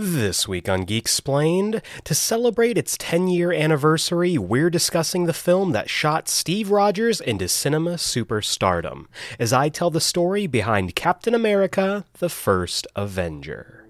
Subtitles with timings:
[0.00, 5.72] This week on Geek Explained, to celebrate its 10 year anniversary, we're discussing the film
[5.72, 9.06] that shot Steve Rogers into cinema superstardom,
[9.40, 13.88] as I tell the story behind Captain America the First Avenger.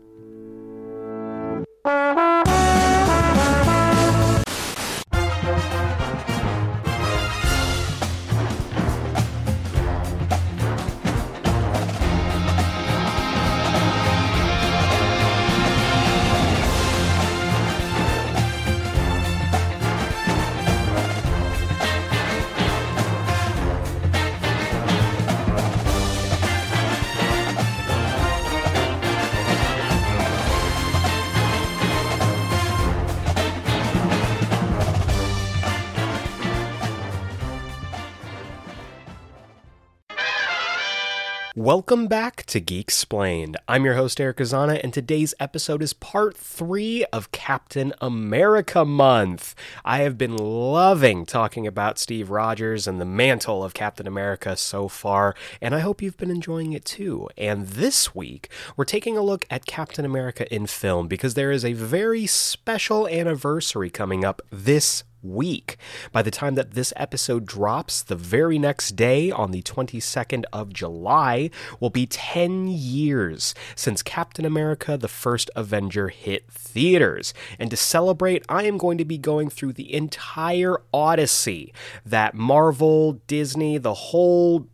[41.69, 43.58] Welcome back to Geek Explained.
[43.69, 49.55] I'm your host, Eric Azana, and today's episode is part three of Captain America Month.
[49.84, 54.89] I have been loving talking about Steve Rogers and the mantle of Captain America so
[54.89, 57.29] far, and I hope you've been enjoying it too.
[57.37, 61.67] And this week, we're taking a look at Captain America in film because there is
[61.67, 65.77] a very special anniversary coming up this week.
[66.12, 70.73] By the time that this episode drops, the very next day, on the 22nd of
[70.73, 77.35] July, will be 10 years since Captain America the First Avenger hit theaters.
[77.59, 81.73] And to celebrate, I am going to be going through the entire Odyssey
[82.05, 84.67] that Marvel, Disney, the whole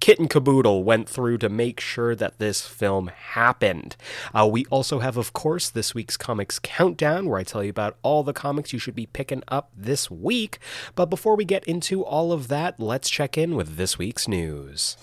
[0.00, 3.96] kit and caboodle went through to make sure that this film happened.
[4.34, 7.96] Uh, we also have, of course, this week's comics countdown, where I tell you about
[8.02, 10.58] all the comics you should be picking up this week.
[10.94, 14.96] But before we get into all of that, let's check in with this week's news.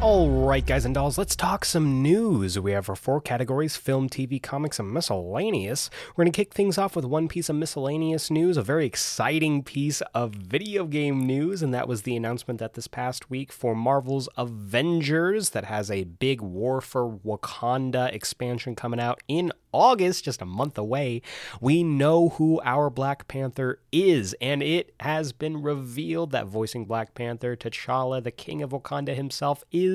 [0.00, 2.56] All right, guys and dolls, let's talk some news.
[2.56, 5.90] We have our four categories film, TV, comics, and miscellaneous.
[6.14, 9.64] We're going to kick things off with one piece of miscellaneous news, a very exciting
[9.64, 13.74] piece of video game news, and that was the announcement that this past week for
[13.74, 20.40] Marvel's Avengers that has a big War for Wakanda expansion coming out in August, just
[20.40, 21.20] a month away,
[21.60, 27.14] we know who our Black Panther is, and it has been revealed that voicing Black
[27.14, 29.87] Panther, T'Challa, the King of Wakanda himself, is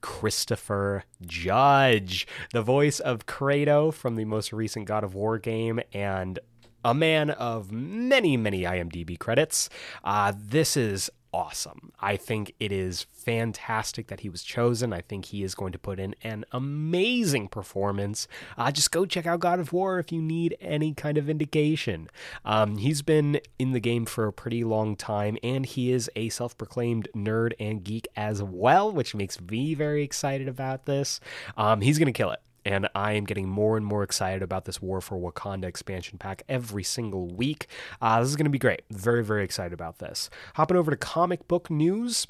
[0.00, 6.38] Christopher Judge, the voice of Kratos from the most recent God of War game, and
[6.84, 9.68] a man of many, many IMDb credits.
[10.02, 11.92] Uh, this is awesome.
[12.00, 14.92] I think it is fantastic that he was chosen.
[14.92, 18.26] I think he is going to put in an amazing performance.
[18.56, 22.08] Uh, just go check out God of War if you need any kind of indication.
[22.44, 26.28] Um, he's been in the game for a pretty long time, and he is a
[26.28, 31.20] self proclaimed nerd and geek as well, which makes me very excited about this.
[31.56, 34.64] Um, he's going to kill it and I am getting more and more excited about
[34.64, 37.66] this War for Wakanda expansion pack every single week.
[38.00, 38.82] Uh, this is going to be great.
[38.90, 40.30] Very, very excited about this.
[40.54, 42.26] Hopping over to comic book news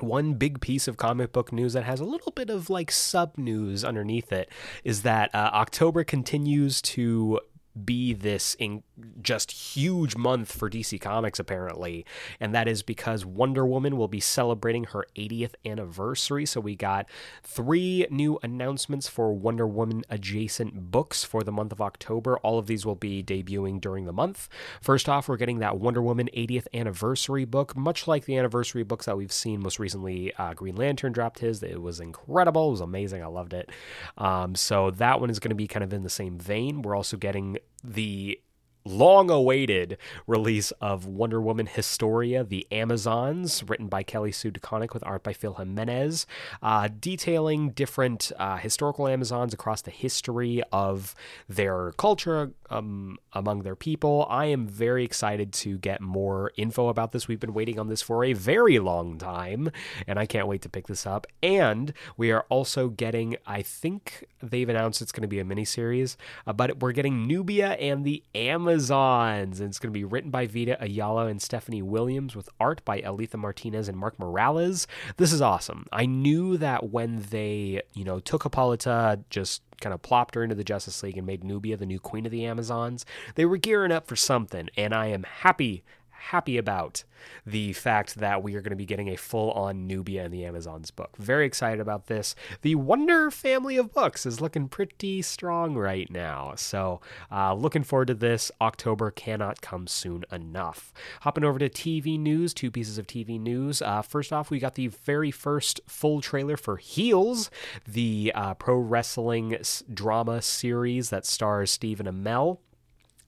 [0.00, 3.36] one big piece of comic book news that has a little bit of like sub
[3.36, 4.48] news underneath it
[4.84, 7.40] is that uh, October continues to
[7.84, 8.82] be this in
[9.22, 12.04] just huge month for DC Comics apparently.
[12.40, 16.46] And that is because Wonder Woman will be celebrating her 80th anniversary.
[16.46, 17.08] So we got
[17.42, 22.38] three new announcements for Wonder Woman adjacent books for the month of October.
[22.38, 24.48] All of these will be debuting during the month.
[24.80, 29.06] First off we're getting that Wonder Woman 80th anniversary book much like the anniversary books
[29.06, 31.62] that we've seen most recently uh, Green Lantern dropped his.
[31.62, 32.68] It was incredible.
[32.68, 33.22] It was amazing.
[33.22, 33.70] I loved it.
[34.16, 36.82] Um, so that one is going to be kind of in the same vein.
[36.82, 38.40] We're also getting the
[38.88, 45.06] long awaited release of Wonder Woman Historia, The Amazons, written by Kelly Sue DeConnick with
[45.06, 46.26] art by Phil Jimenez,
[46.62, 51.14] uh, detailing different uh, historical Amazons across the history of
[51.48, 54.26] their culture um, among their people.
[54.30, 57.28] I am very excited to get more info about this.
[57.28, 59.70] We've been waiting on this for a very long time,
[60.06, 61.26] and I can't wait to pick this up.
[61.42, 66.16] And we are also getting, I think they've announced it's going to be a miniseries,
[66.46, 69.58] uh, but we're getting Nubia and the Amazons Amazons.
[69.58, 73.00] And it's going to be written by Vita Ayala and Stephanie Williams with art by
[73.00, 74.86] Alitha Martinez and Mark Morales.
[75.16, 75.86] This is awesome.
[75.90, 80.54] I knew that when they, you know, took Hippolyta, just kind of plopped her into
[80.54, 83.04] the Justice League and made Nubia the new queen of the Amazons,
[83.34, 84.68] they were gearing up for something.
[84.76, 85.82] And I am happy
[86.18, 87.04] happy about
[87.46, 90.44] the fact that we are going to be getting a full on Nubia in the
[90.44, 91.16] Amazons book.
[91.16, 92.34] Very excited about this.
[92.62, 96.54] The Wonder family of books is looking pretty strong right now.
[96.56, 97.00] So,
[97.30, 98.50] uh, looking forward to this.
[98.60, 100.92] October cannot come soon enough.
[101.22, 103.80] Hopping over to TV news, two pieces of TV news.
[103.82, 107.50] Uh, first off, we got the very first full trailer for Heels,
[107.86, 109.56] the uh, pro wrestling
[109.92, 112.58] drama series that stars Stephen Amell.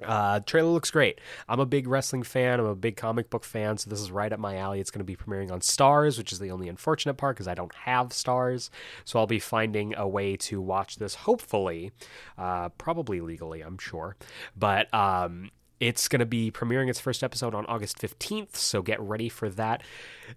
[0.05, 1.20] Uh, trailer looks great.
[1.49, 2.61] I'm a big wrestling fan.
[2.61, 4.81] I'm a big comic book fan, so this is right up my alley.
[4.81, 7.55] It's going to be premiering on Starz, which is the only unfortunate part because I
[7.55, 8.70] don't have Starz.
[9.05, 11.93] So I'll be finding a way to watch this, hopefully,
[12.38, 14.17] uh, probably legally, I'm sure.
[14.56, 15.50] But um,
[15.81, 19.49] it's going to be premiering its first episode on August 15th, so get ready for
[19.49, 19.82] that.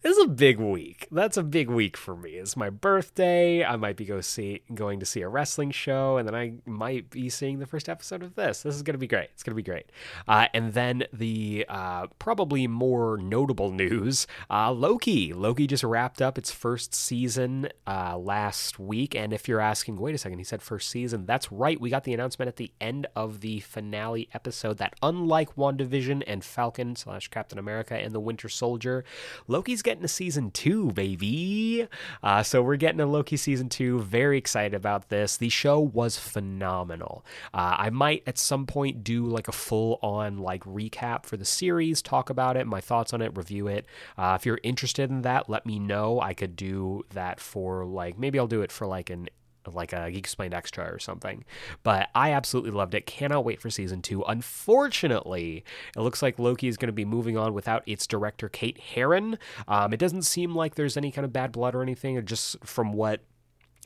[0.02, 1.08] It's a big week.
[1.12, 2.32] That's a big week for me.
[2.32, 3.64] It's my birthday.
[3.64, 7.10] I might be go see going to see a wrestling show, and then I might
[7.10, 8.64] be seeing the first episode of this.
[8.64, 9.30] This is going to be great.
[9.34, 9.92] It's going to be great.
[10.28, 15.34] Uh, and then the uh, probably more notable news: uh, Loki.
[15.34, 20.16] Loki just wrapped up its first season uh, last week, and if you're asking, wait
[20.16, 21.26] a second, he said first season.
[21.26, 21.80] That's right.
[21.80, 26.22] We got the announcement at the end of the finale episode that unlike like WandaVision
[26.28, 29.04] and Falcon slash Captain America and the Winter Soldier,
[29.48, 31.88] Loki's getting a season two, baby.
[32.22, 34.00] Uh, so we're getting a Loki season two.
[34.02, 35.36] Very excited about this.
[35.36, 37.26] The show was phenomenal.
[37.52, 41.46] Uh, I might at some point do like a full on like recap for the
[41.46, 43.88] series, talk about it, my thoughts on it, review it.
[44.16, 46.22] Uh, if you're interested in that, let me know.
[46.22, 49.30] I could do that for like maybe I'll do it for like an
[49.72, 51.44] like a Geek Explained Extra or something.
[51.84, 53.06] But I absolutely loved it.
[53.06, 54.24] Cannot wait for season two.
[54.24, 55.64] Unfortunately,
[55.96, 59.38] it looks like Loki is going to be moving on without its director, Kate Herron.
[59.68, 62.94] Um, it doesn't seem like there's any kind of bad blood or anything, just from
[62.94, 63.22] what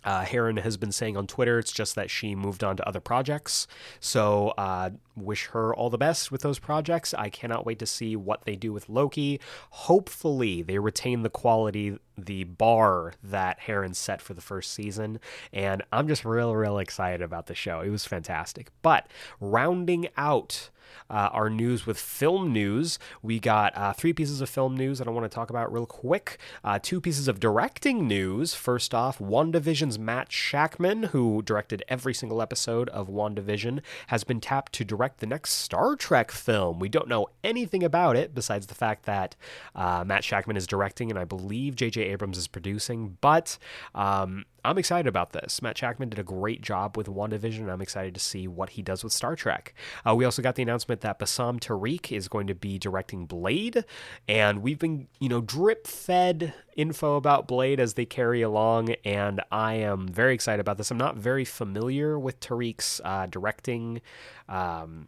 [0.07, 1.59] uh, Herron has been saying on Twitter.
[1.59, 3.67] It's just that she moved on to other projects.
[3.99, 7.13] So, uh, wish her all the best with those projects.
[7.13, 9.41] I cannot wait to see what they do with Loki.
[9.71, 15.19] Hopefully, they retain the quality, the bar that Herron set for the first season.
[15.51, 17.81] And I'm just real, real excited about the show.
[17.81, 18.69] It was fantastic.
[18.81, 19.09] But
[19.41, 20.69] rounding out
[21.09, 22.99] uh, our news with film news.
[23.21, 25.85] We got uh, three pieces of film news that I want to talk about real
[25.85, 26.37] quick.
[26.63, 28.53] Uh, two pieces of directing news.
[28.53, 34.73] First off, WandaVision's Matt Shakman, who directed every single episode of WandaVision, has been tapped
[34.73, 36.79] to direct the next Star Trek film.
[36.79, 39.35] We don't know anything about it besides the fact that
[39.75, 42.01] uh, Matt Shakman is directing and I believe J.J.
[42.03, 43.57] Abrams is producing, but
[43.95, 45.61] um, I'm excited about this.
[45.61, 48.81] Matt Shakman did a great job with WandaVision, and I'm excited to see what he
[48.81, 49.73] does with Star Trek.
[50.05, 53.85] Uh, we also got the announcement that Bassam Tariq is going to be directing Blade,
[54.27, 59.41] and we've been, you know, drip fed info about Blade as they carry along, and
[59.53, 60.91] I am very excited about this.
[60.91, 64.01] I'm not very familiar with Tariq's uh, directing.
[64.49, 65.07] Um,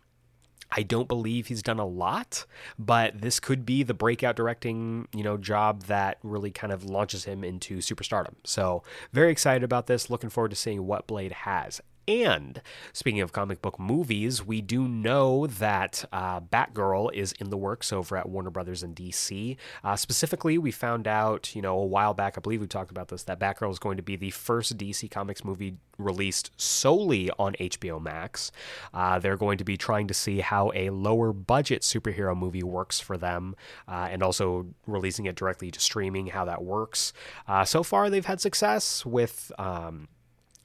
[0.72, 2.46] I don't believe he's done a lot,
[2.78, 7.26] but this could be the breakout directing, you know, job that really kind of launches
[7.26, 8.36] him into superstardom.
[8.44, 10.10] So, very excited about this.
[10.10, 11.82] Looking forward to seeing what Blade has.
[12.10, 17.58] And speaking of comic book movies, we do know that uh, Batgirl is in the
[17.58, 19.58] works over at Warner Brothers and DC.
[19.84, 23.10] Uh, specifically, we found out, you know, a while back, I believe we talked about
[23.10, 27.54] this, that Batgirl is going to be the first DC Comics movie released solely on
[27.60, 28.52] HBO Max.
[28.92, 33.00] Uh, they're going to be trying to see how a lower budget superhero movie works
[33.00, 33.56] for them
[33.88, 37.14] uh, and also releasing it directly to streaming, how that works.
[37.48, 39.52] Uh, so far, they've had success with.
[39.60, 40.08] Um,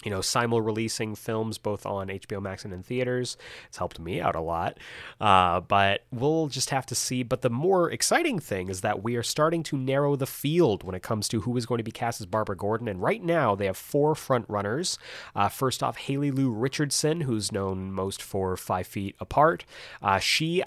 [0.04, 3.36] you know, simul releasing films both on HBO Max and in theaters.
[3.68, 4.78] It's helped me out a lot.
[5.20, 7.22] Uh, but we'll just have to see.
[7.22, 10.94] But the more exciting thing is that we are starting to narrow the field when
[10.94, 12.88] it comes to who is going to be cast as Barbara Gordon.
[12.88, 14.98] And right now, they have four front runners.
[15.34, 19.64] Uh, first off, Haley Lu Richardson, who's known most for Five Feet Apart.
[20.02, 20.62] Uh, she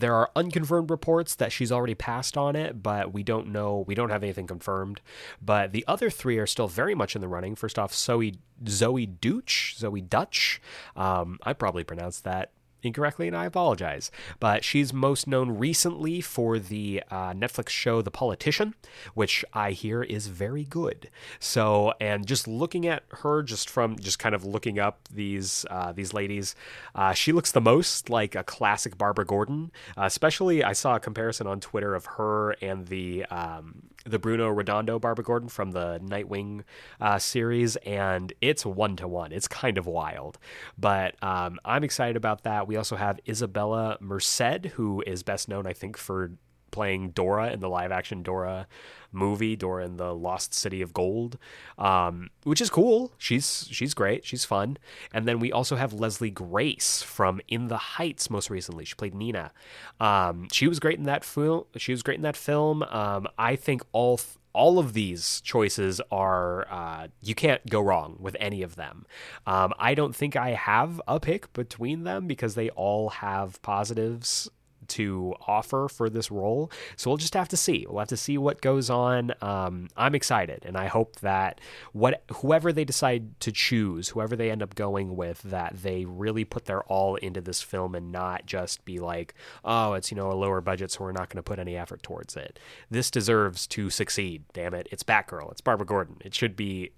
[0.00, 3.84] there are unconfirmed reports that she's already passed on it, but we don't know.
[3.86, 5.00] We don't have anything confirmed.
[5.40, 7.54] But the other three are still very much in the running.
[7.54, 8.34] First off, Zoe
[8.68, 10.60] Zoe Deutch, Zoe Dutch.
[10.96, 12.50] Um, I probably pronounced that
[12.84, 14.10] incorrectly, and I apologize.
[14.40, 18.74] But she's most known recently for the uh, Netflix show The Politician,
[19.14, 21.10] which I hear is very good.
[21.38, 25.92] So, and just looking at her, just from just kind of looking up these uh,
[25.92, 26.54] these ladies,
[26.94, 29.70] uh, she looks the most like a classic Barbara Gordon.
[29.96, 34.48] Uh, especially, I saw a comparison on Twitter of her and the um, the Bruno
[34.48, 36.62] Redondo Barbara Gordon from the Nightwing
[37.00, 39.32] uh, series, and it's one to one.
[39.32, 40.38] It's kind of wild,
[40.78, 42.66] but um, I'm excited about that.
[42.68, 46.32] We also have Isabella Merced, who is best known, I think, for
[46.74, 48.66] playing Dora in the live action Dora
[49.12, 51.38] movie, Dora in the Lost City of Gold,
[51.78, 53.12] um, which is cool.
[53.16, 54.26] She's she's great.
[54.26, 54.76] She's fun.
[55.12, 58.28] And then we also have Leslie Grace from In the Heights.
[58.28, 59.52] Most recently, she played Nina.
[60.00, 61.64] Um, she was great in that film.
[61.76, 62.82] She was great in that film.
[62.82, 64.18] Um, I think all.
[64.18, 69.04] Th- all of these choices are uh, you can't go wrong with any of them.
[69.48, 74.48] Um, I don't think I have a pick between them because they all have positives
[74.88, 76.70] to offer for this role.
[76.96, 77.86] So we'll just have to see.
[77.88, 79.32] We'll have to see what goes on.
[79.40, 81.60] Um, I'm excited, and I hope that
[81.92, 86.44] what whoever they decide to choose, whoever they end up going with, that they really
[86.44, 90.30] put their all into this film and not just be like, oh, it's you know
[90.30, 92.58] a lower budget, so we're not going to put any effort towards it.
[92.90, 94.44] This deserves to succeed.
[94.52, 94.88] Damn it!
[94.90, 95.50] It's Batgirl.
[95.52, 96.16] It's Barbara Gordon.
[96.24, 96.90] It should be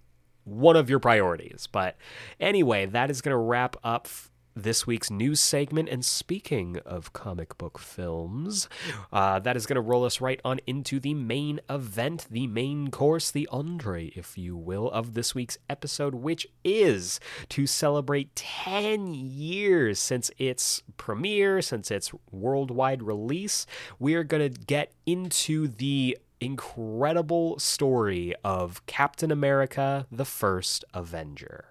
[0.47, 1.69] one of your priorities.
[1.71, 1.97] But
[2.41, 4.09] anyway, that is going to wrap up
[4.57, 5.89] this week's news segment.
[5.89, 8.69] And speaking of comic book films,
[9.13, 12.91] uh, that is going to roll us right on into the main event, the main
[12.91, 17.21] course, the entree, if you will, of this week's episode, which is
[17.51, 23.67] to celebrate 10 years since its premiere, since its worldwide release.
[23.99, 31.67] We are going to get into the incredible story of Captain America, the first Avenger.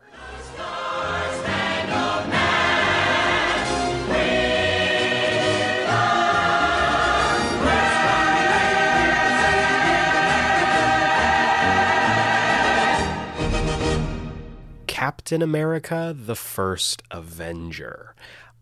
[14.96, 18.16] Captain America the First Avenger.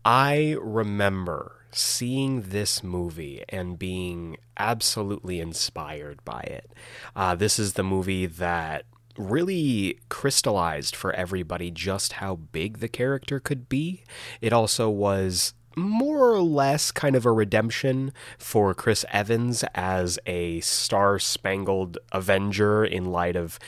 [0.04, 6.72] I remember seeing this movie and being absolutely inspired by it.
[7.14, 8.84] Uh, this is the movie that
[9.16, 14.02] really crystallized for everybody just how big the character could be.
[14.40, 20.60] It also was more or less kind of a redemption for Chris Evans as a
[20.60, 23.58] star spangled Avenger in light of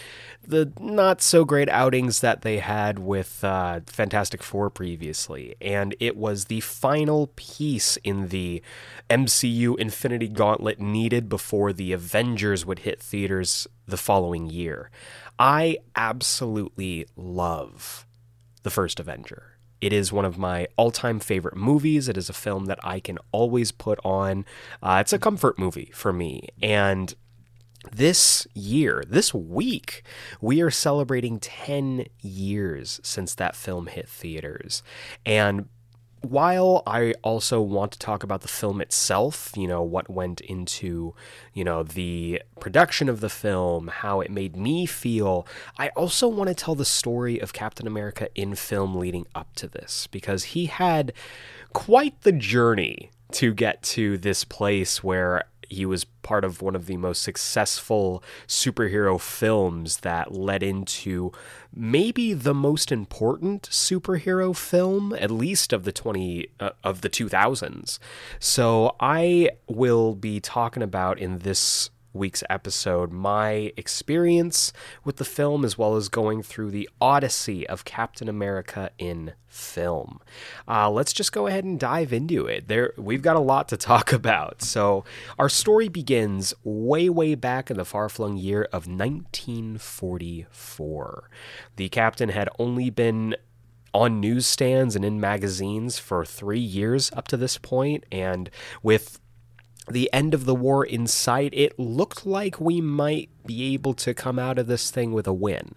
[0.49, 5.55] the not so great outings that they had with uh, Fantastic Four previously.
[5.61, 8.63] And it was the final piece in the
[9.11, 14.91] MCU Infinity Gauntlet needed before the Avengers would hit theaters the following year.
[15.39, 18.07] I absolutely love
[18.63, 19.57] the first Avenger.
[19.81, 22.09] It is one of my all time favorite movies.
[22.09, 24.45] It is a film that I can always put on.
[24.83, 26.49] Uh, it's a comfort movie for me.
[26.63, 27.15] And
[27.93, 30.03] this year, this week,
[30.41, 34.83] we are celebrating 10 years since that film hit theaters.
[35.25, 35.69] And
[36.23, 41.15] while I also want to talk about the film itself, you know, what went into,
[41.53, 45.47] you know, the production of the film, how it made me feel,
[45.79, 49.69] I also want to tell the story of Captain America in film leading up to
[49.69, 51.13] this because he had
[51.73, 56.87] quite the journey to get to this place where he was part of one of
[56.87, 61.33] the most successful superhero films that led into
[61.75, 67.99] maybe the most important superhero film at least of the 20 uh, of the 2000s
[68.39, 74.73] so i will be talking about in this week's episode my experience
[75.05, 80.21] with the film as well as going through the odyssey of Captain America in film.
[80.69, 82.69] Uh, let's just go ahead and dive into it.
[82.69, 84.63] There, we've got a lot to talk about.
[84.63, 85.05] So,
[85.39, 91.31] our story begins way, way back in the far-flung year of 1944.
[91.77, 93.37] The captain had only been
[93.95, 98.51] on newsstands and in magazines for three years up to this point, and
[98.83, 99.19] with
[99.91, 104.15] the end of the war in sight, it looked like we might be able to
[104.15, 105.75] come out of this thing with a win.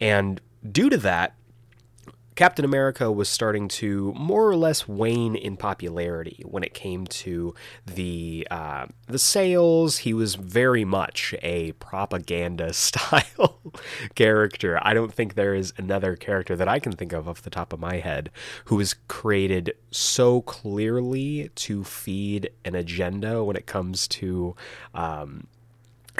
[0.00, 1.34] And due to that,
[2.38, 7.52] Captain America was starting to more or less wane in popularity when it came to
[7.84, 9.98] the uh, the sales.
[9.98, 13.60] He was very much a propaganda style
[14.14, 14.78] character.
[14.82, 17.72] I don't think there is another character that I can think of off the top
[17.72, 18.30] of my head
[18.66, 24.54] who was created so clearly to feed an agenda when it comes to.
[24.94, 25.48] Um,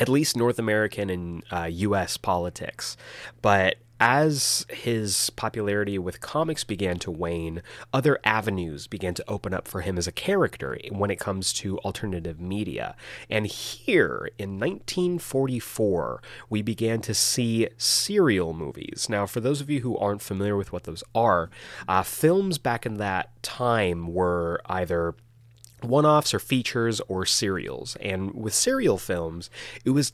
[0.00, 2.16] at least North American and uh, U.S.
[2.16, 2.96] politics,
[3.42, 7.62] but as his popularity with comics began to wane,
[7.92, 11.78] other avenues began to open up for him as a character when it comes to
[11.80, 12.94] alternative media.
[13.28, 19.06] And here in 1944, we began to see serial movies.
[19.08, 21.50] Now, for those of you who aren't familiar with what those are,
[21.88, 25.14] uh, films back in that time were either
[25.82, 27.96] one offs or features or serials.
[28.00, 29.50] And with serial films,
[29.84, 30.12] it was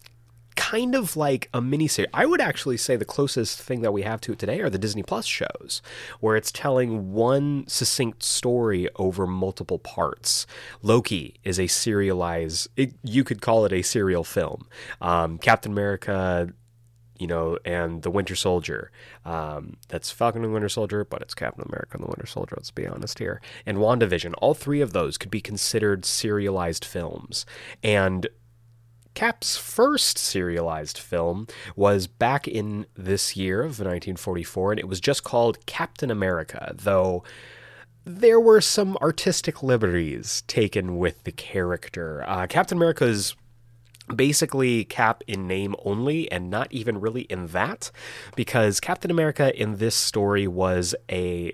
[0.56, 2.06] kind of like a miniseries.
[2.14, 4.78] I would actually say the closest thing that we have to it today are the
[4.78, 5.82] Disney Plus shows,
[6.20, 10.46] where it's telling one succinct story over multiple parts.
[10.82, 14.68] Loki is a serialized, it, you could call it a serial film.
[15.00, 16.52] Um, Captain America
[17.18, 18.90] you know, and the Winter Soldier.
[19.24, 22.70] Um, that's Falcon and Winter Soldier, but it's Captain America and the Winter Soldier, let's
[22.70, 23.40] be honest here.
[23.64, 24.34] And WandaVision.
[24.38, 27.46] All three of those could be considered serialized films.
[27.82, 28.26] And
[29.14, 35.24] Cap's first serialized film was back in this year of 1944, and it was just
[35.24, 37.22] called Captain America, though
[38.04, 42.22] there were some artistic liberties taken with the character.
[42.26, 43.34] Uh, Captain America's
[44.14, 47.90] basically Cap in name only and not even really in that
[48.36, 51.52] because Captain America in this story was a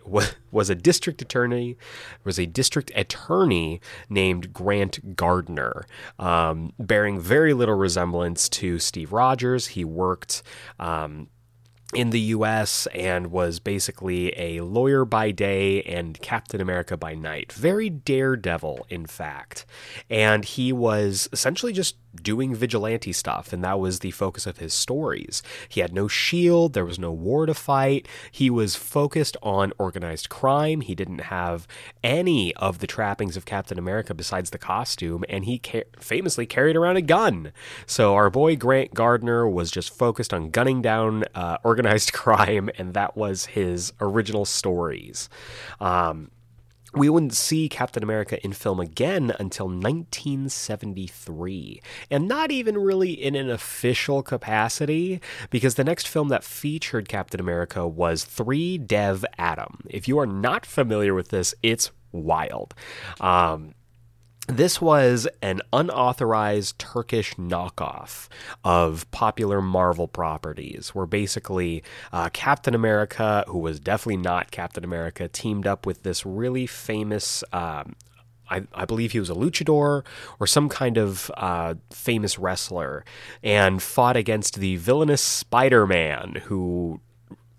[0.50, 1.76] was a district attorney
[2.25, 5.87] was a district attorney named Grant Gardner
[6.19, 10.42] um, bearing very little resemblance to Steve Rogers he worked
[10.78, 11.28] um,
[11.95, 17.52] in the US and was basically a lawyer by day and Captain America by night.
[17.52, 19.66] Very daredevil, in fact.
[20.09, 24.75] And he was essentially just doing vigilante stuff, and that was the focus of his
[24.75, 25.43] stories.
[25.69, 28.09] He had no shield, there was no war to fight.
[28.31, 30.81] He was focused on organized crime.
[30.81, 31.67] He didn't have
[32.02, 36.76] any of the trappings of Captain America besides the costume, and he ca- famously carried
[36.76, 37.52] around a gun.
[37.87, 42.95] So our boy Grant Gardner was just focused on gunning down uh, organized crime, and
[42.95, 45.29] that was his original stories.
[45.81, 46.31] Um,
[46.94, 51.80] we wouldn't see Captain America in film again until 1973,
[52.11, 55.20] and not even really in an official capacity,
[55.50, 59.80] because the next film that featured Captain America was 3 Dev Adam.
[59.88, 62.75] If you are not familiar with this, it's wild.
[63.20, 63.75] Um,
[64.50, 68.28] this was an unauthorized Turkish knockoff
[68.64, 75.28] of popular Marvel properties, where basically uh, Captain America, who was definitely not Captain America,
[75.28, 77.42] teamed up with this really famous.
[77.52, 77.97] Um,
[78.49, 80.04] I, I, believe he was a luchador
[80.40, 83.04] or some kind of uh, famous wrestler,
[83.45, 87.00] and fought against the villainous Spider Man, who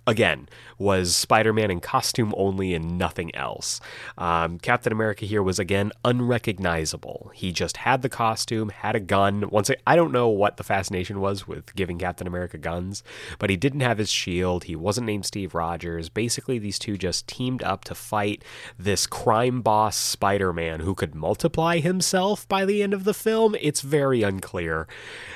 [0.08, 3.80] again, was Spider Man in costume only and nothing else.
[4.18, 7.32] Um, Captain America here was again unrecognizable.
[7.34, 9.50] He just had the costume, had a gun.
[9.50, 13.04] Once I, I don't know what the fascination was with giving Captain America guns,
[13.38, 14.64] but he didn't have his shield.
[14.64, 16.10] He wasn't named Steve Rogers.
[16.10, 18.44] Basically, these two just teamed up to fight
[18.78, 23.56] this crime boss Spider Man who could multiply himself by the end of the film.
[23.62, 24.88] It's very unclear.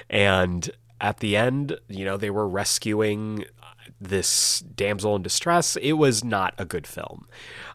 [0.10, 0.70] And
[1.00, 3.46] at the end, you know, they were rescuing
[4.00, 5.76] this damsel in distress.
[5.78, 7.28] It was not a good film,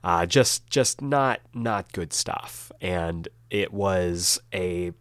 [0.04, 4.92] uh, just just not not good stuff, and it was a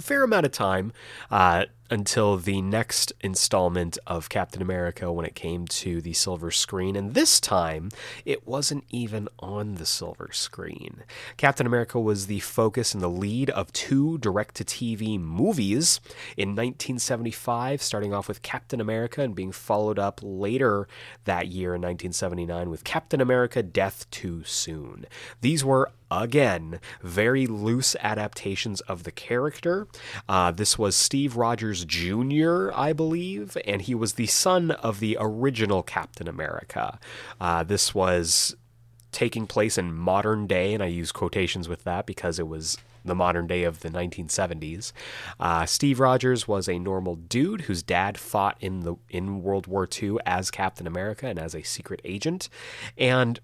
[0.00, 0.92] fair amount of time
[1.30, 6.96] uh, until the next installment of Captain America when it came to the silver screen.
[6.96, 7.90] And this time,
[8.24, 11.04] it wasn't even on the silver screen.
[11.36, 16.00] Captain America was the focus and the lead of two direct to TV movies
[16.36, 20.88] in 1975, starting off with Captain America and being followed up later
[21.24, 25.06] that year in 1979 with Captain America Death Too Soon.
[25.40, 29.88] These were again, very loose adaptations of the character.
[30.28, 35.16] Uh, this was Steve Rogers Jr., I believe, and he was the son of the
[35.20, 36.98] original Captain America.
[37.40, 38.56] Uh, this was
[39.12, 43.14] taking place in modern day, and I use quotations with that because it was the
[43.14, 44.92] modern day of the 1970s.
[45.38, 49.88] Uh, Steve Rogers was a normal dude whose dad fought in the in World War
[49.90, 52.48] II as Captain America and as a secret agent,
[52.98, 53.40] and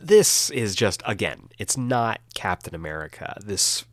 [0.00, 3.36] this is just again, it's not Captain America.
[3.44, 3.84] This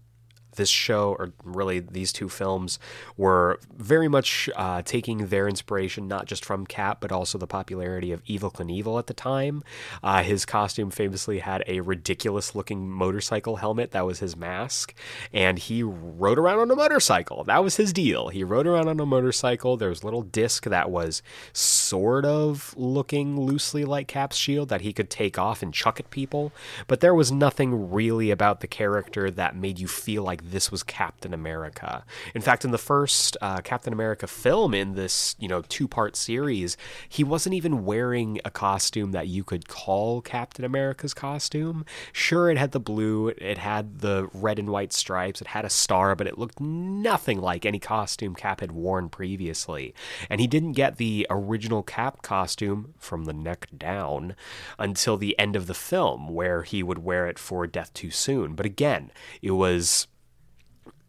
[0.59, 2.77] this show, or really these two films,
[3.17, 8.11] were very much uh, taking their inspiration not just from Cap, but also the popularity
[8.11, 9.63] of Evel Knievel at the time.
[10.03, 14.93] Uh, his costume famously had a ridiculous looking motorcycle helmet that was his mask,
[15.33, 17.43] and he rode around on a motorcycle.
[17.45, 18.27] That was his deal.
[18.27, 19.77] He rode around on a motorcycle.
[19.77, 24.81] There was a little disc that was sort of looking loosely like Cap's shield that
[24.81, 26.51] he could take off and chuck at people,
[26.87, 30.83] but there was nothing really about the character that made you feel like this was
[30.83, 32.03] Captain America.
[32.33, 36.77] In fact, in the first uh, Captain America film in this, you know, two-part series,
[37.07, 41.85] he wasn't even wearing a costume that you could call Captain America's costume.
[42.11, 45.69] Sure, it had the blue, it had the red and white stripes, it had a
[45.69, 49.93] star, but it looked nothing like any costume Cap had worn previously.
[50.29, 54.35] And he didn't get the original Cap costume from the neck down
[54.77, 58.55] until the end of the film, where he would wear it for Death Too Soon.
[58.55, 60.07] But again, it was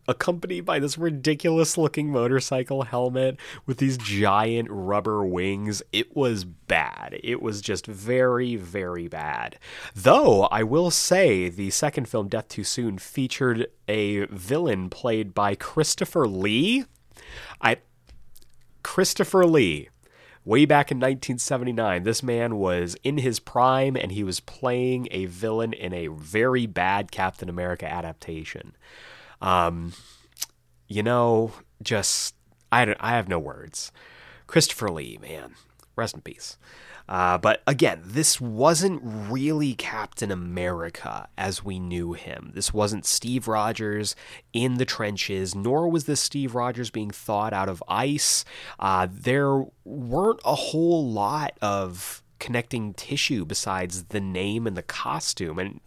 [0.08, 5.82] accompanied by this ridiculous looking motorcycle helmet with these giant rubber wings.
[5.92, 7.18] It was bad.
[7.22, 9.58] It was just very, very bad.
[9.94, 15.54] Though, I will say, the second film, Death Too Soon, featured a villain played by
[15.54, 16.84] Christopher Lee.
[17.60, 17.78] I.
[18.82, 19.88] Christopher Lee.
[20.42, 25.26] Way back in 1979, this man was in his prime and he was playing a
[25.26, 28.74] villain in a very bad Captain America adaptation.
[29.40, 29.92] Um,
[30.88, 32.34] you know, just
[32.70, 33.92] I don't, I have no words.
[34.46, 35.54] Christopher Lee, man,
[35.96, 36.58] rest in peace.
[37.08, 42.52] Uh, but again, this wasn't really Captain America as we knew him.
[42.54, 44.14] This wasn't Steve Rogers
[44.52, 48.44] in the trenches, nor was this Steve Rogers being thawed out of ice.
[48.78, 55.58] Uh, there weren't a whole lot of connecting tissue besides the name and the costume.
[55.58, 55.80] And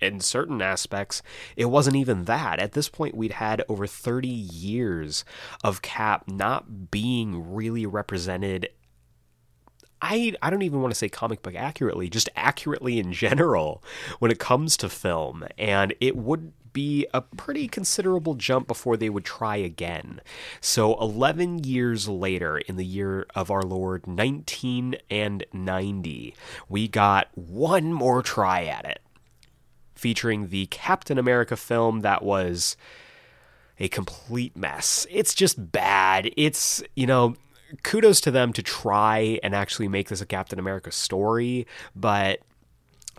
[0.00, 1.22] in certain aspects,
[1.56, 2.58] it wasn't even that.
[2.58, 5.24] At this point, we'd had over 30 years
[5.64, 8.68] of Cap not being really represented
[10.02, 13.82] I I don't even want to say comic book accurately, just accurately in general
[14.18, 15.44] when it comes to film.
[15.58, 20.20] And it would be a pretty considerable jump before they would try again.
[20.60, 26.34] So 11 years later, in the year of our Lord 1990,
[26.68, 29.00] we got one more try at it,
[29.94, 32.76] featuring the Captain America film that was
[33.78, 35.06] a complete mess.
[35.10, 36.30] It's just bad.
[36.36, 37.36] It's, you know,
[37.82, 42.40] kudos to them to try and actually make this a Captain America story, but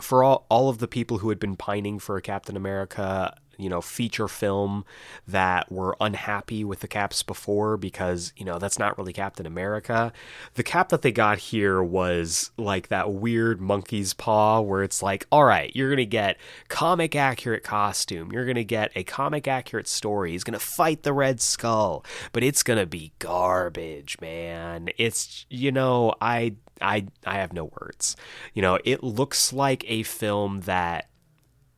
[0.01, 3.69] for all, all of the people who had been pining for a Captain America you
[3.69, 4.85] know feature film
[5.27, 10.11] that were unhappy with the caps before because you know that's not really Captain America.
[10.55, 15.27] The cap that they got here was like that weird monkey's paw where it's like,
[15.31, 16.37] all right, you're gonna get
[16.67, 20.31] comic accurate costume, you're gonna get a comic accurate story.
[20.31, 24.89] He's gonna fight the Red Skull, but it's gonna be garbage, man.
[24.97, 28.15] It's you know I I I have no words.
[28.53, 31.09] You know, it looks like a film that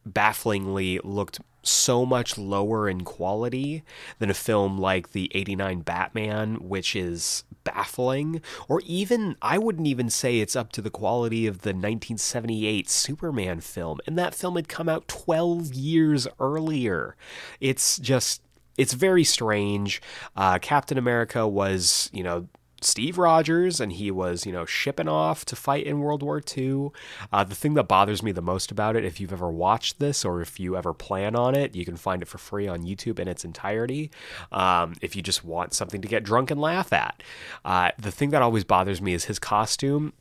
[0.05, 3.83] bafflingly looked so much lower in quality
[4.19, 8.41] than a film like the 89 Batman, which is baffling.
[8.67, 13.61] Or even, I wouldn't even say it's up to the quality of the 1978 Superman
[13.61, 13.99] film.
[14.05, 17.15] And that film had come out 12 years earlier.
[17.59, 18.41] It's just.
[18.75, 20.01] It's very strange.
[20.35, 22.47] Uh, Captain America was, you know,
[22.83, 26.89] Steve Rogers, and he was, you know, shipping off to fight in World War II.
[27.31, 30.23] Uh, the thing that bothers me the most about it, if you've ever watched this
[30.23, 33.19] or if you ever plan on it, you can find it for free on YouTube
[33.19, 34.11] in its entirety.
[34.51, 37.23] Um, if you just want something to get drunk and laugh at,
[37.65, 40.13] uh, the thing that always bothers me is his costume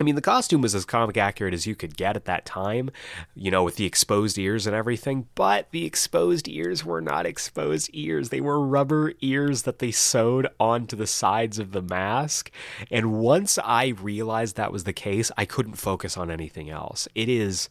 [0.00, 2.90] I mean, the costume was as comic accurate as you could get at that time,
[3.34, 7.90] you know, with the exposed ears and everything, but the exposed ears were not exposed
[7.92, 8.30] ears.
[8.30, 12.50] They were rubber ears that they sewed onto the sides of the mask.
[12.90, 17.06] And once I realized that was the case, I couldn't focus on anything else.
[17.14, 17.68] It is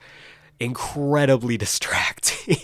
[0.59, 2.57] incredibly distracting.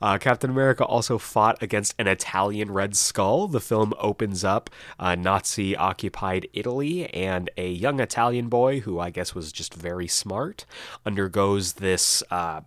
[0.00, 3.48] Uh, Captain America also fought against an Italian Red Skull.
[3.48, 9.10] The film opens up uh, Nazi occupied Italy, and a young Italian boy, who I
[9.10, 10.66] guess was just very smart,
[11.04, 12.62] undergoes this uh,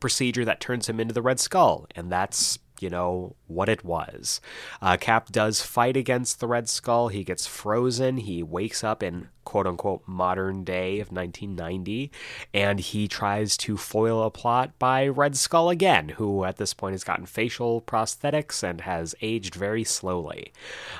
[0.00, 1.86] procedure that turns him into the Red Skull.
[1.94, 4.40] And that's you know, what it was.
[4.82, 7.08] Uh, Cap does fight against the Red Skull.
[7.08, 8.18] He gets frozen.
[8.18, 12.10] He wakes up in quote unquote modern day of 1990,
[12.52, 16.92] and he tries to foil a plot by Red Skull again, who at this point
[16.92, 20.52] has gotten facial prosthetics and has aged very slowly.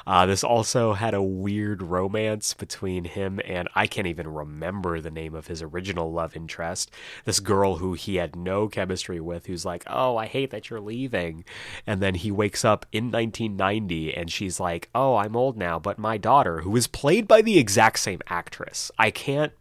[0.07, 5.11] Uh, this also had a weird romance between him and I can't even remember the
[5.11, 6.91] name of his original love interest,
[7.25, 10.81] this girl who he had no chemistry with, who's like, Oh, I hate that you're
[10.81, 11.45] leaving.
[11.87, 15.99] And then he wakes up in 1990 and she's like, Oh, I'm old now, but
[15.99, 18.91] my daughter, who is played by the exact same actor, actress.
[18.99, 19.53] I can't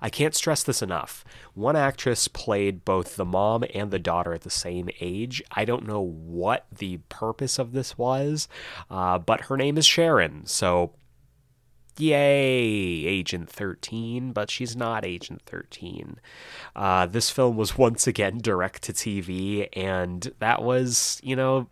[0.00, 1.24] I can't stress this enough.
[1.54, 5.42] One actress played both the mom and the daughter at the same age.
[5.50, 8.48] I don't know what the purpose of this was,
[8.90, 10.46] uh, but her name is Sharon.
[10.46, 10.92] So
[11.98, 16.20] yay, Agent 13, but she's not Agent 13.
[16.74, 21.68] Uh, this film was once again direct to TV, and that was, you know,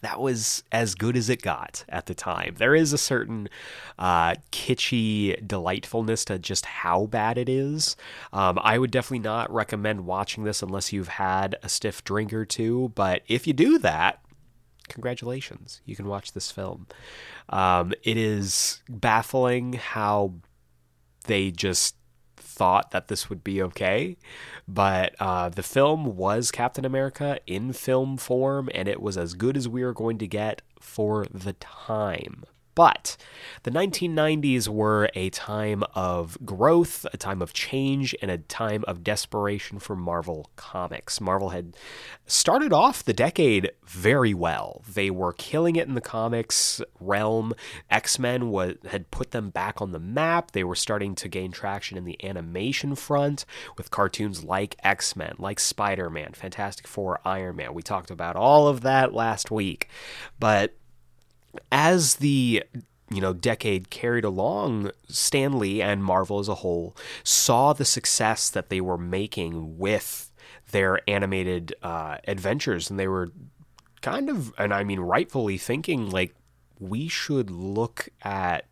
[0.00, 2.54] that was as good as it got at the time.
[2.58, 3.48] There is a certain
[3.98, 7.96] uh, kitschy delightfulness to just how bad it is.
[8.32, 12.44] Um, I would definitely not recommend watching this unless you've had a stiff drink or
[12.44, 14.24] two, but if you do that,
[14.88, 16.86] congratulations, you can watch this film.
[17.48, 20.34] Um, it is baffling how
[21.26, 21.94] they just
[22.52, 24.16] thought that this would be okay.
[24.68, 29.56] But uh, the film was Captain America in film form, and it was as good
[29.56, 32.44] as we were going to get for the time.
[32.74, 33.16] But
[33.64, 39.04] the 1990s were a time of growth, a time of change, and a time of
[39.04, 41.20] desperation for Marvel Comics.
[41.20, 41.76] Marvel had
[42.26, 44.82] started off the decade very well.
[44.90, 47.52] They were killing it in the comics realm.
[47.90, 48.52] X Men
[48.86, 50.52] had put them back on the map.
[50.52, 53.44] They were starting to gain traction in the animation front
[53.76, 57.74] with cartoons like X Men, like Spider Man, Fantastic Four, Iron Man.
[57.74, 59.88] We talked about all of that last week.
[60.40, 60.74] But
[61.70, 62.64] as the
[63.10, 68.48] you know decade carried along Stan Lee and Marvel as a whole saw the success
[68.50, 70.32] that they were making with
[70.70, 72.90] their animated uh, adventures.
[72.90, 73.30] And they were
[74.00, 76.34] kind of and I mean rightfully thinking like
[76.80, 78.66] we should look at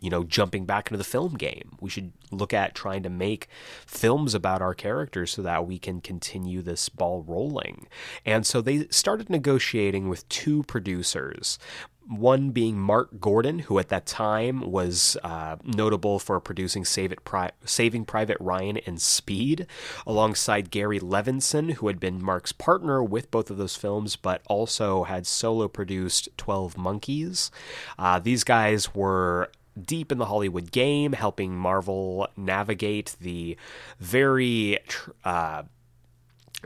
[0.00, 1.76] you know, jumping back into the film game.
[1.80, 3.48] We should look at trying to make
[3.86, 7.88] films about our characters so that we can continue this ball rolling.
[8.24, 11.58] And so they started negotiating with two producers.
[12.06, 17.22] One being Mark Gordon, who at that time was uh, notable for producing Save It
[17.22, 19.66] Pri- Saving Private Ryan and Speed,
[20.06, 25.04] alongside Gary Levinsohn, who had been Mark's partner with both of those films, but also
[25.04, 27.50] had solo produced 12 Monkeys.
[27.98, 29.50] Uh, these guys were
[29.86, 33.56] deep in the Hollywood game, helping Marvel navigate the
[33.98, 34.78] very
[35.24, 35.62] uh,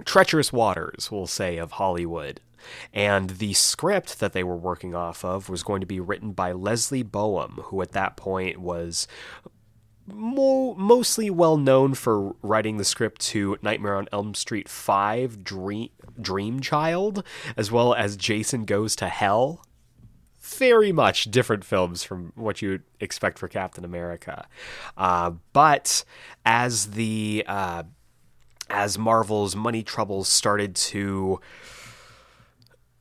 [0.04, 2.40] treacherous waters, we'll say, of Hollywood.
[2.92, 6.52] And the script that they were working off of was going to be written by
[6.52, 9.08] Leslie Boehm, who at that point was
[10.06, 15.90] mo- mostly well known for writing the script to Nightmare on Elm Street 5 Dream,
[16.20, 17.24] Dream Child,
[17.56, 19.64] as well as Jason Goes to Hell
[20.58, 24.46] very much different films from what you'd expect for Captain America.
[24.96, 26.04] Uh, but
[26.44, 27.82] as the uh,
[28.70, 31.40] as Marvel's money troubles started to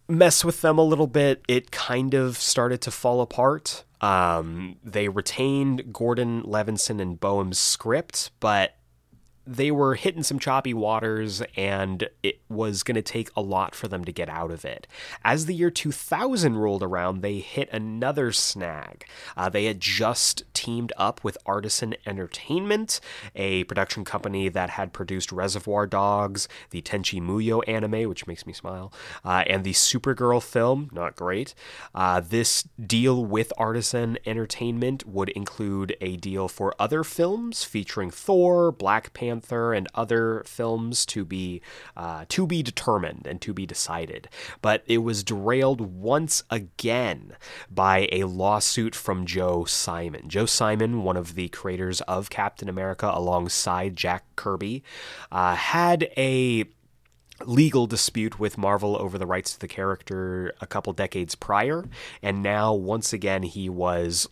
[0.07, 3.83] mess with them a little bit, it kind of started to fall apart.
[4.01, 8.75] Um, they retained Gordon Levinsohn and Boehm's script, but
[9.45, 13.87] they were hitting some choppy waters and it was going to take a lot for
[13.87, 14.87] them to get out of it.
[15.23, 19.05] As the year 2000 rolled around, they hit another snag.
[19.35, 22.99] Uh, they had just teamed up with Artisan Entertainment,
[23.35, 28.53] a production company that had produced Reservoir Dogs, the Tenchi Muyo anime, which makes me
[28.53, 28.93] smile,
[29.25, 31.55] uh, and the Supergirl film, not great.
[31.95, 38.71] Uh, this deal with Artisan Entertainment would include a deal for other films featuring Thor,
[38.71, 41.61] Black Panther, Panther and other films to be
[41.95, 44.27] uh, to be determined and to be decided.
[44.61, 47.37] But it was derailed once again
[47.69, 50.27] by a lawsuit from Joe Simon.
[50.27, 54.83] Joe Simon, one of the creators of Captain America, alongside Jack Kirby,
[55.31, 56.65] uh, had a
[57.45, 61.85] legal dispute with Marvel over the rights to the character a couple decades prior,
[62.21, 64.27] and now once again he was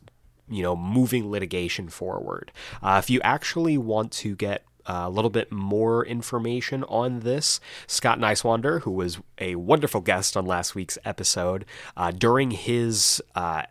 [0.50, 2.52] you know, moving litigation forward.
[2.82, 8.20] Uh, if you actually want to get a little bit more information on this, Scott
[8.20, 11.66] Niswander, who was a wonderful guest on last week's episode,
[11.96, 13.64] uh, during his uh,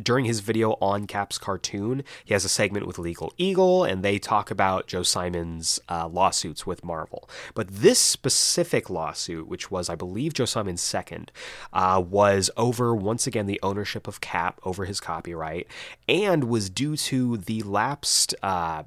[0.00, 4.18] during his video on Cap's cartoon, he has a segment with Legal Eagle, and they
[4.18, 7.28] talk about Joe Simon's uh, lawsuits with Marvel.
[7.54, 11.32] But this specific lawsuit, which was, I believe, Joe Simon's second,
[11.72, 15.66] uh, was over once again the ownership of Cap over his copyright,
[16.08, 18.34] and was due to the lapsed.
[18.42, 18.84] Uh,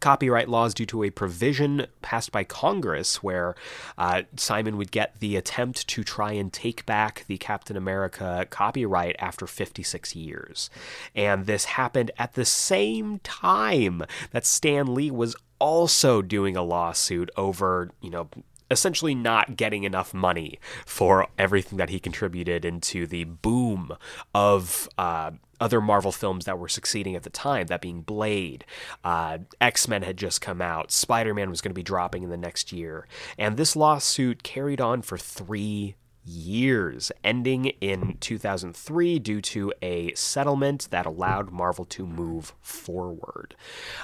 [0.00, 3.54] copyright laws due to a provision passed by Congress where
[3.96, 9.16] uh, Simon would get the attempt to try and take back the Captain America copyright
[9.18, 10.70] after 56 years.
[11.14, 14.02] And this happened at the same time
[14.32, 18.28] that Stan Lee was also doing a lawsuit over, you know,
[18.70, 23.96] essentially not getting enough money for everything that he contributed into the boom
[24.34, 25.30] of uh,
[25.60, 28.64] other Marvel films that were succeeding at the time, that being Blade,
[29.02, 32.30] uh, X Men had just come out, Spider Man was going to be dropping in
[32.30, 33.06] the next year.
[33.38, 40.88] And this lawsuit carried on for three years, ending in 2003 due to a settlement
[40.90, 43.54] that allowed Marvel to move forward.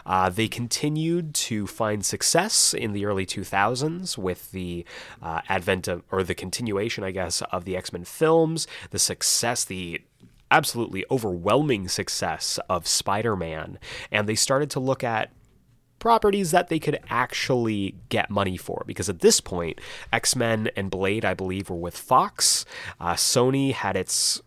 [0.05, 4.85] Uh, they continued to find success in the early 2000s with the
[5.23, 9.65] uh, advent of, or the continuation, I guess, of the X Men films, the success,
[9.65, 10.03] the
[10.51, 13.79] absolutely overwhelming success of Spider Man,
[14.11, 15.31] and they started to look at
[15.99, 18.83] properties that they could actually get money for.
[18.87, 19.81] Because at this point,
[20.13, 22.65] X Men and Blade, I believe, were with Fox.
[22.99, 24.41] Uh, Sony had its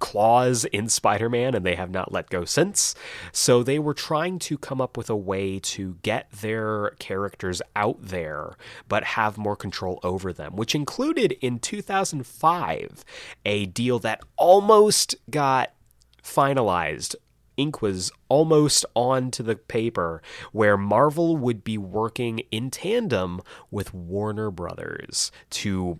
[0.00, 2.94] clause in Spider Man and they have not let go since.
[3.32, 7.98] So they were trying to come up with a way to get their characters out
[8.00, 8.56] there
[8.88, 13.04] but have more control over them, which included in 2005
[13.44, 15.72] a deal that almost got
[16.22, 17.14] finalized
[17.56, 23.92] ink was almost on to the paper where Marvel would be working in tandem with
[23.92, 25.98] Warner Brothers to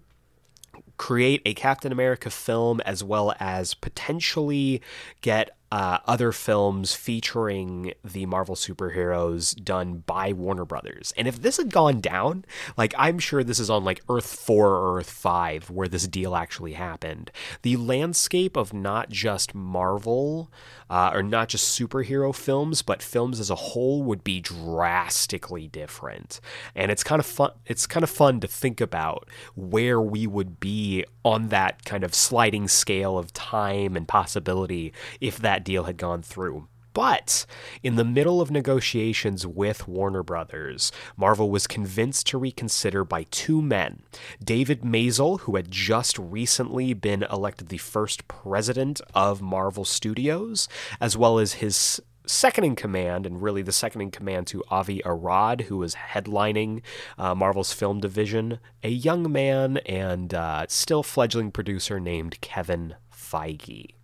[1.01, 4.83] create a Captain America film as well as potentially
[5.23, 11.13] get uh, other films featuring the Marvel superheroes done by Warner Brothers.
[11.17, 12.45] And if this had gone down,
[12.77, 16.35] like I'm sure this is on like Earth 4 or Earth 5 where this deal
[16.35, 17.31] actually happened,
[17.63, 20.51] the landscape of not just Marvel
[20.91, 26.41] uh, or not just superhero films, but films as a whole would be drastically different.
[26.75, 27.53] And it's kind of fun.
[27.65, 32.13] It's kind of fun to think about where we would be on that kind of
[32.13, 36.69] sliding scale of time and possibility if that deal had gone through.
[36.93, 37.47] But
[37.83, 43.63] in the middle of negotiations with Warner Brothers, Marvel was convinced to reconsider by two
[43.63, 44.03] men
[44.43, 50.69] David Maisel, who had just recently been elected the first president of Marvel Studios,
[51.01, 55.01] as well as his second in command, and really the second in command to Avi
[55.05, 56.83] Arad, who was headlining
[57.19, 63.95] uh, Marvel's film division, a young man and uh, still fledgling producer named Kevin Feige.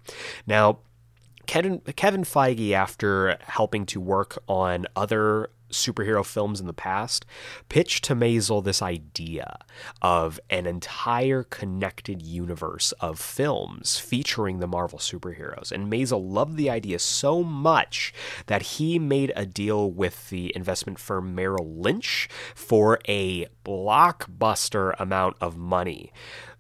[0.47, 0.79] Now,
[1.47, 7.25] Kevin Kevin Feige, after helping to work on other superhero films in the past,
[7.69, 9.59] pitched to Maisel this idea
[10.01, 15.73] of an entire connected universe of films featuring the Marvel superheroes.
[15.73, 18.13] And Maisel loved the idea so much
[18.47, 25.37] that he made a deal with the investment firm Merrill Lynch for a blockbuster amount
[25.41, 26.13] of money.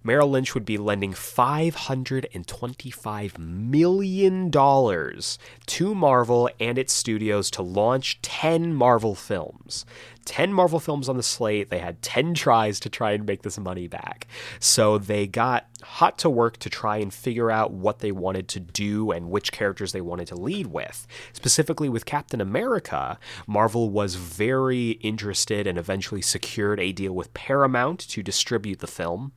[0.07, 8.73] Merrill Lynch would be lending $525 million to Marvel and its studios to launch 10
[8.73, 9.85] Marvel films.
[10.25, 11.71] 10 Marvel films on the slate.
[11.71, 14.29] They had 10 tries to try and make this money back.
[14.61, 18.61] So they got hot to work to try and figure out what they wanted to
[18.61, 21.05] do and which characters they wanted to lead with.
[21.33, 27.99] Specifically with Captain America, Marvel was very interested and eventually secured a deal with Paramount
[28.11, 29.33] to distribute the film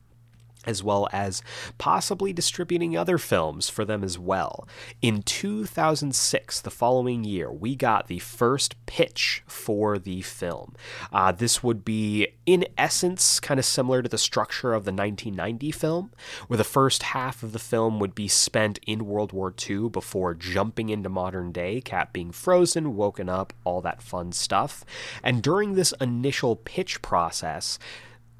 [0.66, 1.42] as well as
[1.78, 4.68] possibly distributing other films for them as well.
[5.00, 10.74] In 2006, the following year, we got the first pitch for the film.
[11.12, 15.70] Uh, this would be, in essence, kind of similar to the structure of the 1990
[15.70, 16.10] film,
[16.46, 20.34] where the first half of the film would be spent in World War II before
[20.34, 24.84] jumping into modern day, Cap being frozen, woken up, all that fun stuff.
[25.22, 27.78] And during this initial pitch process,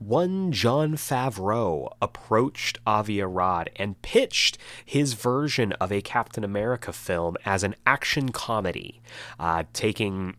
[0.00, 7.36] one Jon Favreau approached Avi Arad and pitched his version of a Captain America film
[7.44, 9.02] as an action comedy,
[9.38, 10.36] uh, taking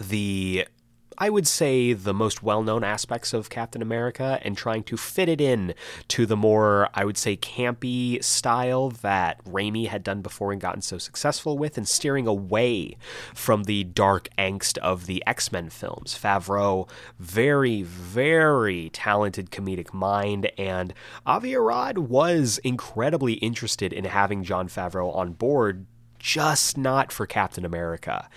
[0.00, 0.66] the
[1.18, 5.28] I would say, the most well known aspects of Captain America and trying to fit
[5.28, 5.74] it in
[6.08, 10.82] to the more, I would say, campy style that Raimi had done before and gotten
[10.82, 12.96] so successful with, and steering away
[13.34, 16.18] from the dark angst of the X Men films.
[16.20, 20.92] Favreau, very, very talented comedic mind, and
[21.24, 25.86] Avi Arad was incredibly interested in having Jon Favreau on board,
[26.18, 28.28] just not for Captain America.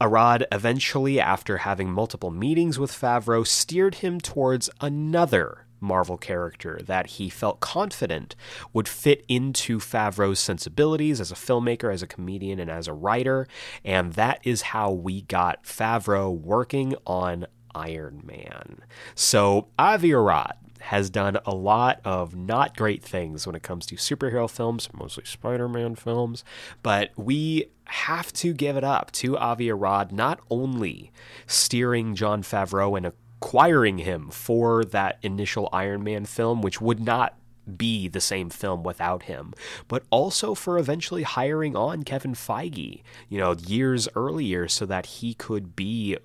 [0.00, 7.06] Arad eventually, after having multiple meetings with Favreau, steered him towards another Marvel character that
[7.06, 8.36] he felt confident
[8.72, 13.46] would fit into Favreau's sensibilities as a filmmaker, as a comedian, and as a writer.
[13.84, 18.80] And that is how we got Favreau working on Iron Man.
[19.14, 23.96] So, Avi Arad has done a lot of not great things when it comes to
[23.96, 26.42] superhero films, mostly Spider Man films,
[26.82, 31.12] but we have to give it up to Avi Arad not only
[31.46, 37.36] steering Jon Favreau and acquiring him for that initial Iron Man film, which would not
[37.76, 39.52] be the same film without him,
[39.88, 45.34] but also for eventually hiring on Kevin Feige, you know, years earlier so that he
[45.34, 46.16] could be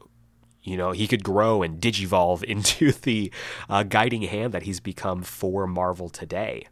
[0.65, 3.32] you know, he could grow and digivolve into the
[3.69, 6.67] uh, guiding hand that he's become for Marvel today.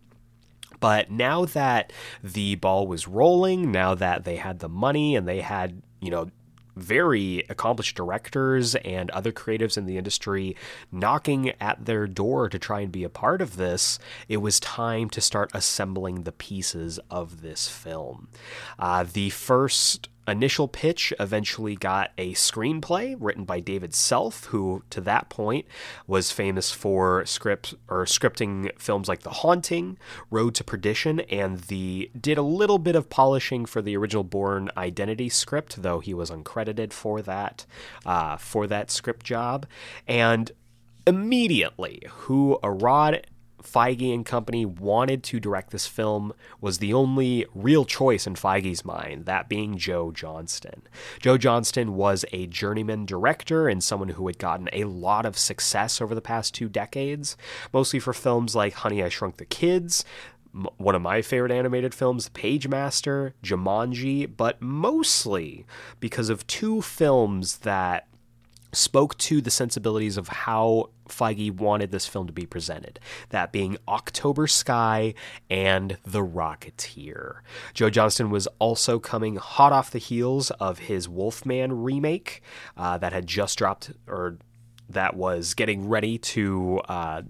[0.84, 5.40] But now that the ball was rolling, now that they had the money and they
[5.40, 6.30] had, you know,
[6.76, 10.58] very accomplished directors and other creatives in the industry
[10.92, 15.10] knocking at their door to try and be a part of this, it was time
[15.12, 18.28] to start assembling the pieces of this film.
[18.78, 25.02] Uh, the first initial pitch eventually got a screenplay written by David Self, who to
[25.02, 25.66] that point
[26.08, 29.98] was famous for script or scripting films like The Haunting,
[30.30, 34.70] Road to Perdition, and the did a little bit of polishing for the original Bourne
[34.78, 37.66] Identity script, though he was uncredited for that
[38.06, 39.66] uh, for that script job.
[40.08, 40.52] And
[41.06, 43.28] immediately, who Arad
[43.64, 48.86] Feige and company wanted to direct this film was the only real choice in Feige's
[48.86, 50.84] mind, that being Joe Johnston.
[51.20, 56.02] Joe Johnston was a journeyman director and someone who had gotten a lot of success
[56.02, 57.38] over the past two decades,
[57.72, 60.06] mostly for films like Honey, I Shrunk the Kids,
[60.78, 65.66] one of my favorite animated films, Pagemaster, Jumanji, but mostly
[66.00, 68.08] because of two films that
[68.74, 73.00] spoke to the sensibilities of how Feige wanted this film to be presented,
[73.30, 75.14] that being October Sky
[75.50, 77.40] and The Rocketeer.
[77.74, 82.42] Joe Johnston was also coming hot off the heels of his Wolfman remake
[82.76, 84.38] uh, that had just dropped, or
[84.90, 86.82] that was getting ready to.
[86.88, 87.22] Uh,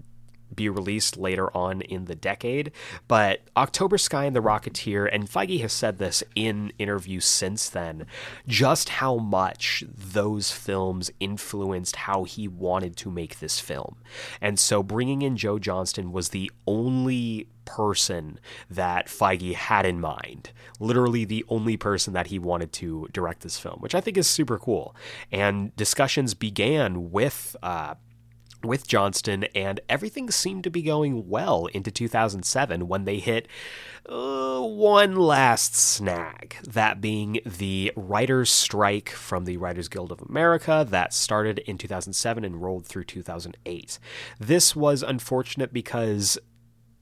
[0.56, 2.72] be released later on in the decade.
[3.08, 8.06] But October Sky and The Rocketeer, and Feige has said this in interviews since then,
[8.46, 13.96] just how much those films influenced how he wanted to make this film.
[14.40, 18.38] And so bringing in Joe Johnston was the only person
[18.70, 20.50] that Feige had in mind.
[20.80, 24.26] Literally the only person that he wanted to direct this film, which I think is
[24.26, 24.94] super cool.
[25.32, 27.94] And discussions began with uh,
[28.64, 33.48] with Johnston, and everything seemed to be going well into 2007 when they hit
[34.08, 40.86] uh, one last snag, that being the writers' strike from the Writers Guild of America
[40.88, 43.98] that started in 2007 and rolled through 2008.
[44.38, 46.38] This was unfortunate because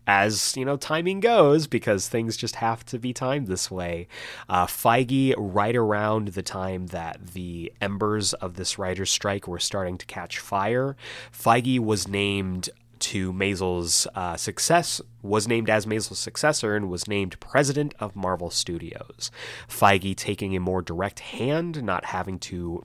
[0.07, 4.09] as you know, timing goes, because things just have to be timed this way.
[4.49, 9.99] Uh, Feige, right around the time that the embers of this writer's strike were starting
[9.99, 10.97] to catch fire,
[11.33, 12.71] Feige was named
[13.03, 18.49] to Maisel's uh, success, was named as Maisel's successor, and was named president of Marvel
[18.49, 19.31] Studios.
[19.69, 22.85] Feige taking a more direct hand, not having to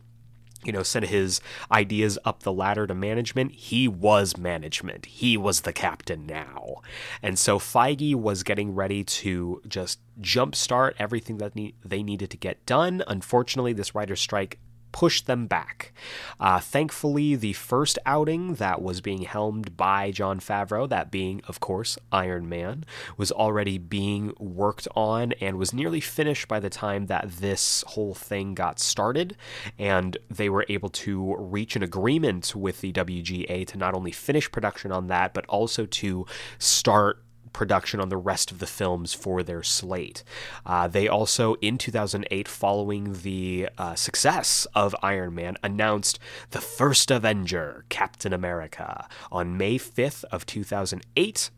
[0.68, 1.40] you know, sent his
[1.72, 5.06] ideas up the ladder to management, he was management.
[5.06, 6.82] He was the captain now.
[7.24, 12.38] And so Feige was getting ready to just jumpstart everything that ne- they needed to
[12.38, 13.02] get done.
[13.08, 14.60] Unfortunately, this writer's strike
[14.98, 15.94] push them back.
[16.40, 21.60] Uh, thankfully, the first outing that was being helmed by Jon Favreau, that being, of
[21.60, 22.84] course, Iron Man,
[23.16, 28.16] was already being worked on and was nearly finished by the time that this whole
[28.16, 29.38] thing got started.
[29.78, 34.52] And they were able to reach an agreement with the WGA to not only finish
[34.52, 36.26] production on that, but also to
[36.58, 37.22] start
[37.58, 40.24] production on the rest of the films for their slate.
[40.64, 46.20] Uh, they also, in 2008, following the uh, success of Iron Man, announced
[46.52, 51.50] the first Avenger, Captain America, on May 5th of 2008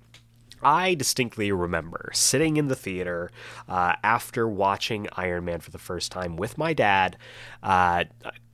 [0.61, 3.31] I distinctly remember sitting in the theater
[3.69, 7.17] uh, after watching Iron Man for the first time with my dad.
[7.63, 8.05] Uh,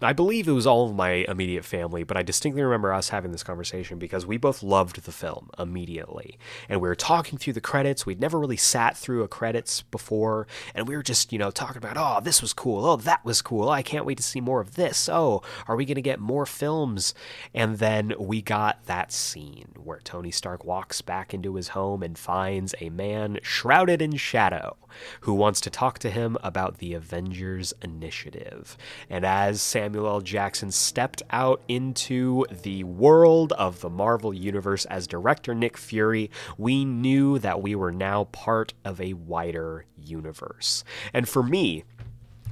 [0.01, 3.31] I believe it was all of my immediate family, but I distinctly remember us having
[3.31, 6.37] this conversation because we both loved the film immediately.
[6.67, 8.05] And we were talking through the credits.
[8.05, 10.47] We'd never really sat through a credits before.
[10.73, 12.85] And we were just, you know, talking about, oh, this was cool.
[12.85, 13.69] Oh, that was cool.
[13.69, 15.07] I can't wait to see more of this.
[15.07, 17.13] Oh, are we going to get more films?
[17.53, 22.17] And then we got that scene where Tony Stark walks back into his home and
[22.17, 24.75] finds a man shrouded in shadow
[25.21, 28.77] who wants to talk to him about the Avengers Initiative.
[29.09, 30.21] And as Samuel L.
[30.21, 36.85] Jackson stepped out into the world of the Marvel Universe as director Nick Fury, we
[36.85, 40.83] knew that we were now part of a wider universe.
[41.13, 41.83] And for me,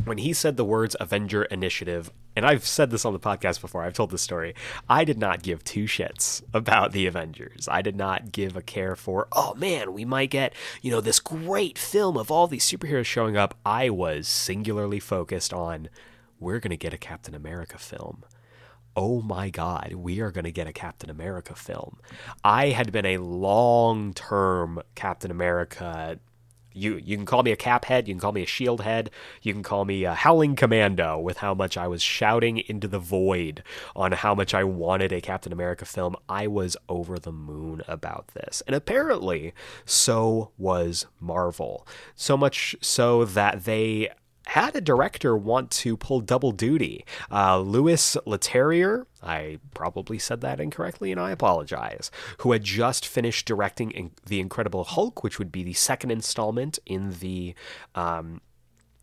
[0.06, 3.84] when he said the words Avenger Initiative, and I've said this on the podcast before,
[3.84, 4.56] I've told this story.
[4.90, 7.68] I did not give two shits about the Avengers.
[7.70, 11.20] I did not give a care for, oh man, we might get, you know, this
[11.20, 13.58] great film of all these superheroes showing up.
[13.66, 15.90] I was singularly focused on,
[16.40, 18.24] we're going to get a Captain America film.
[18.96, 22.00] Oh my God, we are going to get a Captain America film.
[22.44, 26.20] I had been a long term Captain America
[26.74, 29.10] you you can call me a cap head, you can call me a shield head,
[29.42, 33.00] you can call me a howling commando with how much I was shouting into the
[33.00, 33.64] void
[33.96, 36.16] on how much I wanted a Captain America film.
[36.28, 38.62] I was over the moon about this.
[38.68, 39.54] And apparently
[39.86, 41.88] so was Marvel.
[42.16, 44.10] So much so that they
[44.48, 47.06] had a director want to pull double duty.
[47.32, 53.46] Uh, Louis Leterrier, I probably said that incorrectly and I apologize, who had just finished
[53.46, 57.56] directing in- The Incredible Hulk, which would be the second installment in the.
[57.96, 58.42] Um,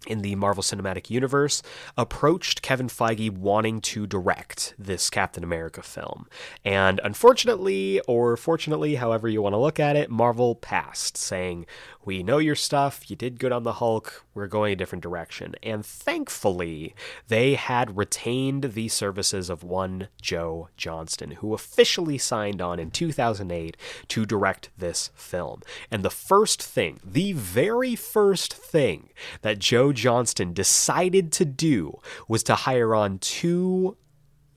[0.07, 1.63] in the Marvel Cinematic Universe
[1.97, 6.27] approached Kevin Feige wanting to direct this Captain America film.
[6.65, 11.67] And unfortunately, or fortunately, however you want to look at it, Marvel passed, saying,
[12.03, 15.55] We know your stuff, you did good on the Hulk, we're going a different direction.
[15.63, 16.95] And thankfully,
[17.29, 23.77] they had retained the services of one Joe Johnston, who officially signed on in 2008
[24.09, 25.61] to direct this film.
[25.91, 29.11] And the first thing, the very first thing
[29.43, 33.97] that Joe Johnston decided to do was to hire on two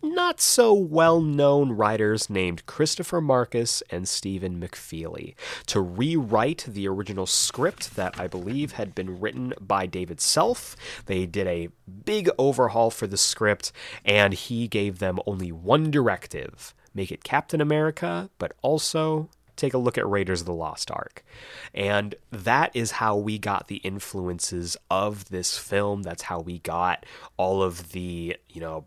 [0.04, 5.36] not so well known writers named Christopher Marcus and Stephen McFeely
[5.68, 10.76] to rewrite the original script that I believe had been written by David Self.
[11.06, 11.70] They did a
[12.06, 13.72] big overhaul for the script,
[14.06, 19.78] and he gave them only one directive make it Captain America, but also take a
[19.78, 21.24] look at Raiders of the Lost Ark.
[21.74, 26.04] And that is how we got the influences of this film.
[26.04, 27.06] That's how we got
[27.38, 28.86] all of the, you know,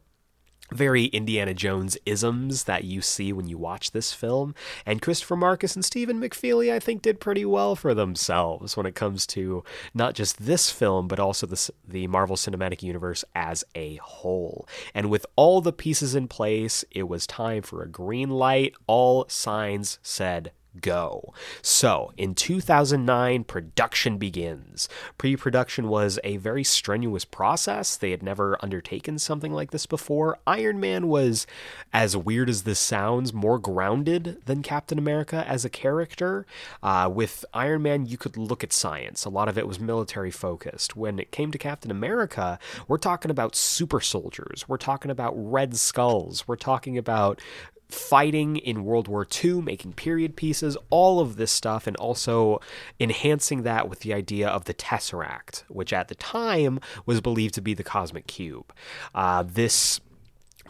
[0.72, 4.54] very Indiana Jones isms that you see when you watch this film.
[4.84, 8.94] And Christopher Marcus and Stephen McFeely, I think, did pretty well for themselves when it
[8.94, 9.64] comes to
[9.94, 14.68] not just this film, but also the, the Marvel Cinematic Universe as a whole.
[14.94, 18.74] And with all the pieces in place, it was time for a green light.
[18.86, 21.32] All signs said go.
[21.62, 24.88] So, in 2009, production begins.
[25.18, 27.96] Pre production was a very strenuous process.
[27.96, 30.38] They had never undertaken something like this before.
[30.46, 31.46] Iron Man was,
[31.92, 36.46] as weird as this sounds, more grounded than Captain America as a character.
[36.82, 40.30] Uh, with Iron Man, you could look at science, a lot of it was military
[40.30, 40.96] focused.
[40.96, 42.58] When it came to Captain America,
[42.88, 47.40] we're talking about super soldiers, we're talking about red skulls, we're talking about
[47.88, 52.60] fighting in World War II, making period pieces, all of this stuff, and also
[52.98, 57.60] enhancing that with the idea of the Tesseract, which at the time was believed to
[57.60, 58.72] be the cosmic cube.
[59.14, 60.00] Uh, this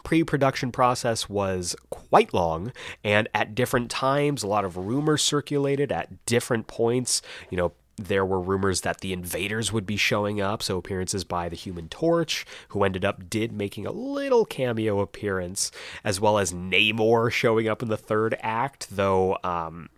[0.03, 2.71] pre production process was quite long,
[3.03, 7.21] and at different times, a lot of rumors circulated at different points.
[7.49, 11.49] You know, there were rumors that the invaders would be showing up, so appearances by
[11.49, 15.71] the Human Torch, who ended up did making a little cameo appearance,
[16.03, 19.89] as well as Namor showing up in the third act, though um,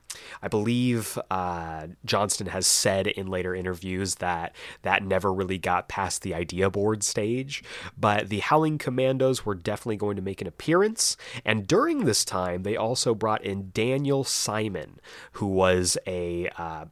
[0.41, 6.21] I believe uh, Johnston has said in later interviews that that never really got past
[6.21, 7.63] the idea board stage.
[7.97, 11.17] But the Howling Commandos were definitely going to make an appearance.
[11.45, 14.99] And during this time, they also brought in Daniel Simon,
[15.33, 16.85] who was a uh,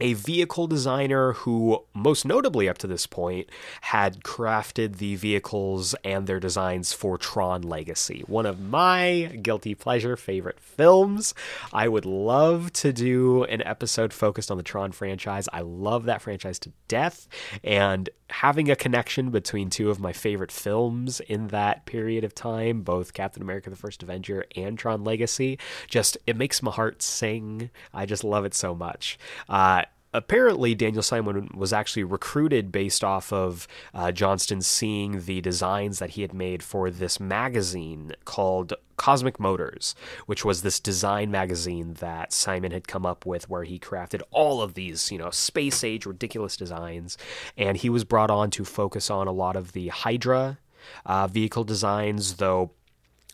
[0.00, 3.48] a vehicle designer who, most notably up to this point,
[3.82, 10.16] had crafted the vehicles and their designs for Tron Legacy, one of my guilty pleasure
[10.16, 11.34] favorite films.
[11.72, 15.48] I would love to do an episode focused on the Tron franchise.
[15.52, 17.28] I love that franchise to death,
[17.62, 22.82] and having a connection between two of my favorite films in that period of time,
[22.82, 27.70] both Captain America the First Avenger and Tron Legacy, just it makes my heart sing.
[27.92, 29.18] I just love it so much.
[29.48, 29.82] Uh,
[30.12, 36.10] apparently Daniel Simon was actually recruited based off of uh, Johnston seeing the designs that
[36.10, 39.94] he had made for this magazine called Cosmic Motors,
[40.26, 44.60] which was this design magazine that Simon had come up with where he crafted all
[44.60, 47.16] of these, you know, space age ridiculous designs.
[47.56, 50.58] And he was brought on to focus on a lot of the Hydra
[51.06, 52.72] uh, vehicle designs, though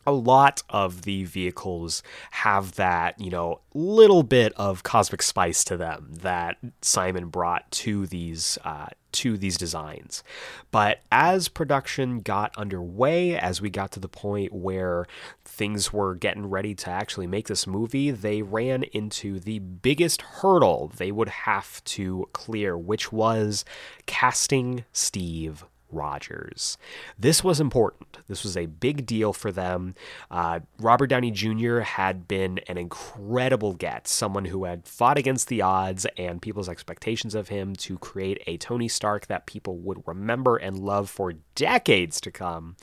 [0.06, 5.76] a lot of the vehicles have that, you know, little bit of cosmic spice to
[5.76, 10.22] them that Simon brought to these uh, to these designs.
[10.70, 15.06] But as production got underway, as we got to the point where
[15.44, 20.92] things were getting ready to actually make this movie, they ran into the biggest hurdle
[20.96, 23.64] they would have to clear, which was
[24.06, 26.76] casting Steve Rogers.
[27.18, 28.18] This was important.
[28.28, 29.94] This was a big deal for them.
[30.30, 31.80] Uh, Robert Downey Jr.
[31.80, 37.34] had been an incredible get, someone who had fought against the odds and people's expectations
[37.34, 42.20] of him to create a Tony Stark that people would remember and love for decades
[42.20, 42.76] to come.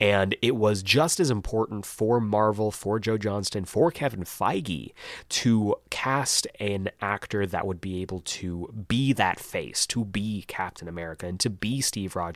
[0.00, 4.92] And it was just as important for Marvel, for Joe Johnston, for Kevin Feige
[5.28, 10.88] to cast an actor that would be able to be that face, to be Captain
[10.88, 12.31] America, and to be Steve Rogers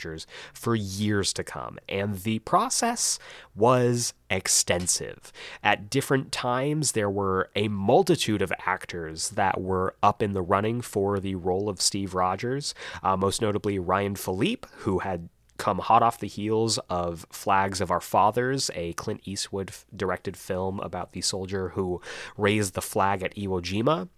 [0.53, 1.79] for years to come.
[1.89, 3.19] And the process
[3.55, 5.33] was extensive.
[5.63, 10.81] At different times, there were a multitude of actors that were up in the running
[10.81, 16.03] for the role of Steve Rogers, uh, most notably Ryan Phillippe, who had come hot
[16.03, 21.21] off the heels of Flags of Our Fathers, a Clint Eastwood directed film about the
[21.21, 22.01] soldier who
[22.37, 24.09] raised the flag at Iwo Jima.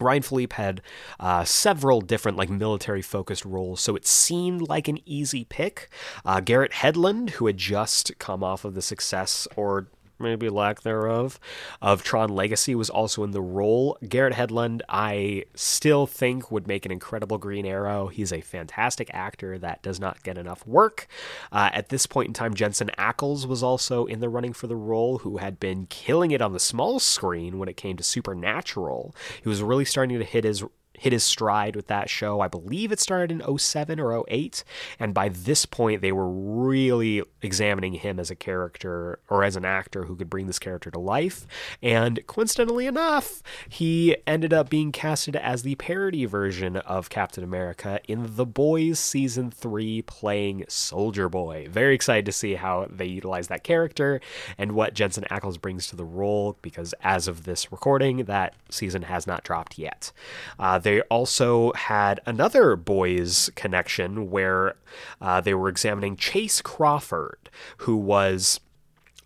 [0.00, 0.80] Ryan Phillippe had
[1.20, 5.88] uh, several different like military focused roles, so it seemed like an easy pick.
[6.24, 9.88] Uh, Garrett Hedlund, who had just come off of the success or
[10.18, 11.38] maybe lack thereof,
[11.80, 13.98] of Tron Legacy was also in the role.
[14.06, 18.08] Garrett Hedlund, I still think would make an incredible Green Arrow.
[18.08, 21.06] He's a fantastic actor that does not get enough work.
[21.52, 24.76] Uh, at this point in time, Jensen Ackles was also in the running for the
[24.76, 29.14] role, who had been killing it on the small screen when it came to Supernatural.
[29.42, 30.64] He was really starting to hit his
[30.98, 32.40] hit his stride with that show.
[32.40, 34.64] I believe it started in 07 or 08.
[34.98, 39.64] And by this point, they were really examining him as a character or as an
[39.64, 41.46] actor who could bring this character to life.
[41.82, 48.00] And coincidentally enough, he ended up being casted as the parody version of Captain America
[48.08, 51.68] in The Boys Season 3, playing Soldier Boy.
[51.70, 54.20] Very excited to see how they utilize that character
[54.56, 59.02] and what Jensen Ackles brings to the role because as of this recording, that season
[59.02, 60.12] has not dropped yet.
[60.58, 64.74] Uh, they also had another boys connection where
[65.20, 68.58] uh, they were examining Chace Crawford, who was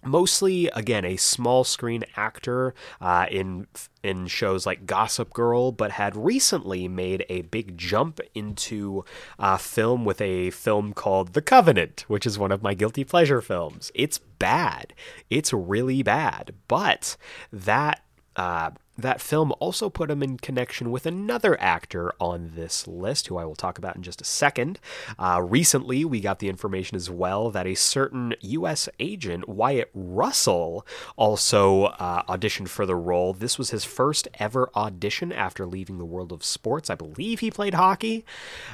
[0.05, 3.69] mostly again a small screen actor uh, in
[4.03, 9.05] in shows like Gossip Girl, but had recently made a big jump into
[9.39, 13.41] uh, film with a film called The Covenant, which is one of my guilty pleasure
[13.41, 13.93] films.
[13.95, 14.95] It's bad,
[15.31, 17.17] it's really bad, but
[17.53, 18.03] that.
[18.35, 18.71] Uh,
[19.03, 23.45] that film also put him in connection with another actor on this list, who I
[23.45, 24.81] will talk about in just a second.
[25.19, 28.89] Uh, recently, we got the information as well that a certain U.S.
[28.99, 30.87] agent, Wyatt Russell,
[31.17, 33.33] also uh, auditioned for the role.
[33.33, 36.91] This was his first ever audition after leaving the world of sports.
[36.91, 38.25] I believe he played hockey.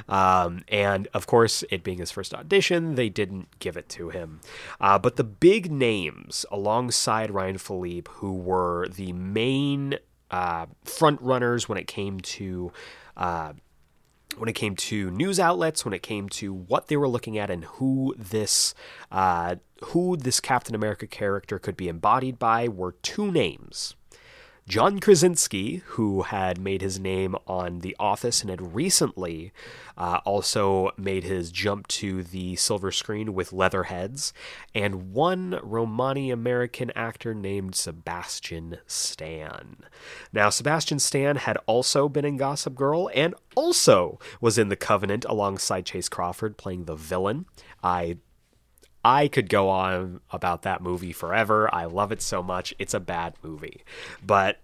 [0.07, 4.41] Um, and of course, it being his first audition, they didn't give it to him.
[4.79, 9.97] Uh, but the big names alongside Ryan Phillippe, who were the main
[10.31, 12.71] uh, front runners when it came to
[13.17, 13.53] uh,
[14.37, 17.49] when it came to news outlets, when it came to what they were looking at,
[17.49, 18.73] and who this
[19.11, 19.55] uh,
[19.85, 23.95] who this Captain America character could be embodied by, were two names.
[24.69, 29.51] John Krasinski, who had made his name on The Office and had recently
[29.97, 34.31] uh, also made his jump to the silver screen with Leatherheads,
[34.75, 39.77] and one Romani American actor named Sebastian Stan.
[40.31, 45.25] Now, Sebastian Stan had also been in Gossip Girl and also was in The Covenant
[45.27, 47.47] alongside Chace Crawford playing the villain.
[47.81, 48.17] I
[49.03, 51.73] I could go on about that movie forever.
[51.73, 52.73] I love it so much.
[52.79, 53.83] It's a bad movie.
[54.25, 54.59] But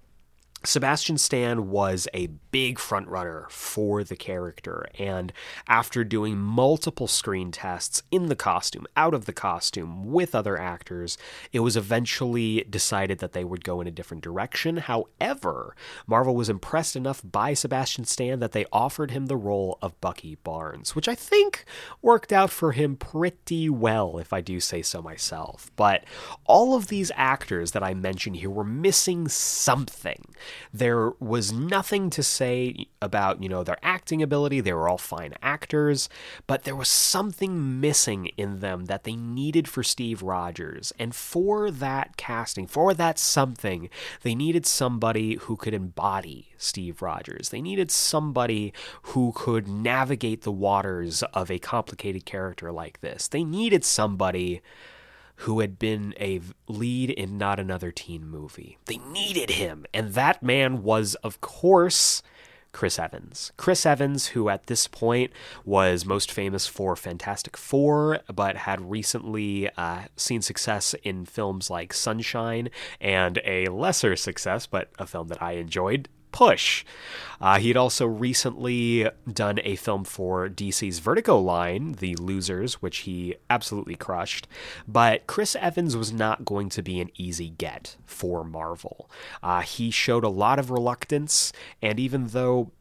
[0.64, 5.34] Sebastian Stan was a big frontrunner for the character, and
[5.68, 11.18] after doing multiple screen tests in the costume, out of the costume, with other actors,
[11.52, 14.78] it was eventually decided that they would go in a different direction.
[14.78, 15.76] However,
[16.08, 20.36] Marvel was impressed enough by Sebastian Stan that they offered him the role of Bucky
[20.36, 21.66] Barnes, which I think
[22.02, 25.72] worked out for him pretty well, if I do say so myself.
[25.76, 26.06] But
[26.46, 30.24] all of these actors that I mentioned here were missing something.
[30.72, 32.45] There was nothing to say
[33.02, 34.62] about, you know, their acting ability.
[34.62, 36.10] They were all fine actors,
[36.48, 40.94] but there was something missing in them that they needed for Steve Rogers.
[41.00, 43.90] And for that casting, for that something,
[44.24, 47.50] they needed somebody who could embody Steve Rogers.
[47.50, 48.74] They needed somebody
[49.04, 53.28] who could navigate the waters of a complicated character like this.
[53.28, 54.62] They needed somebody
[55.40, 58.78] who had been a lead in not another teen movie.
[58.86, 62.24] They needed him, and that man was, of course,
[62.76, 63.54] Chris Evans.
[63.56, 65.32] Chris Evans, who at this point
[65.64, 71.94] was most famous for Fantastic Four, but had recently uh, seen success in films like
[71.94, 72.70] Sunshine
[73.00, 76.84] and a lesser success, but a film that I enjoyed, push.
[77.40, 83.00] Uh, he had also recently done a film for DC's Vertigo line, The Losers, which
[83.00, 84.46] he absolutely crushed.
[84.86, 89.10] But Chris Evans was not going to be an easy get for Marvel.
[89.42, 92.72] Uh, he showed a lot of reluctance, and even though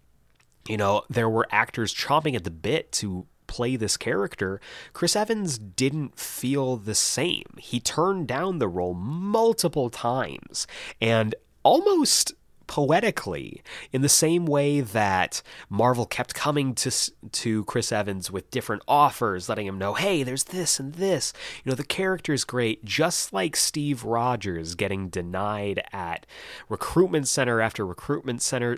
[0.69, 4.61] you know, there were actors chomping at the bit to play this character,
[4.95, 7.45] Chris Evans didn't feel the same.
[7.59, 10.67] He turned down the role multiple times
[11.01, 12.33] and almost
[12.67, 13.63] poetically
[13.93, 16.91] in the same way that Marvel kept coming to
[17.33, 21.33] to Chris Evans with different offers letting him know hey there's this and this.
[21.65, 26.27] You know the character is great just like Steve Rogers getting denied at
[26.69, 28.77] recruitment center after recruitment center.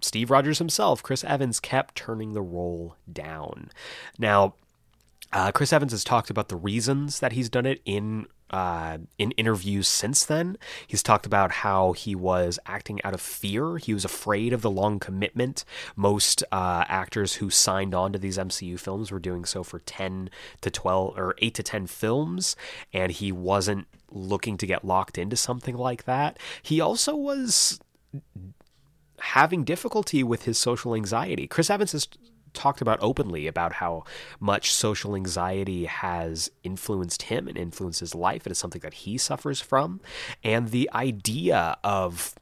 [0.00, 3.70] Steve Rogers himself Chris Evans kept turning the role down.
[4.18, 4.54] Now
[5.32, 9.30] uh, Chris Evans has talked about the reasons that he's done it in uh, in
[9.32, 10.56] interviews since then.
[10.86, 13.78] He's talked about how he was acting out of fear.
[13.78, 15.64] He was afraid of the long commitment.
[15.96, 20.30] Most uh, actors who signed on to these MCU films were doing so for 10
[20.60, 22.56] to 12 or 8 to 10 films,
[22.92, 26.38] and he wasn't looking to get locked into something like that.
[26.62, 27.78] He also was
[29.20, 31.46] having difficulty with his social anxiety.
[31.46, 32.08] Chris Evans has
[32.52, 34.04] talked about openly about how
[34.38, 38.46] much social anxiety has influenced him and influenced his life.
[38.46, 40.00] It is something that he suffers from.
[40.42, 42.34] And the idea of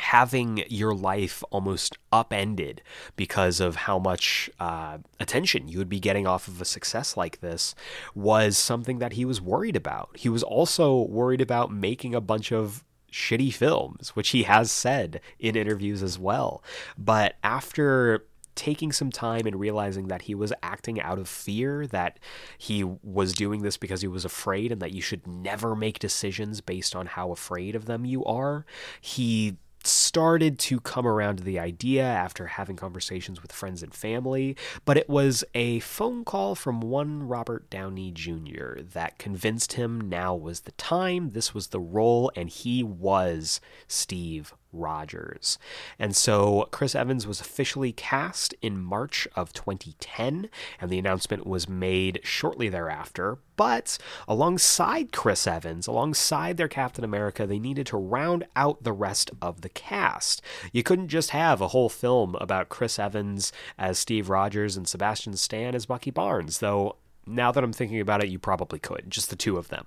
[0.00, 2.82] having your life almost upended
[3.16, 7.40] because of how much uh, attention you would be getting off of a success like
[7.40, 7.74] this
[8.14, 10.10] was something that he was worried about.
[10.16, 15.20] He was also worried about making a bunch of shitty films, which he has said
[15.38, 16.62] in interviews as well.
[16.96, 18.24] But after
[18.54, 22.18] taking some time and realizing that he was acting out of fear, that
[22.58, 26.60] he was doing this because he was afraid, and that you should never make decisions
[26.60, 28.64] based on how afraid of them you are,
[29.00, 34.56] he started to come around to the idea after having conversations with friends and family,
[34.84, 38.80] but it was a phone call from one Robert Downey Jr.
[38.92, 44.54] that convinced him now was the time, this was the role, and he was Steve
[44.72, 45.58] Rogers.
[45.98, 50.48] And so Chris Evans was officially cast in March of 2010,
[50.80, 53.38] and the announcement was made shortly thereafter.
[53.56, 59.30] But alongside Chris Evans, alongside their Captain America, they needed to round out the rest
[59.42, 60.40] of the cast.
[60.72, 65.36] You couldn't just have a whole film about Chris Evans as Steve Rogers and Sebastian
[65.36, 66.96] Stan as Bucky Barnes, though
[67.26, 69.86] now that I'm thinking about it, you probably could, just the two of them.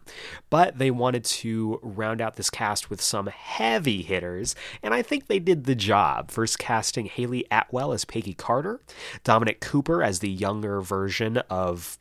[0.49, 5.27] But they wanted to round out this cast with some heavy hitters, and I think
[5.27, 6.31] they did the job.
[6.31, 8.81] First casting Hayley Atwell as Peggy Carter,
[9.23, 11.97] Dominic Cooper as the younger version of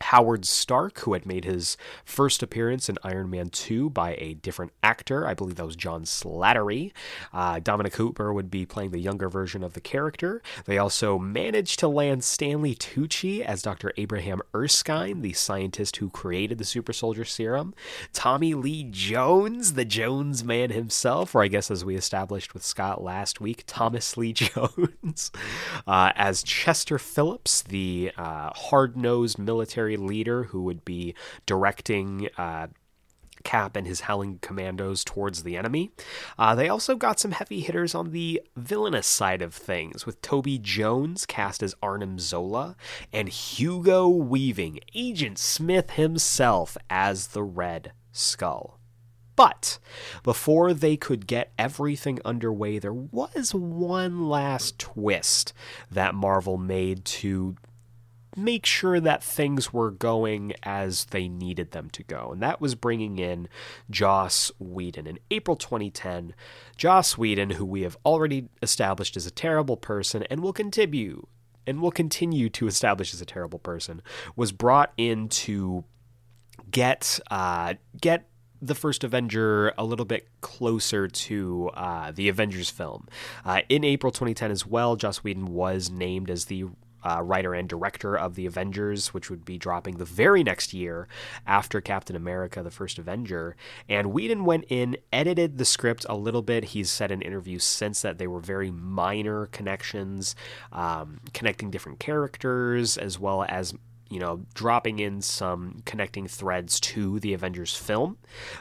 [0.00, 4.72] Howard Stark, who had made his first appearance in Iron Man 2 by a different
[4.82, 5.26] actor.
[5.26, 6.92] I believe that was John Slattery.
[7.32, 10.42] Uh, Dominic Cooper would be playing the younger version of the character.
[10.64, 13.92] They also managed to land Stanley Tucci as Dr.
[13.96, 17.74] Abraham Erskine, the scientist who created the super soldier serum.
[18.12, 23.02] Tommy Lee Jones, the Jones man himself, or I guess as we established with Scott
[23.02, 25.30] last week, Thomas Lee Jones,
[25.86, 31.14] uh, as Chester Phillips, the uh, hard nosed military leader who would be
[31.46, 32.68] directing uh,
[33.44, 35.90] Cap and his Howling Commandos towards the enemy.
[36.38, 40.58] Uh, they also got some heavy hitters on the villainous side of things, with Toby
[40.58, 42.76] Jones cast as Arnim Zola
[43.12, 48.78] and Hugo Weaving, Agent Smith himself, as the Red Skull.
[49.34, 49.78] But
[50.22, 55.54] before they could get everything underway, there was one last twist
[55.90, 57.56] that Marvel made to
[58.36, 62.30] make sure that things were going as they needed them to go.
[62.32, 63.48] And that was bringing in
[63.90, 65.06] Joss Whedon.
[65.06, 66.34] In April 2010,
[66.76, 71.26] Joss Whedon, who we have already established as a terrible person and will continue
[71.66, 74.02] and will continue to establish as a terrible person,
[74.34, 75.84] was brought in to
[76.70, 78.28] get uh, get
[78.60, 83.08] the first Avenger a little bit closer to uh, the Avengers film.
[83.44, 86.66] Uh, in April 2010 as well, Joss Whedon was named as the
[87.04, 91.08] uh, writer and director of the Avengers, which would be dropping the very next year
[91.46, 93.56] after Captain America: The First Avenger.
[93.88, 96.64] And Whedon went in, edited the script a little bit.
[96.64, 100.34] He's said in interviews since that they were very minor connections,
[100.72, 103.74] um, connecting different characters as well as
[104.12, 108.18] you know, dropping in some connecting threads to the Avengers film.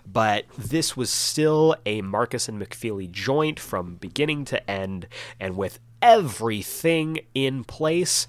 [0.09, 5.07] But this was still a Marcus and McFeely joint from beginning to end,
[5.41, 8.28] and with everything in place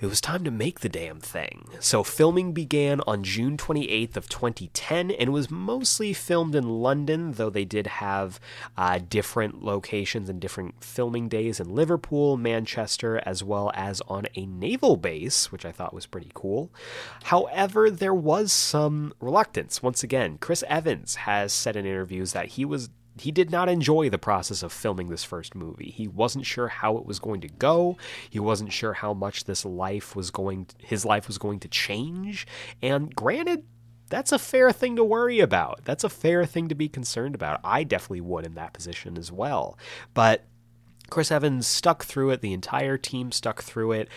[0.00, 1.68] it was time to make the damn thing.
[1.78, 7.50] So filming began on June 28th of 2010 and was mostly filmed in London, though
[7.50, 8.40] they did have
[8.78, 14.46] uh, different locations and different filming days in Liverpool, Manchester, as well as on a
[14.46, 16.70] naval base, which I thought was pretty cool.
[17.24, 19.82] However, there was some reluctance.
[19.82, 22.88] Once again, Chris Evans has said in interviews that he was
[23.18, 25.90] he did not enjoy the process of filming this first movie.
[25.90, 27.96] He wasn't sure how it was going to go.
[28.28, 32.46] He wasn't sure how much this life was going his life was going to change.
[32.82, 33.64] And granted,
[34.08, 35.80] that's a fair thing to worry about.
[35.84, 37.60] That's a fair thing to be concerned about.
[37.62, 39.78] I definitely would in that position as well.
[40.14, 40.44] But
[41.10, 42.40] Chris Evans stuck through it.
[42.40, 44.08] The entire team stuck through it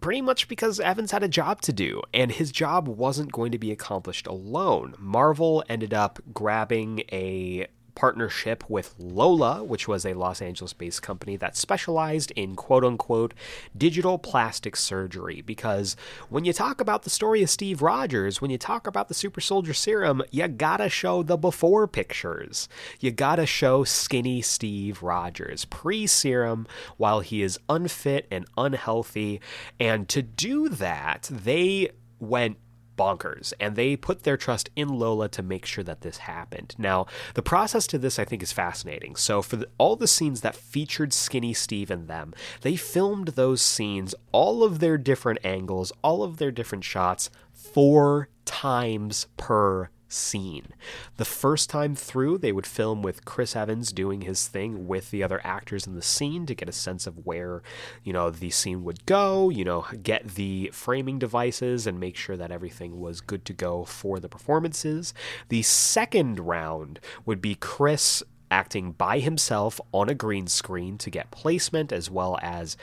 [0.00, 3.58] pretty much because Evans had a job to do, and his job wasn't going to
[3.58, 4.94] be accomplished alone.
[4.98, 11.36] Marvel ended up grabbing a partnership with Lola, which was a Los Angeles based company
[11.36, 13.34] that specialized in quote unquote
[13.76, 15.42] digital plastic surgery.
[15.42, 15.96] Because
[16.28, 19.40] when you talk about the story of Steve Rogers, when you talk about the super
[19.40, 22.68] soldier serum, you gotta show the before pictures.
[23.00, 26.66] You gotta show skinny Steve Rogers pre serum
[26.96, 29.40] while he is unfit and unhealthy.
[29.78, 32.58] And to do that, they went
[33.00, 33.54] bonkers.
[33.58, 36.74] And they put their trust in Lola to make sure that this happened.
[36.76, 39.16] Now, the process to this I think is fascinating.
[39.16, 43.62] So, for the, all the scenes that featured Skinny Steve and them, they filmed those
[43.62, 50.68] scenes, all of their different angles, all of their different shots, four times per scene.
[51.16, 55.22] The first time through, they would film with Chris Evans doing his thing with the
[55.22, 57.62] other actors in the scene to get a sense of where,
[58.02, 62.36] you know, the scene would go, you know, get the framing devices and make sure
[62.36, 65.14] that everything was good to go for the performances.
[65.48, 71.30] The second round would be Chris acting by himself on a green screen to get
[71.30, 72.76] placement as well as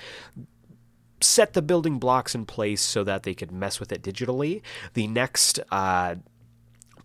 [1.20, 4.62] set the building blocks in place so that they could mess with it digitally.
[4.94, 6.16] The next uh,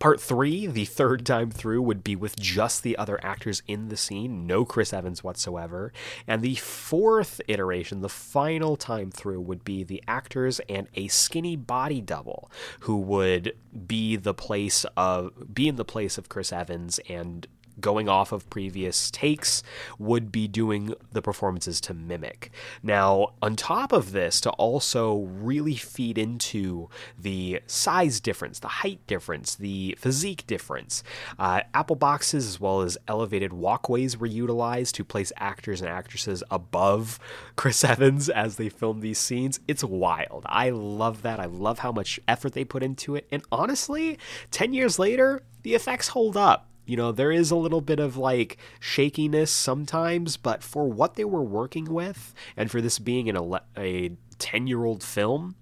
[0.02, 3.96] Part three, the third time through, would be with just the other actors in the
[3.96, 5.92] scene, no Chris Evans whatsoever.
[6.26, 11.54] And the fourth iteration, the final time through, would be the actors and a skinny
[11.54, 12.50] body double
[12.80, 13.54] who would
[13.86, 17.46] be the place of be in the place of Chris Evans and
[17.80, 19.62] going off of previous takes
[19.98, 22.50] would be doing the performances to mimic.
[22.82, 29.00] Now, on top of this, to also really feed into the size difference, the height
[29.06, 31.02] difference, the physique difference,
[31.38, 36.42] uh, Apple boxes as well as elevated walkways were utilized to place actors and actresses
[36.50, 37.18] above
[37.56, 39.60] Chris Evans as they filmed these scenes.
[39.68, 40.44] It's wild.
[40.46, 41.40] I love that.
[41.40, 43.26] I love how much effort they put into it.
[43.30, 44.18] And honestly,
[44.50, 46.68] 10 years later, the effects hold up.
[46.92, 51.24] You know, there is a little bit of like shakiness sometimes, but for what they
[51.24, 55.54] were working with, and for this being an a 10 year old film,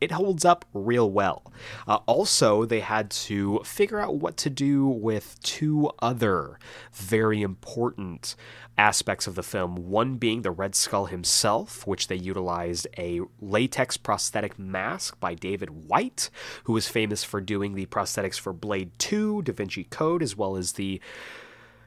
[0.00, 1.52] it holds up real well.
[1.86, 6.58] Uh, also, they had to figure out what to do with two other
[6.92, 8.36] very important
[8.78, 9.88] aspects of the film.
[9.90, 15.88] One being the Red Skull himself, which they utilized a latex prosthetic mask by David
[15.88, 16.30] White,
[16.64, 20.56] who was famous for doing the prosthetics for Blade 2, Da Vinci Code, as well
[20.56, 21.00] as the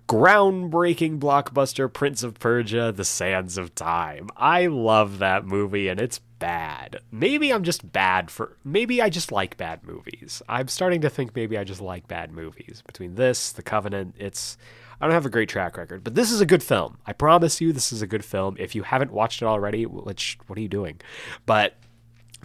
[0.10, 4.28] groundbreaking blockbuster Prince of Persia: The Sands of Time.
[4.36, 7.00] I love that movie and it's bad.
[7.12, 10.42] Maybe I'm just bad for maybe I just like bad movies.
[10.50, 12.82] I'm starting to think maybe I just like bad movies.
[12.88, 14.58] Between this, The Covenant, it's
[15.00, 16.98] I don't have a great track record, but this is a good film.
[17.06, 18.56] I promise you, this is a good film.
[18.58, 21.00] If you haven't watched it already, which what are you doing?
[21.46, 21.76] But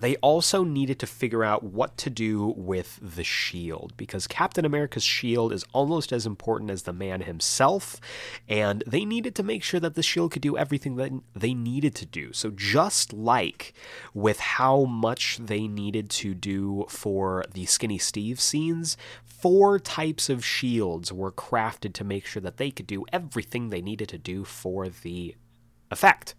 [0.00, 5.04] they also needed to figure out what to do with the shield because Captain America's
[5.04, 8.00] shield is almost as important as the man himself,
[8.48, 11.94] and they needed to make sure that the shield could do everything that they needed
[11.96, 12.32] to do.
[12.32, 13.72] So, just like
[14.12, 20.44] with how much they needed to do for the Skinny Steve scenes, four types of
[20.44, 24.44] shields were crafted to make sure that they could do everything they needed to do
[24.44, 25.34] for the
[25.94, 26.34] effect.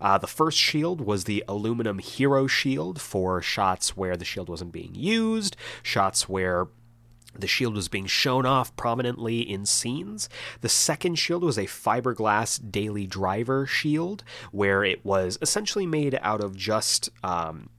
[0.00, 4.72] Uh, the first shield was the aluminum hero shield for shots where the shield wasn't
[4.72, 6.66] being used, shots where
[7.38, 10.28] the shield was being shown off prominently in scenes.
[10.60, 16.42] The second shield was a fiberglass daily driver shield, where it was essentially made out
[16.42, 17.70] of just um,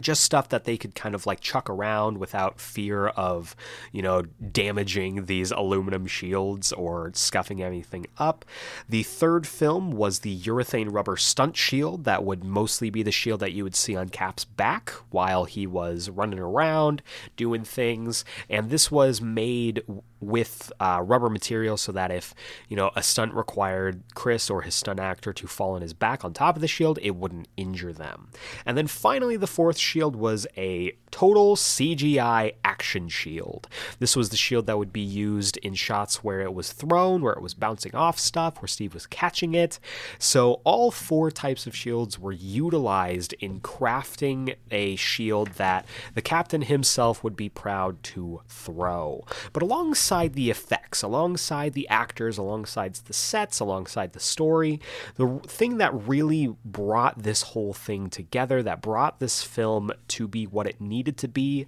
[0.00, 3.54] just stuff that they could kind of like chuck around without fear of,
[3.92, 8.44] you know, damaging these aluminum shields or scuffing anything up.
[8.88, 13.40] The third film was the urethane rubber stunt shield that would mostly be the shield
[13.40, 17.02] that you would see on Cap's back while he was running around
[17.36, 18.24] doing things.
[18.48, 19.82] And this was made
[20.20, 22.34] with uh, rubber material so that if
[22.68, 26.24] you know a stunt required Chris or his stunt actor to fall on his back
[26.24, 28.28] on top of the shield, it wouldn't injure them.
[28.66, 33.68] And then finally, the fourth shield was a total CGI action shield.
[33.98, 37.32] This was the shield that would be used in shots where it was thrown, where
[37.32, 39.80] it was bouncing off stuff, where Steve was catching it.
[40.18, 46.62] So all four types of shields were utilized in crafting a shield that the captain
[46.62, 49.24] himself would be proud to throw.
[49.52, 54.80] But alongside the effects, alongside the actors, alongside the sets, alongside the story.
[55.16, 60.46] The thing that really brought this whole thing together, that brought this film to be
[60.46, 61.66] what it needed to be,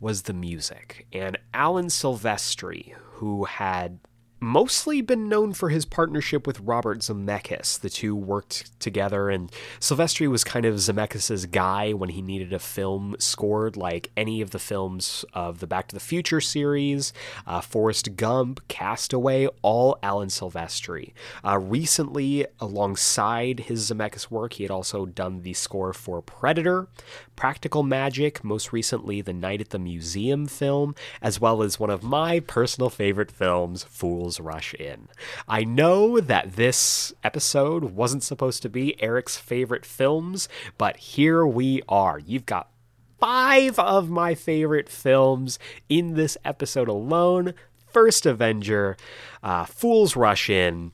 [0.00, 1.06] was the music.
[1.12, 3.98] And Alan Silvestri, who had
[4.42, 7.80] mostly been known for his partnership with Robert Zemeckis.
[7.80, 12.58] The two worked together, and Silvestri was kind of Zemeckis' guy when he needed a
[12.58, 17.12] film scored, like any of the films of the Back to the Future series,
[17.46, 21.12] uh, Forrest Gump, Castaway, all Alan Silvestri.
[21.44, 26.88] Uh, recently, alongside his Zemeckis work, he had also done the score for Predator,
[27.36, 32.02] Practical Magic, most recently the Night at the Museum film, as well as one of
[32.02, 35.08] my personal favorite films, Fools Rush In.
[35.48, 41.82] I know that this episode wasn't supposed to be Eric's favorite films, but here we
[41.88, 42.18] are.
[42.18, 42.70] You've got
[43.18, 45.58] five of my favorite films
[45.88, 47.54] in this episode alone.
[47.86, 48.96] First Avenger,
[49.42, 50.92] uh, Fools Rush In,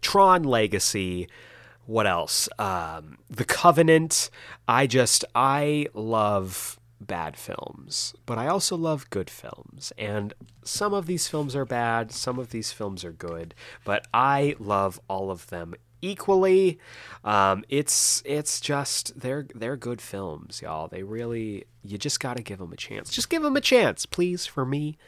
[0.00, 1.28] Tron Legacy,
[1.86, 2.48] what else?
[2.58, 4.30] Um, the Covenant.
[4.66, 9.92] I just I love bad films, but I also love good films.
[9.98, 10.34] And
[10.64, 15.00] some of these films are bad, some of these films are good, but I love
[15.08, 15.74] all of them
[16.04, 16.78] equally.
[17.24, 20.88] Um, it's it's just they're they're good films, y'all.
[20.88, 23.10] They really you just got to give them a chance.
[23.10, 24.98] Just give them a chance, please, for me.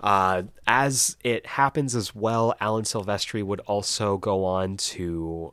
[0.00, 5.52] Uh, as it happens as well, Alan Silvestri would also go on to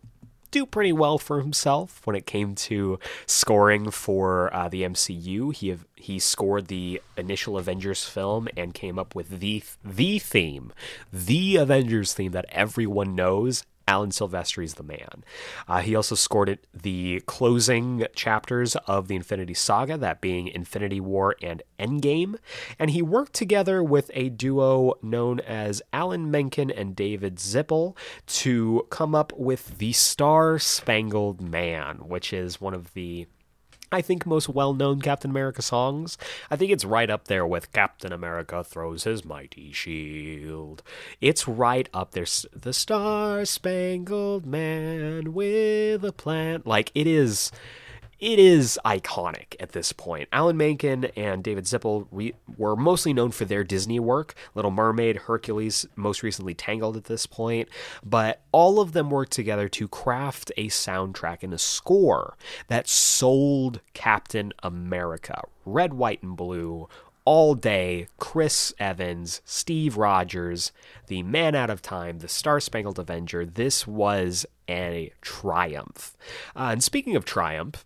[0.52, 5.54] do pretty well for himself when it came to scoring for uh, the MCU.
[5.54, 10.72] He he scored the initial Avengers film and came up with the the theme,
[11.12, 15.24] the Avengers theme that everyone knows Alan Silvestri's the man.
[15.68, 21.00] Uh, he also scored it the closing chapters of the Infinity Saga, that being Infinity
[21.00, 22.36] War and Endgame,
[22.78, 27.96] and he worked together with a duo known as Alan Menken and David Zippel
[28.28, 33.28] to come up with the Star Spangled Man, which is one of the
[33.92, 36.18] I think, most well known Captain America songs.
[36.52, 40.84] I think it's right up there with Captain America Throws His Mighty Shield.
[41.22, 42.26] It's right up there.
[42.54, 46.64] The Star Spangled Man with a Plan.
[46.66, 47.52] Like, it is
[48.20, 50.28] it is iconic at this point.
[50.32, 55.18] Alan Menken and David Zippel re- were mostly known for their Disney work, Little Mermaid,
[55.18, 57.70] Hercules, most recently Tangled at this point,
[58.04, 62.36] but all of them worked together to craft a soundtrack and a score
[62.68, 66.88] that sold Captain America, red, white, and blue,
[67.28, 70.72] all day Chris Evans, Steve Rogers,
[71.08, 73.46] the man out of time, the Star Spangled Avenger.
[73.46, 76.16] This was a triumph.
[76.56, 77.84] Uh, and speaking of triumph,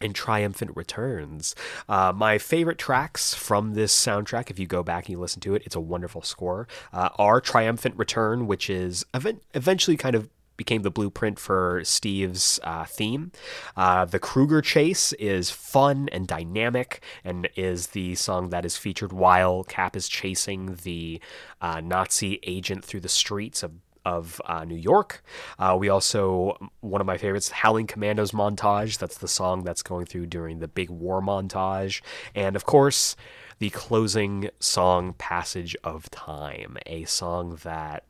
[0.00, 1.54] and Triumphant Returns.
[1.88, 5.54] Uh, my favorite tracks from this soundtrack, if you go back and you listen to
[5.54, 10.28] it, it's a wonderful score, uh, are Triumphant Return, which is event- eventually kind of
[10.60, 13.32] became the blueprint for Steve's uh, theme.
[13.78, 19.10] Uh, the Kruger Chase is fun and dynamic and is the song that is featured
[19.10, 21.18] while Cap is chasing the
[21.62, 23.72] uh, Nazi agent through the streets of
[24.04, 25.22] of uh, New York.
[25.58, 28.98] Uh, we also, one of my favorites, Howling Commandos montage.
[28.98, 32.00] That's the song that's going through during the big war montage.
[32.34, 33.16] And of course,
[33.58, 38.04] the closing song, Passage of Time, a song that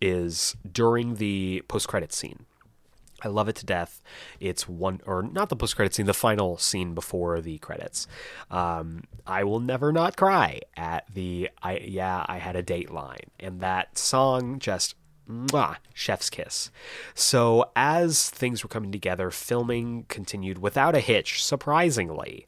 [0.00, 2.46] is during the post credit scene.
[3.22, 4.02] I love it to death.
[4.40, 8.06] It's one, or not the post credit scene, the final scene before the credits.
[8.50, 13.30] Um, I will never not cry at the, I yeah, I had a date line,
[13.38, 14.94] and that song just
[15.30, 16.70] Mwah, chef's kiss.
[17.14, 22.46] So, as things were coming together, filming continued without a hitch, surprisingly.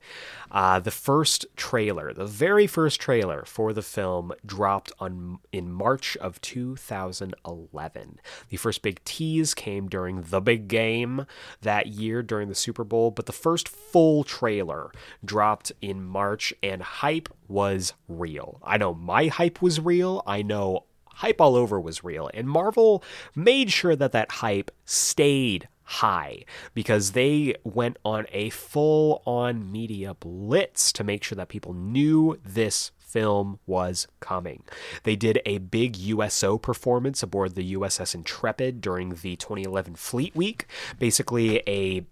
[0.51, 6.16] Uh, the first trailer, the very first trailer for the film, dropped on in March
[6.18, 8.20] of 2011.
[8.51, 11.26] The first big tease came during the big game
[11.62, 14.91] that year during the Super Bowl, but the first full trailer
[15.24, 18.61] dropped in March, and hype was real.
[18.62, 20.22] I know my hype was real.
[20.26, 20.85] I know
[21.15, 22.31] hype all over was real.
[22.35, 23.03] And Marvel
[23.35, 26.45] made sure that that hype stayed high
[26.75, 32.39] because they went on a full on media blitz to make sure that people knew
[32.45, 34.63] this film was coming.
[35.03, 40.67] They did a big USO performance aboard the USS Intrepid during the 2011 Fleet Week,
[40.99, 42.07] basically a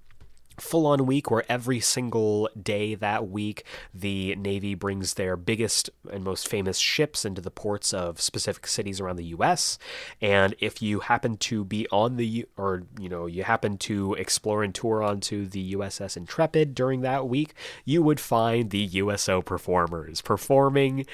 [0.61, 6.25] full on week where every single day that week the Navy brings their biggest and
[6.25, 9.79] most famous ships into the ports of specific cities around the US.
[10.21, 14.63] And if you happen to be on the, or, you know, you happen to explore
[14.63, 17.55] and tour onto the USS Intrepid during that week,
[17.85, 21.07] you would find the USO performers performing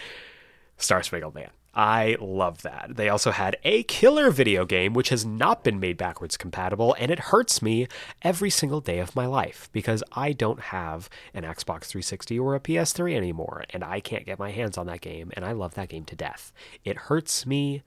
[0.77, 1.51] Star Spangled Man.
[1.77, 2.93] I love that.
[2.97, 7.11] They also had a killer video game which has not been made backwards compatible, and
[7.11, 7.87] it hurts me
[8.23, 12.61] every single day of my life because I don't have an Xbox 360 or a
[12.61, 15.91] PS3 anymore, and I can't get my hands on that game, and I love that
[15.91, 16.51] game to death.
[16.83, 17.83] It hurts me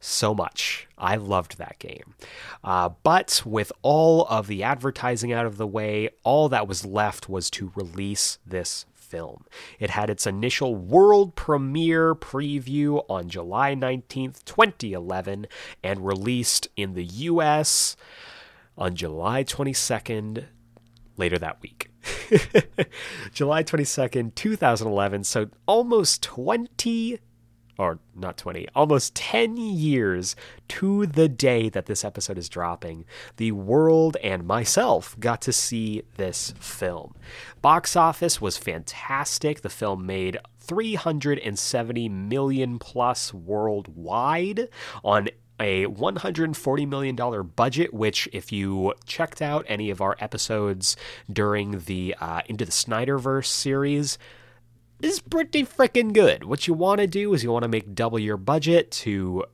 [0.00, 0.86] so much.
[0.98, 2.14] I loved that game.
[2.62, 7.28] Uh, but with all of the advertising out of the way, all that was left
[7.28, 9.44] was to release this film.
[9.78, 15.46] It had its initial world premiere preview on July 19th, 2011,
[15.82, 17.96] and released in the US
[18.78, 20.44] on July 22nd,
[21.16, 21.90] later that week.
[23.34, 25.24] July 22nd, 2011.
[25.24, 27.18] So almost 20
[27.80, 30.36] or not 20, almost 10 years
[30.68, 33.06] to the day that this episode is dropping,
[33.38, 37.14] the world and myself got to see this film.
[37.62, 39.62] Box office was fantastic.
[39.62, 44.68] The film made 370 million plus worldwide
[45.02, 47.16] on a $140 million
[47.54, 50.96] budget, which, if you checked out any of our episodes
[51.32, 54.18] during the uh, Into the Snyderverse series,
[55.04, 56.44] is pretty freaking good.
[56.44, 59.44] What you want to do is you want to make double your budget to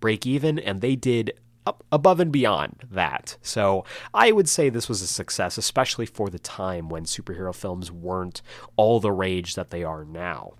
[0.00, 3.36] break even, and they did up above and beyond that.
[3.42, 3.84] So
[4.14, 8.40] I would say this was a success, especially for the time when superhero films weren't
[8.76, 10.54] all the rage that they are now.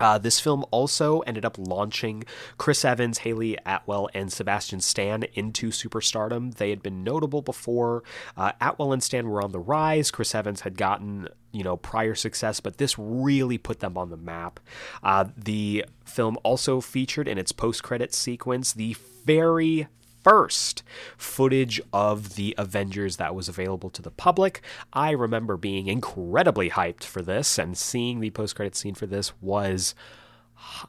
[0.00, 2.24] Uh, this film also ended up launching
[2.58, 6.54] Chris Evans, Hayley Atwell, and Sebastian Stan into superstardom.
[6.54, 8.02] They had been notable before.
[8.36, 10.10] Uh, Atwell and Stan were on the rise.
[10.10, 14.16] Chris Evans had gotten you know prior success, but this really put them on the
[14.16, 14.60] map.
[15.02, 19.88] Uh, the film also featured in its post-credit sequence the very
[20.22, 20.82] first
[21.16, 24.62] footage of the Avengers that was available to the public.
[24.92, 29.32] I remember being incredibly hyped for this, and seeing the post credit scene for this
[29.40, 29.94] was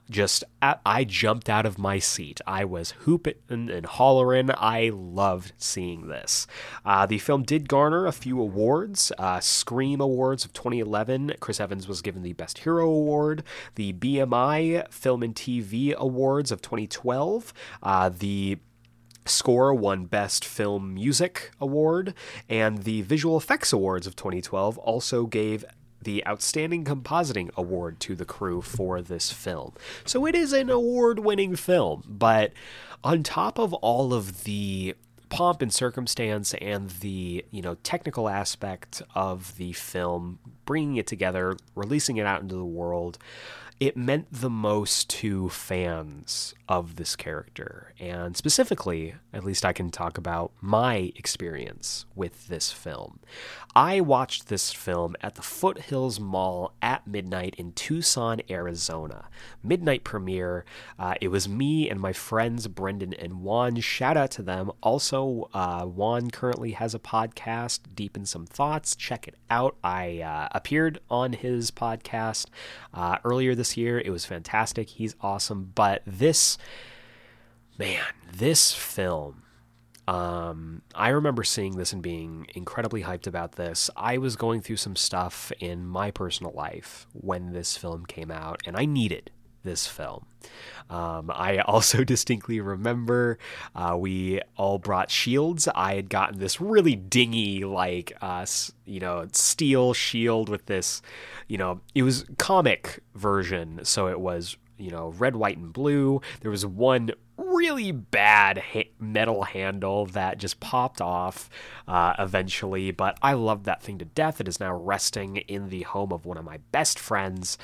[0.10, 2.42] just I jumped out of my seat.
[2.46, 4.50] I was hooping and hollering.
[4.58, 6.48] I loved seeing this.
[6.86, 9.12] Uh, the film did garner a few awards.
[9.18, 11.34] Uh, Scream Awards of 2011.
[11.40, 13.44] Chris Evans was given the Best Hero Award.
[13.76, 17.54] The BMI Film and TV Awards of 2012.
[17.82, 18.60] Uh, the
[19.26, 22.14] Score won Best Film Music Award,
[22.50, 25.64] and the Visual Effects Awards of 2012 also gave
[26.02, 29.74] the Outstanding Compositing Award to the crew for this film.
[30.06, 32.54] So it is an award winning film, but
[33.04, 34.96] on top of all of the
[35.30, 41.56] pomp and circumstance and the you know technical aspect of the film bringing it together
[41.74, 43.18] releasing it out into the world
[43.80, 47.94] it meant the most to fans of this character.
[48.00, 53.20] And specifically, at least I can talk about my experience with this film.
[53.76, 59.28] I watched this film at the Foothills Mall at midnight in Tucson, Arizona.
[59.62, 60.64] Midnight premiere.
[60.98, 63.80] Uh, it was me and my friends Brendan and Juan.
[63.82, 64.72] Shout out to them.
[64.82, 68.96] Also, uh, Juan currently has a podcast, Deep in Some Thoughts.
[68.96, 69.76] Check it out.
[69.84, 72.48] I uh, appeared on his podcast
[72.94, 74.00] uh, earlier this year.
[74.00, 74.90] It was fantastic.
[74.92, 75.72] He's awesome.
[75.76, 76.58] But this,
[77.78, 79.44] man, this film.
[80.08, 83.90] Um, I remember seeing this and being incredibly hyped about this.
[83.96, 88.62] I was going through some stuff in my personal life when this film came out,
[88.66, 89.32] and I needed
[89.64, 90.26] this film.
[90.90, 93.38] Um, I also distinctly remember
[93.76, 95.68] uh, we all brought shields.
[95.74, 98.46] I had gotten this really dingy, like, uh,
[98.86, 101.02] you know, steel shield with this,
[101.48, 103.82] you know, it was comic version.
[103.84, 106.22] So it was, you know, red, white, and blue.
[106.42, 111.50] There was one really bad ha- metal handle that just popped off
[111.88, 114.42] uh, eventually, but I loved that thing to death.
[114.42, 117.58] It is now resting in the home of one of my best friends,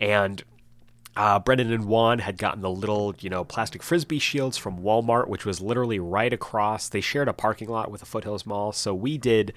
[0.00, 0.42] and
[1.16, 5.28] uh, Brendan and Juan had gotten the little, you know, plastic frisbee shields from Walmart,
[5.28, 6.88] which was literally right across.
[6.88, 9.52] They shared a parking lot with the Foothills Mall, so we did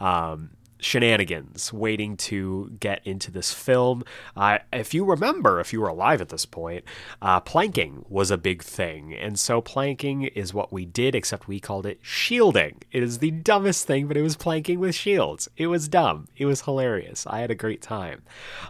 [0.00, 0.50] um,
[0.82, 4.02] shenanigans waiting to get into this film.
[4.36, 6.84] Uh, if you remember, if you were alive at this point,
[7.20, 9.14] uh, planking was a big thing.
[9.14, 12.80] And so planking is what we did, except we called it shielding.
[12.90, 15.48] It is the dumbest thing, but it was planking with shields.
[15.56, 16.28] It was dumb.
[16.36, 17.26] It was hilarious.
[17.26, 18.22] I had a great time.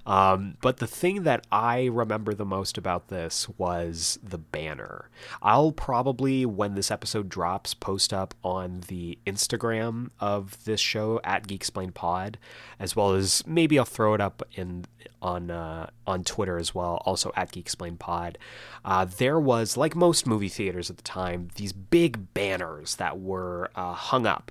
[0.07, 5.09] Um, but the thing that I remember the most about this was the banner.
[5.41, 11.47] I'll probably, when this episode drops, post up on the Instagram of this show at
[11.47, 12.37] Geeksplained pod,
[12.81, 14.85] as well as maybe I'll throw it up in
[15.21, 18.39] on uh, on Twitter as well, also at Geeksplained Pod.
[18.85, 23.71] Uh, there was, like most movie theaters at the time, these big banners that were
[23.77, 24.51] uh, hung up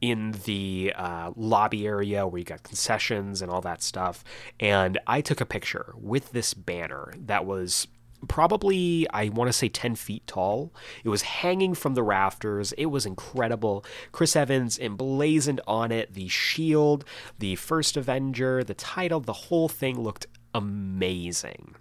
[0.00, 4.24] in the uh, lobby area where you got concessions and all that stuff.
[4.58, 7.86] And I took a picture with this banner that was
[8.28, 10.72] probably I want to say 10 feet tall.
[11.04, 12.72] It was hanging from the rafters.
[12.72, 13.84] It was incredible.
[14.12, 17.04] Chris Evans emblazoned on it the shield,
[17.38, 21.74] the first Avenger, the title, the whole thing looked amazing.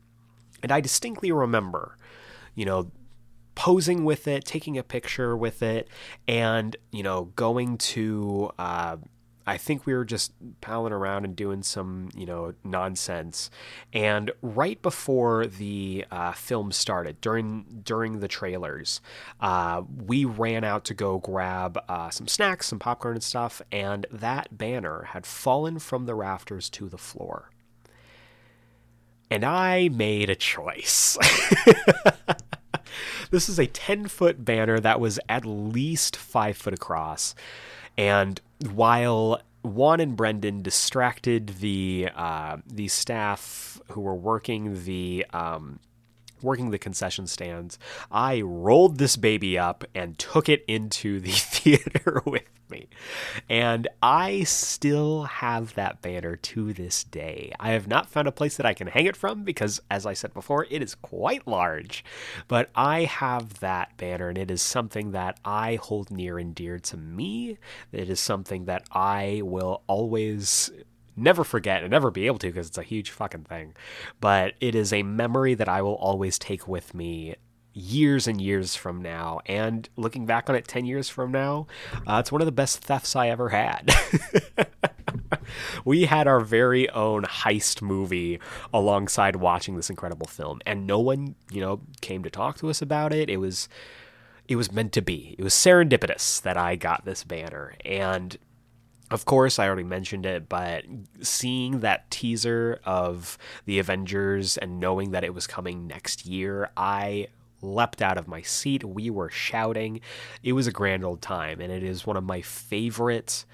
[0.62, 1.98] And I distinctly remember,
[2.56, 2.92] you know,
[3.56, 5.88] posing with it, taking a picture with it,
[6.28, 8.52] and you know, going to.
[8.58, 8.98] Uh,
[9.48, 13.50] I think we were just palling around and doing some, you know, nonsense.
[13.94, 19.02] And right before the uh, film started, during during the trailers,
[19.40, 24.06] uh, we ran out to go grab uh, some snacks, some popcorn and stuff, and
[24.12, 27.50] that banner had fallen from the rafters to the floor.
[29.32, 31.18] And I made a choice.
[33.32, 37.36] this is a 10 foot banner that was at least five foot across.
[37.98, 38.42] And
[38.72, 45.80] while Juan and Brendan distracted the uh, the staff who were working the um,
[46.44, 47.80] working the concession stands,
[48.12, 52.88] I rolled this baby up and took it into the theater with me.
[53.50, 57.54] And I still have that banner to this day.
[57.60, 60.14] I have not found a place that I can hang it from because, as I
[60.14, 62.04] said before, it is quite large.
[62.48, 66.80] But I have that banner, and it is something that I hold near and dear
[66.80, 67.58] to me.
[67.92, 70.72] It is something that I will always
[71.20, 73.76] never forget and never be able to because it's a huge fucking thing.
[74.20, 77.36] But it is a memory that I will always take with me
[77.74, 79.40] years and years from now.
[79.46, 81.68] And looking back on it 10 years from now,
[82.08, 83.92] uh, it's one of the best thefts I ever had.
[85.86, 88.40] we had our very own heist movie
[88.74, 92.82] alongside watching this incredible film, and no one, you know, came to talk to us
[92.82, 93.30] about it.
[93.30, 93.68] It was.
[94.48, 95.36] It was meant to be.
[95.38, 97.76] It was serendipitous that I got this banner.
[97.86, 98.36] And
[99.12, 100.86] of course, I already mentioned it, but
[101.22, 107.28] seeing that teaser of the Avengers and knowing that it was coming next year, I
[107.62, 108.84] leapt out of my seat.
[108.84, 110.02] We were shouting.
[110.44, 113.46] It was a grand old time, and it is one of my favorite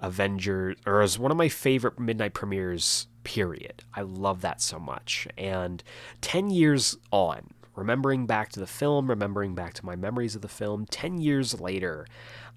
[0.00, 3.06] Avengers, or is one of my favorite midnight premieres.
[3.22, 3.84] Period.
[3.94, 5.26] I love that so much.
[5.38, 5.82] And
[6.20, 10.48] ten years on, remembering back to the film, remembering back to my memories of the
[10.48, 12.06] film, ten years later,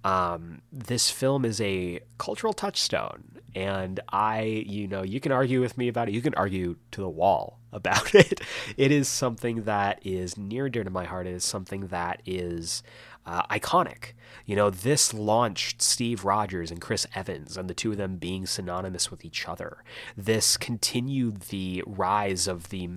[0.03, 5.77] um, this film is a cultural touchstone, and I, you know, you can argue with
[5.77, 6.13] me about it.
[6.13, 8.41] You can argue to the wall about it.
[8.77, 11.27] It is something that is near and dear to my heart.
[11.27, 12.83] It is something that is
[13.25, 14.13] uh, iconic.
[14.45, 18.45] You know, this launched Steve Rogers and Chris Evans, and the two of them being
[18.45, 19.83] synonymous with each other.
[20.15, 22.89] This continued the rise of the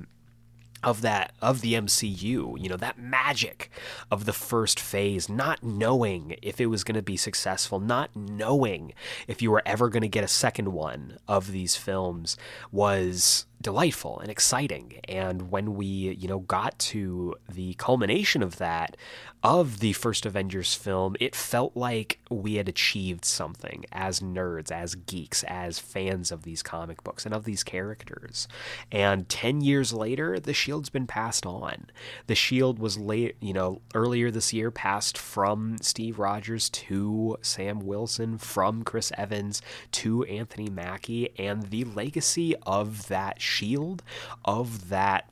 [0.83, 3.71] of that of the MCU, you know, that magic
[4.11, 8.93] of the first phase, not knowing if it was going to be successful, not knowing
[9.29, 12.37] if you were ever going to get a second one of these films
[12.73, 15.01] was delightful and exciting.
[15.09, 18.97] And when we, you know, got to the culmination of that,
[19.43, 24.95] of the first Avengers film, it felt like we had achieved something as nerds, as
[24.95, 28.47] geeks, as fans of these comic books and of these characters.
[28.93, 31.87] And 10 years later, the shield's been passed on.
[32.27, 37.81] The shield was late, you know, earlier this year passed from Steve Rogers to Sam
[37.81, 39.63] Wilson, from Chris Evans
[39.93, 44.03] to Anthony Mackie, and the legacy of that shield,
[44.45, 45.29] of that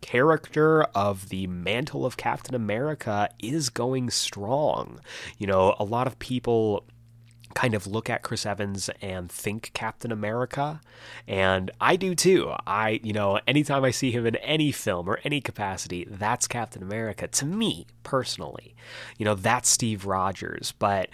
[0.00, 5.00] character of the mantle of Captain America is going strong.
[5.38, 6.84] You know, a lot of people
[7.54, 10.80] kind of look at Chris Evans and think Captain America.
[11.26, 12.52] And I do too.
[12.66, 16.82] I, you know, anytime I see him in any film or any capacity, that's Captain
[16.82, 18.76] America to me personally.
[19.18, 20.72] You know, that's Steve Rogers.
[20.78, 21.08] But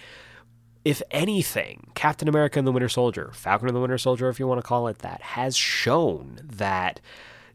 [0.84, 4.46] if anything, Captain America and the Winter Soldier, Falcon and the Winter Soldier, if you
[4.46, 7.00] want to call it that, has shown that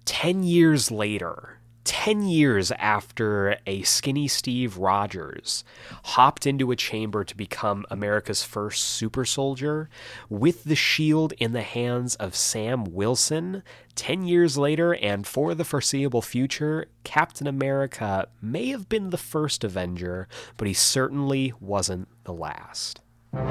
[0.05, 5.63] 10 years later, 10 years after a skinny Steve Rogers
[6.03, 9.89] hopped into a chamber to become America's first super soldier,
[10.27, 13.61] with the shield in the hands of Sam Wilson,
[13.93, 19.63] 10 years later and for the foreseeable future, Captain America may have been the first
[19.63, 20.27] Avenger,
[20.57, 23.01] but he certainly wasn't the last.
[23.31, 23.41] Ooh,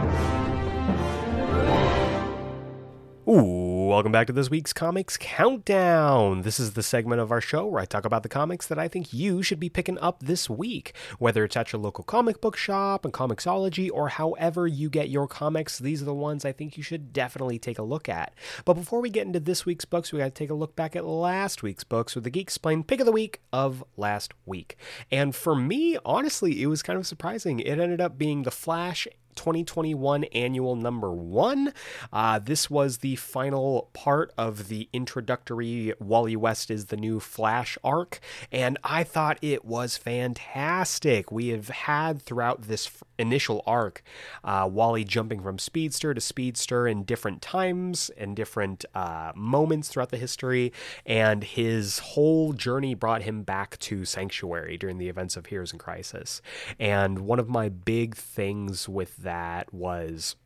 [3.88, 6.42] welcome back to this week's Comics Countdown.
[6.42, 8.88] This is the segment of our show where I talk about the comics that I
[8.88, 12.56] think you should be picking up this week, whether it's at your local comic book
[12.56, 15.78] shop and Comixology or however you get your comics.
[15.78, 18.34] These are the ones I think you should definitely take a look at.
[18.64, 20.96] But before we get into this week's books, we got to take a look back
[20.96, 24.76] at last week's books with the Geeksplained pick of the week of last week.
[25.12, 27.60] And for me, honestly, it was kind of surprising.
[27.60, 29.06] It ended up being The Flash
[29.38, 31.72] 2021 annual number one.
[32.12, 37.78] Uh, this was the final part of the introductory Wally West is the new Flash
[37.84, 38.18] arc,
[38.50, 41.30] and I thought it was fantastic.
[41.30, 44.02] We have had throughout this initial arc
[44.42, 50.10] uh, Wally jumping from speedster to speedster in different times and different uh, moments throughout
[50.10, 50.72] the history,
[51.06, 55.78] and his whole journey brought him back to Sanctuary during the events of Heroes in
[55.78, 56.42] Crisis.
[56.78, 60.36] And one of my big things with that was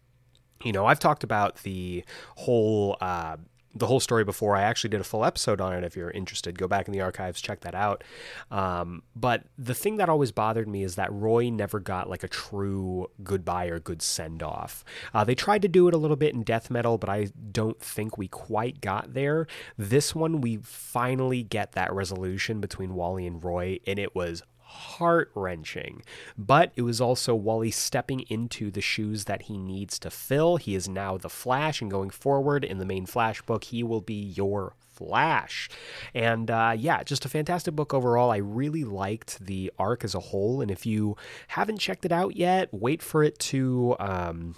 [0.64, 2.04] you know, I've talked about the
[2.36, 3.36] whole uh,
[3.74, 4.54] the whole story before.
[4.54, 5.82] I actually did a full episode on it.
[5.82, 8.04] If you're interested, go back in the archives, check that out.
[8.50, 12.28] Um, but the thing that always bothered me is that Roy never got like a
[12.28, 14.84] true goodbye or good send off.
[15.14, 17.80] Uh, they tried to do it a little bit in death metal, but I don't
[17.80, 19.46] think we quite got there.
[19.78, 24.42] This one, we finally get that resolution between Wally and Roy, and it was
[24.72, 26.02] heart wrenching.
[26.36, 30.56] But it was also Wally stepping into the shoes that he needs to fill.
[30.56, 34.00] He is now the Flash, and going forward in the main Flash book, he will
[34.00, 35.68] be your Flash.
[36.14, 38.30] And uh, yeah, just a fantastic book overall.
[38.30, 40.60] I really liked the arc as a whole.
[40.60, 41.16] And if you
[41.48, 43.96] haven't checked it out yet, wait for it to.
[43.98, 44.56] Um,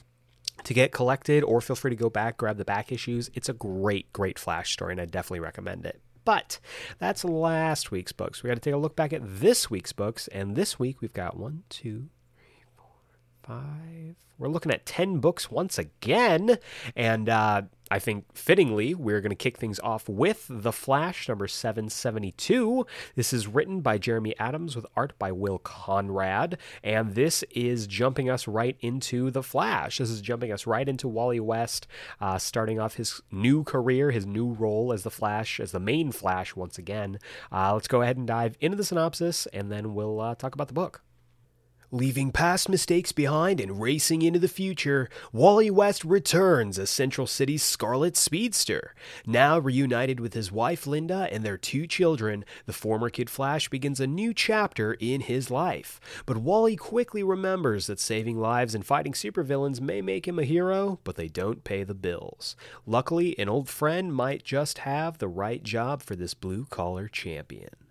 [0.63, 3.29] to get collected, or feel free to go back, grab the back issues.
[3.35, 6.01] It's a great, great Flash story, and I definitely recommend it.
[6.25, 6.59] But
[6.99, 8.43] that's last week's books.
[8.43, 11.13] We got to take a look back at this week's books, and this week we've
[11.13, 12.09] got one, two,
[13.47, 14.17] five.
[14.39, 16.59] We're looking at 10 books once again.
[16.97, 21.47] And uh, I think fittingly, we're going to kick things off with The Flash, number
[21.47, 22.87] 772.
[23.15, 26.59] This is written by Jeremy Adams with art by Will Conrad.
[26.83, 29.99] And this is jumping us right into The Flash.
[29.99, 31.87] This is jumping us right into Wally West,
[32.21, 36.11] uh, starting off his new career, his new role as The Flash, as the main
[36.11, 37.19] Flash once again.
[37.53, 40.69] Uh, let's go ahead and dive into the synopsis, and then we'll uh, talk about
[40.69, 41.03] the book.
[41.95, 47.63] Leaving past mistakes behind and racing into the future, Wally West returns as Central City's
[47.63, 48.97] Scarlet Speedster.
[49.25, 54.01] Now reunited with his wife Linda and their two children, the former Kid Flash begins
[54.01, 56.01] a new chapter in his life.
[56.27, 60.99] But Wally quickly remembers that saving lives and fighting supervillains may make him a hero,
[61.05, 62.57] but they don't pay the bills.
[62.87, 67.84] Luckily, an old friend might just have the right job for this blue collar champion.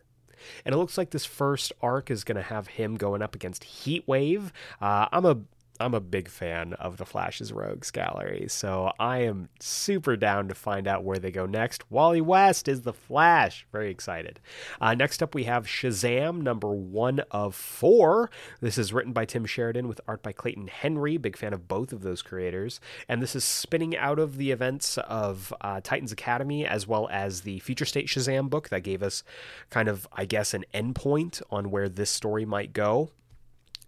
[0.65, 3.63] And it looks like this first arc is going to have him going up against
[3.63, 4.51] Heatwave.
[4.81, 5.37] Uh, I'm a
[5.79, 10.55] I'm a big fan of the Flash's Rogues Gallery, so I am super down to
[10.55, 11.89] find out where they go next.
[11.91, 13.65] Wally West is the Flash.
[13.71, 14.39] Very excited.
[14.79, 18.29] Uh, next up, we have Shazam, number one of four.
[18.61, 21.17] This is written by Tim Sheridan with art by Clayton Henry.
[21.17, 22.79] Big fan of both of those creators.
[23.09, 27.41] And this is spinning out of the events of uh, Titans Academy as well as
[27.41, 29.23] the Future State Shazam book that gave us
[29.71, 33.09] kind of, I guess, an endpoint on where this story might go.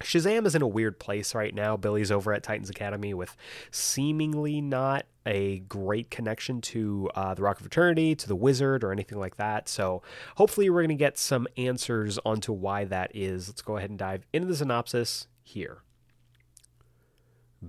[0.04, 1.78] Shazam is in a weird place right now.
[1.78, 3.36] Billy's over at Titans Academy with
[3.72, 8.92] seemingly not a great connection to uh, the Rock of Eternity, to the Wizard, or
[8.92, 9.70] anything like that.
[9.70, 10.04] So
[10.36, 13.48] hopefully, we're going to get some answers onto why that is.
[13.48, 15.85] Let's go ahead and dive into the synopsis here.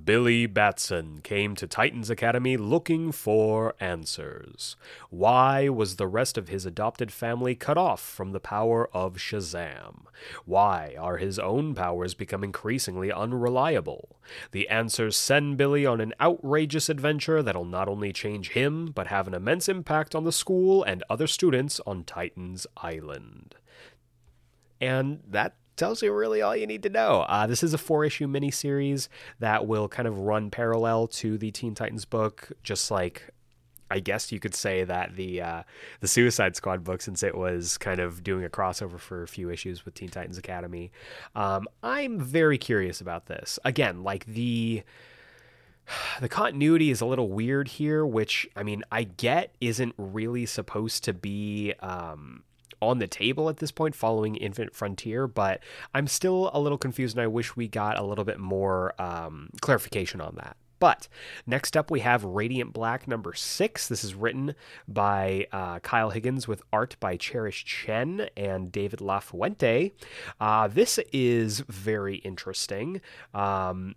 [0.04, 4.76] Billy Batson came to Titans Academy looking for answers.
[5.10, 10.06] Why was the rest of his adopted family cut off from the power of Shazam?
[10.44, 14.20] Why are his own powers become increasingly unreliable?
[14.50, 19.26] The answers send Billy on an outrageous adventure that'll not only change him, but have
[19.26, 23.54] an immense impact on the school and other students on Titans Island.
[24.80, 27.20] And that tells you really all you need to know.
[27.28, 29.08] Uh, this is a four issue miniseries
[29.38, 33.30] that will kind of run parallel to the Teen Titans book, just like
[33.90, 35.62] I guess you could say that the uh,
[36.00, 39.50] the Suicide Squad book, since it was kind of doing a crossover for a few
[39.50, 40.90] issues with Teen Titans Academy.
[41.34, 43.58] Um, I'm very curious about this.
[43.64, 44.82] Again, like the
[46.20, 51.04] the continuity is a little weird here, which I mean I get isn't really supposed
[51.04, 51.74] to be.
[51.80, 52.42] Um,
[52.80, 55.60] on the table at this point following Infinite Frontier, but
[55.94, 59.50] I'm still a little confused and I wish we got a little bit more um,
[59.60, 60.56] clarification on that.
[60.78, 61.08] But
[61.46, 63.88] next up, we have Radiant Black number six.
[63.88, 64.54] This is written
[64.86, 69.92] by uh, Kyle Higgins with art by Cherish Chen and David LaFuente.
[70.38, 73.00] Uh, this is very interesting.
[73.32, 73.94] Um,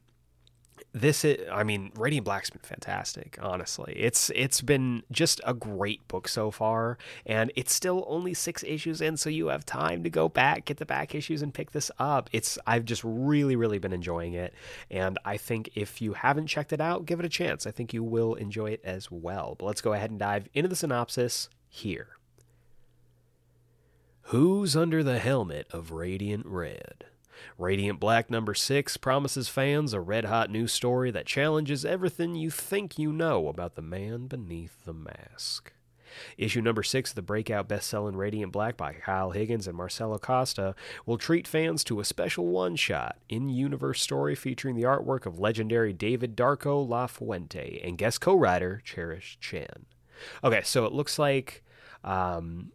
[0.92, 3.94] this is, I mean, Radiant Black's been fantastic, honestly.
[3.96, 9.00] It's it's been just a great book so far, and it's still only six issues
[9.00, 11.92] in, so you have time to go back, get the back issues, and pick this
[12.00, 12.30] up.
[12.34, 14.54] It's I've just really, really been enjoying it,
[14.90, 17.68] and I think if you haven't checked it out, give it a chance.
[17.68, 19.56] I think you will enjoy it as well.
[19.60, 22.08] But let's go ahead and dive into the synopsis here.
[24.24, 27.06] Who's under the helmet of Radiant Red?
[27.58, 32.50] Radiant Black number 6 promises fans a red hot new story that challenges everything you
[32.50, 35.74] think you know about the man beneath the mask.
[36.38, 40.76] Issue number six of the breakout best-selling Radiant Black by Kyle Higgins and Marcelo Costa
[41.06, 46.36] will treat fans to a special one-shot in-universe story featuring the artwork of legendary David
[46.36, 49.86] Darko Lafuente and guest co-writer Cherish Chen.
[50.44, 51.64] Okay, so it looks like
[52.04, 52.72] um,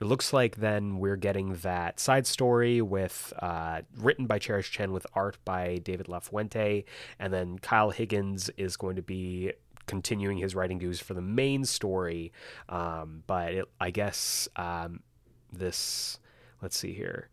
[0.00, 4.92] it looks like then we're getting that side story with uh, written by Cherish Chen
[4.92, 6.84] with art by David Lafuente,
[7.18, 9.52] and then Kyle Higgins is going to be
[9.86, 12.32] continuing his writing dues for the main story.
[12.68, 15.00] Um, but it, I guess um,
[15.52, 16.20] this,
[16.62, 17.28] let's see here.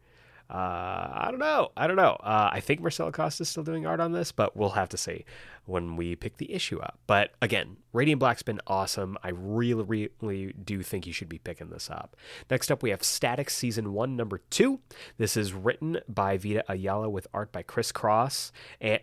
[0.50, 1.70] Uh, I don't know.
[1.76, 2.18] I don't know.
[2.22, 4.98] Uh, I think Marcelo Costa is still doing art on this, but we'll have to
[4.98, 5.26] see
[5.66, 7.00] when we pick the issue up.
[7.08, 9.18] But again, Radiant Black's been awesome.
[9.24, 12.16] I really, really do think you should be picking this up.
[12.50, 14.80] Next up, we have Static Season 1, Number 2.
[15.18, 18.52] This is written by Vita Ayala with art by Chris Cross.
[18.80, 19.00] And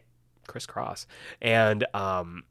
[0.46, 1.06] Chris Cross.
[1.40, 2.44] And um,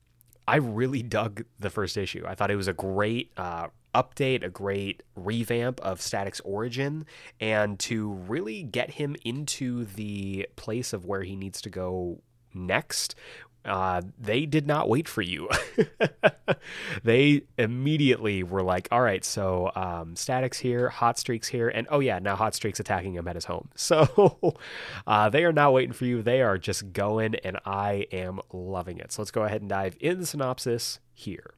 [0.48, 2.24] I really dug the first issue.
[2.28, 7.06] I thought it was a great uh, update, a great revamp of Static's origin,
[7.40, 12.22] and to really get him into the place of where he needs to go
[12.54, 13.16] next
[13.64, 15.48] uh, they did not wait for you.
[17.04, 22.00] they immediately were like, all right, so um, Static's here, Hot Streak's here, and oh
[22.00, 23.70] yeah, now Hot Streak's attacking him at his home.
[23.92, 24.56] So
[25.06, 26.22] uh, they are not waiting for you.
[26.22, 29.12] They are just going, and I am loving it.
[29.12, 31.54] So let's go ahead and dive in the synopsis here.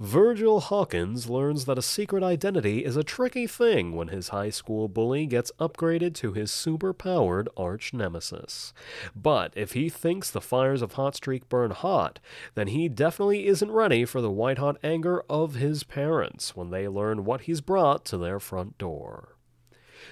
[0.00, 4.86] Virgil Hawkins learns that a secret identity is a tricky thing when his high school
[4.86, 8.72] bully gets upgraded to his super-powered arch nemesis.
[9.16, 12.20] But if he thinks the fires of Hot Streak burn hot,
[12.54, 17.24] then he definitely isn't ready for the white-hot anger of his parents when they learn
[17.24, 19.37] what he's brought to their front door.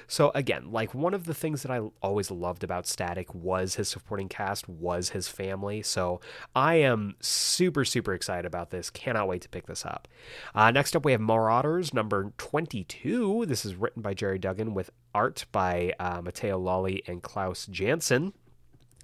[0.08, 3.88] So again, like one of the things that I always loved about Static was his
[3.88, 5.82] supporting cast, was his family.
[5.82, 6.20] So
[6.54, 8.90] I am super super excited about this.
[8.90, 10.08] Cannot wait to pick this up.
[10.54, 13.46] Uh, next up, we have Marauders number twenty two.
[13.46, 18.32] This is written by Gerry Duggan with art by uh, Matteo Lolli and Klaus Janson,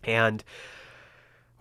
[0.05, 0.45] and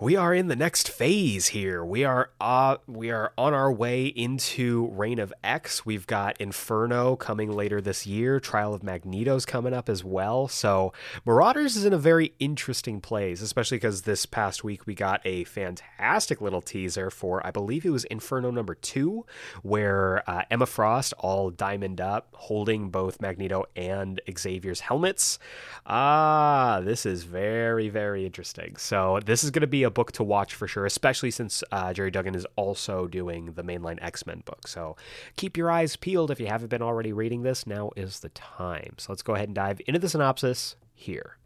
[0.02, 1.86] we are in the next phase here.
[1.86, 5.86] We are uh, we are on our way into Reign of X.
[5.86, 8.40] We've got Inferno coming later this year.
[8.40, 10.48] Trial of Magneto's coming up as well.
[10.48, 10.92] So
[11.24, 15.44] Marauders is in a very interesting place, especially because this past week we got a
[15.44, 19.28] fantastic little teaser for I believe it was Inferno number two,
[19.62, 25.38] where uh, Emma Frost all diamond up, holding both Magneto and Xavier's helmets.
[25.86, 28.78] Ah, this is very very interesting.
[28.78, 31.94] So this is going to be a book to watch for sure, especially since uh,
[31.94, 34.68] Gerry Duggan is also doing the mainline X Men book.
[34.68, 34.96] So
[35.36, 37.68] keep your eyes peeled if you haven't been already reading this.
[37.68, 38.96] Now is the time.
[38.98, 41.38] So let's go ahead and dive into the synopsis here.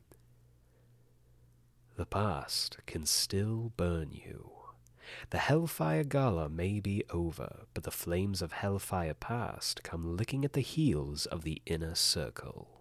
[1.97, 4.51] The past can still burn you.
[5.29, 10.53] The Hellfire Gala may be over, but the flames of Hellfire Past come licking at
[10.53, 12.74] the heels of the inner circle.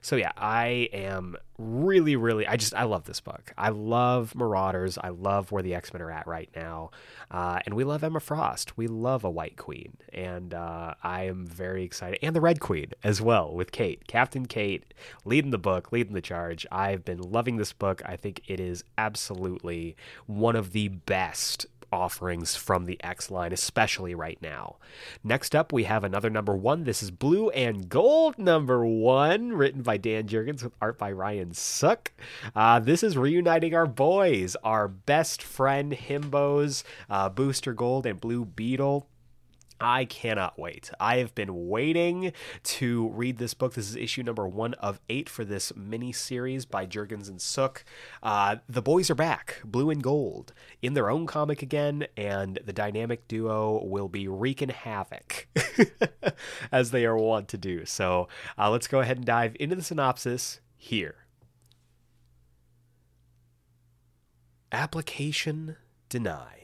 [0.00, 2.46] So yeah, I am really, really.
[2.46, 3.52] I just I love this book.
[3.58, 4.96] I love Marauders.
[4.98, 6.90] I love where the X Men are at right now,
[7.30, 8.76] uh, and we love Emma Frost.
[8.76, 12.18] We love a White Queen, and uh, I am very excited.
[12.22, 14.94] And the Red Queen as well with Kate, Captain Kate,
[15.24, 16.66] leading the book, leading the charge.
[16.70, 18.02] I've been loving this book.
[18.06, 19.96] I think it is absolutely
[20.26, 24.76] one of the best offerings from the X line, especially right now.
[25.22, 26.84] Next up, we have another number one.
[26.84, 31.52] This is Blue and Gold number one, written by Dan Jurgens with art by Ryan
[31.54, 32.12] Sook.
[32.54, 38.44] Uh, this is reuniting our boys, our best friend Himbos, uh, Booster Gold, and Blue
[38.44, 39.06] Beetle.
[39.80, 40.90] I cannot wait.
[40.98, 42.32] I have been waiting
[42.64, 43.74] to read this book.
[43.74, 47.84] This is issue number one of eight for this mini series by Jurgens and Sook.
[48.22, 50.52] Uh, the boys are back, blue and gold,
[50.82, 55.46] in their own comic again, and the dynamic duo will be wreaking havoc
[56.72, 57.84] as they are wont to do.
[57.84, 58.28] So
[58.58, 61.26] uh, let's go ahead and dive into the synopsis here.
[64.72, 65.76] Application
[66.08, 66.57] denied.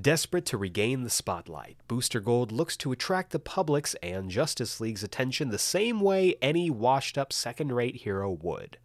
[0.00, 5.04] Desperate to regain the spotlight, Booster Gold looks to attract the public's and Justice League's
[5.04, 8.78] attention the same way any washed up second rate hero would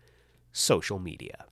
[0.54, 1.46] social media.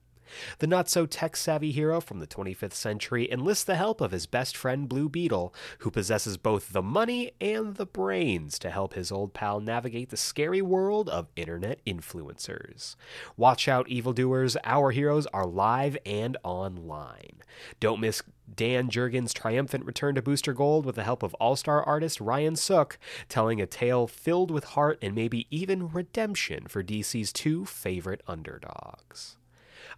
[0.60, 4.26] The not so tech savvy hero from the 25th century enlists the help of his
[4.26, 9.12] best friend Blue Beetle, who possesses both the money and the brains to help his
[9.12, 12.95] old pal navigate the scary world of internet influencers.
[13.36, 17.41] Watch out, evildoers, our heroes are live and online.
[17.80, 18.22] Don't miss
[18.54, 22.56] Dan Jurgens' triumphant return to Booster Gold with the help of all star artist Ryan
[22.56, 22.98] Sook,
[23.30, 29.37] telling a tale filled with heart and maybe even redemption for DC's two favorite underdogs.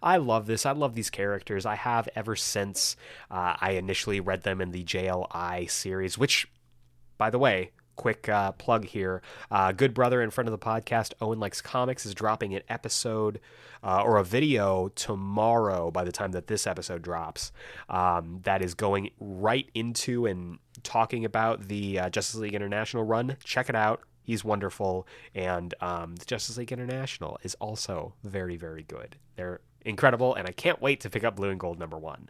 [0.02, 0.64] I love this.
[0.64, 1.66] I love these characters.
[1.66, 2.96] I have ever since
[3.30, 6.48] uh, I initially read them in the JLI series, which,
[7.18, 9.20] by the way, quick uh, plug here.
[9.50, 13.40] Uh, good brother in front of the podcast, Owen Likes Comics, is dropping an episode
[13.84, 17.52] uh, or a video tomorrow by the time that this episode drops
[17.90, 23.36] um, that is going right into and talking about the uh, Justice League International run.
[23.44, 24.00] Check it out.
[24.22, 25.06] He's wonderful.
[25.34, 29.16] And um, Justice League International is also very, very good.
[29.36, 32.28] They're incredible, and I can't wait to pick up Blue and Gold number one.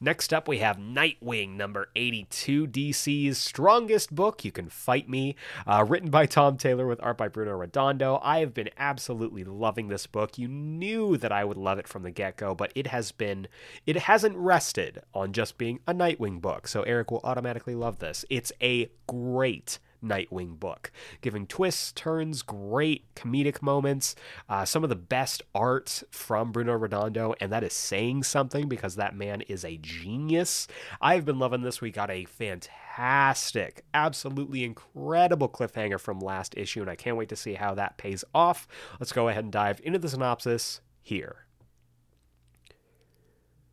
[0.00, 5.36] Next up, we have Nightwing number 82, DC's strongest book, You Can Fight Me,
[5.66, 8.20] uh, written by Tom Taylor with art by Bruno Redondo.
[8.22, 10.38] I have been absolutely loving this book.
[10.38, 13.48] You knew that I would love it from the get go, but it has been,
[13.86, 18.24] it hasn't rested on just being a Nightwing book, so Eric will automatically love this.
[18.30, 20.90] It's a great Nightwing book,
[21.20, 24.14] giving twists, turns, great comedic moments,
[24.48, 28.96] uh, some of the best art from Bruno Redondo, and that is saying something because
[28.96, 30.66] that man is a genius.
[31.00, 31.80] I've been loving this.
[31.80, 37.36] We got a fantastic, absolutely incredible cliffhanger from last issue, and I can't wait to
[37.36, 38.66] see how that pays off.
[38.98, 41.46] Let's go ahead and dive into the synopsis here.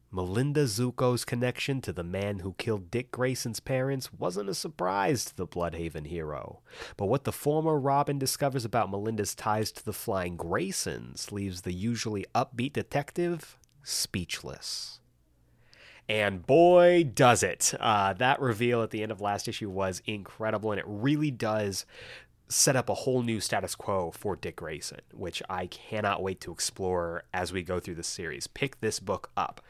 [0.09, 5.35] Melinda Zucco's connection to the man who killed Dick Grayson's parents wasn't a surprise to
[5.35, 6.61] the Blüdhaven hero.
[6.95, 11.73] But what the former Robin discovers about Melinda's ties to the Flying Graysons leaves the
[11.73, 15.01] usually upbeat detective speechless.
[16.09, 17.73] And boy, does it.
[17.77, 21.85] Uh, that reveal at the end of last issue was incredible, and it really does
[22.49, 26.51] set up a whole new status quo for Dick Grayson, which I cannot wait to
[26.51, 28.47] explore as we go through the series.
[28.47, 29.61] Pick this book up.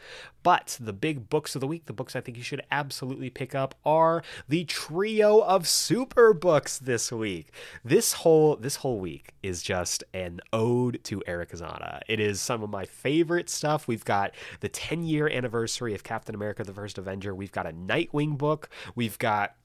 [0.43, 3.53] But the big books of the week, the books I think you should absolutely pick
[3.53, 7.51] up are the trio of super books this week.
[7.83, 12.01] This whole this whole week is just an ode to Eric Azana.
[12.07, 13.87] It is some of my favorite stuff.
[13.87, 14.31] We've got
[14.61, 17.33] the 10 year anniversary of Captain America the First Avenger.
[17.35, 18.69] We've got a Nightwing book.
[18.95, 19.55] We've got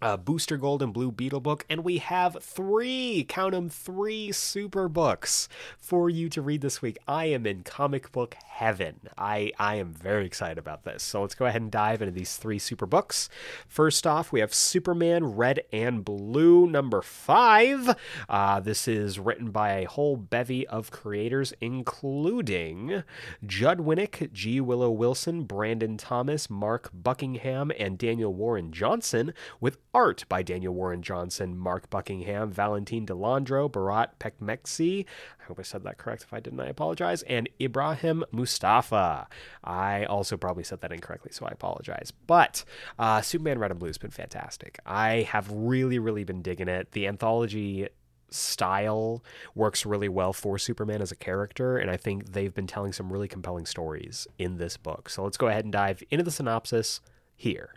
[0.00, 4.88] uh, Booster Gold and Blue Beetle book, and we have three, count them, three super
[4.88, 5.48] books
[5.78, 6.98] for you to read this week.
[7.06, 9.00] I am in comic book heaven.
[9.16, 11.02] I, I am very excited about this.
[11.02, 13.28] So let's go ahead and dive into these three super books.
[13.66, 17.96] First off, we have Superman Red and Blue, number five.
[18.28, 23.02] Uh, this is written by a whole bevy of creators, including
[23.44, 24.60] Judd Winick, G.
[24.60, 31.02] Willow Wilson, Brandon Thomas, Mark Buckingham, and Daniel Warren Johnson, with art by Daniel Warren
[31.02, 35.04] Johnson, Mark Buckingham, Valentine Delandro, Bharat Pekmeksi.
[35.40, 36.22] I hope I said that correct.
[36.22, 37.22] If I didn't, I apologize.
[37.22, 39.28] And Ibrahim Moustafa.
[39.64, 42.12] I also probably said that incorrectly, so I apologize.
[42.26, 42.64] But
[42.98, 44.78] uh, Superman Red and Blue has been fantastic.
[44.86, 46.92] I have really, really been digging it.
[46.92, 47.88] The anthology
[48.30, 49.24] style
[49.54, 53.12] works really well for Superman as a character, and I think they've been telling some
[53.12, 55.08] really compelling stories in this book.
[55.08, 57.00] So let's go ahead and dive into the synopsis
[57.36, 57.74] here.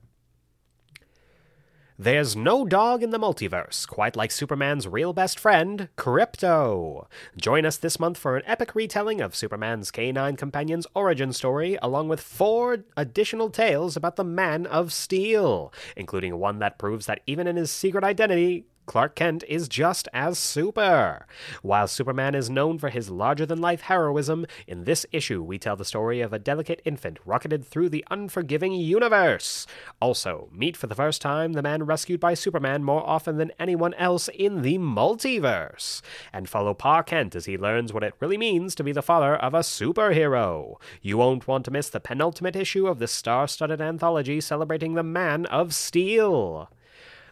[2.01, 7.05] There's no dog in the multiverse quite like Superman's real best friend, Krypto.
[7.37, 12.09] Join us this month for an epic retelling of Superman's K9 companion's origin story, along
[12.09, 17.45] with four additional tales about the Man of Steel, including one that proves that even
[17.45, 21.25] in his secret identity, Clark Kent is just as super.
[21.61, 25.75] While Superman is known for his larger than life heroism, in this issue we tell
[25.75, 29.67] the story of a delicate infant rocketed through the unforgiving universe.
[30.01, 33.93] Also, meet for the first time the man rescued by Superman more often than anyone
[33.93, 36.01] else in the multiverse.
[36.33, 39.35] And follow Pa Kent as he learns what it really means to be the father
[39.35, 40.75] of a superhero.
[41.01, 45.03] You won't want to miss the penultimate issue of this star studded anthology celebrating the
[45.03, 46.69] Man of Steel.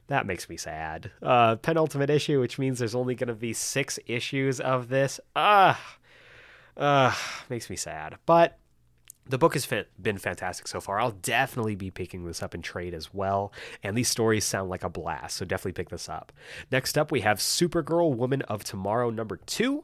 [0.10, 1.12] That makes me sad.
[1.22, 5.20] Uh, penultimate issue, which means there's only going to be six issues of this.
[5.36, 5.80] Ah,
[6.76, 7.14] uh,
[7.48, 8.18] makes me sad.
[8.26, 8.58] But
[9.28, 9.68] the book has
[10.02, 11.00] been fantastic so far.
[11.00, 13.54] I'll definitely be picking this up in trade as well.
[13.84, 16.32] And these stories sound like a blast, so definitely pick this up.
[16.72, 19.84] Next up, we have Supergirl Woman of Tomorrow number two.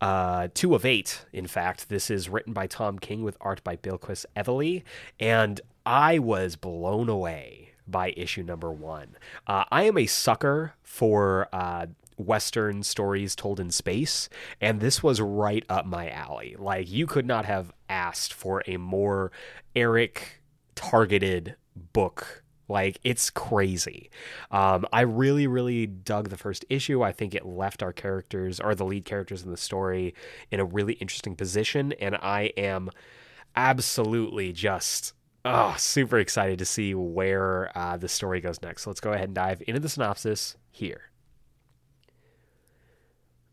[0.00, 1.88] Uh, two of eight, in fact.
[1.88, 4.82] This is written by Tom King with art by Bilquis Evely.
[5.20, 9.16] And I was blown away by issue number one.
[9.46, 11.86] Uh, I am a sucker for uh,
[12.16, 14.28] Western stories told in space,
[14.60, 16.56] and this was right up my alley.
[16.58, 19.32] Like, you could not have asked for a more
[19.74, 20.42] Eric
[20.74, 24.10] targeted book like it's crazy.
[24.50, 27.02] Um, I really, really dug the first issue.
[27.02, 30.14] I think it left our characters or the lead characters in the story
[30.50, 32.90] in a really interesting position, and I am
[33.56, 35.12] absolutely just
[35.44, 38.82] oh super excited to see where uh, the story goes next.
[38.82, 41.10] So let's go ahead and dive into the synopsis here.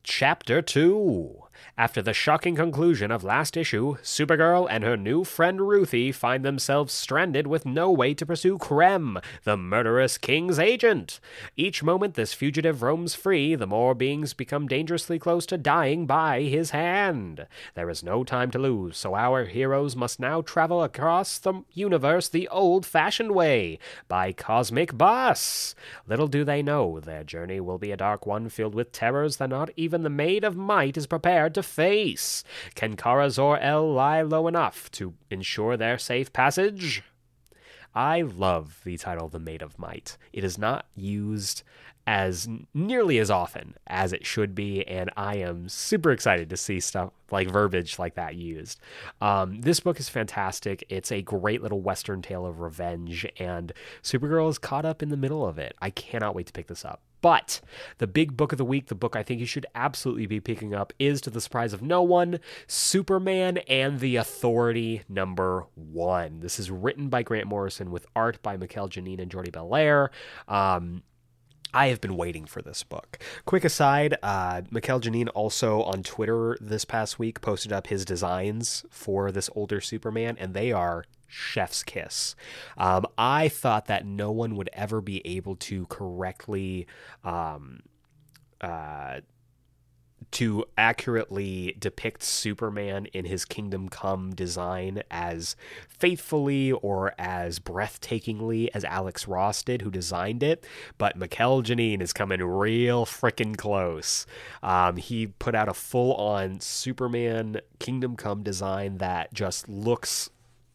[0.04, 1.47] Chapter two.
[1.78, 6.92] After the shocking conclusion of last issue, Supergirl and her new friend Ruthie find themselves
[6.92, 11.20] stranded with no way to pursue Krem, the murderous King's agent.
[11.56, 16.42] Each moment this fugitive roams free, the more beings become dangerously close to dying by
[16.42, 17.46] his hand.
[17.76, 22.28] There is no time to lose, so our heroes must now travel across the universe
[22.28, 23.78] the old fashioned way,
[24.08, 25.76] by cosmic bus.
[26.08, 29.50] Little do they know their journey will be a dark one filled with terrors that
[29.50, 32.44] not even the Maid of Might is prepared to face.
[32.76, 37.04] Can Kara Zor-El lie low enough to ensure their safe passage?
[37.96, 40.18] I love the title The Maid of Might.
[40.32, 41.64] It is not used
[42.06, 46.80] as nearly as often as it should be, and I am super excited to see
[46.80, 48.80] stuff like verbiage like that used.
[49.20, 50.86] Um, this book is fantastic.
[50.90, 53.74] It's a great little Western tale of revenge, and
[54.04, 55.76] Supergirl is caught up in the middle of it.
[55.82, 57.02] I cannot wait to pick this up.
[57.22, 57.62] But
[57.98, 60.74] the big book of the week, the book I think you should absolutely be picking
[60.74, 66.40] up, is to the surprise of no one Superman and the Authority number one.
[66.42, 70.10] This is written by Grant Morrison with art by Mikel Janín and Jordie Bellaire.
[70.48, 71.04] Um,
[71.74, 73.20] I have been waiting for this book.
[73.46, 78.86] Quick aside, uh, Mikel Janín also on Twitter this past week posted up his designs
[78.90, 82.36] for this older Superman, and they are chef's kiss.
[82.78, 86.88] Um, I thought that no one would ever be able to correctly
[87.24, 87.82] um,
[88.62, 89.22] uh,
[90.32, 95.56] to accurately depict Superman in his Kingdom Come design as
[95.88, 100.66] faithfully or as breathtakingly as Alex Ross did, who designed it.
[100.98, 104.26] But Mikel Janín is coming real freaking close.
[104.62, 110.30] Um, he put out a full on Superman Kingdom Come design that just looks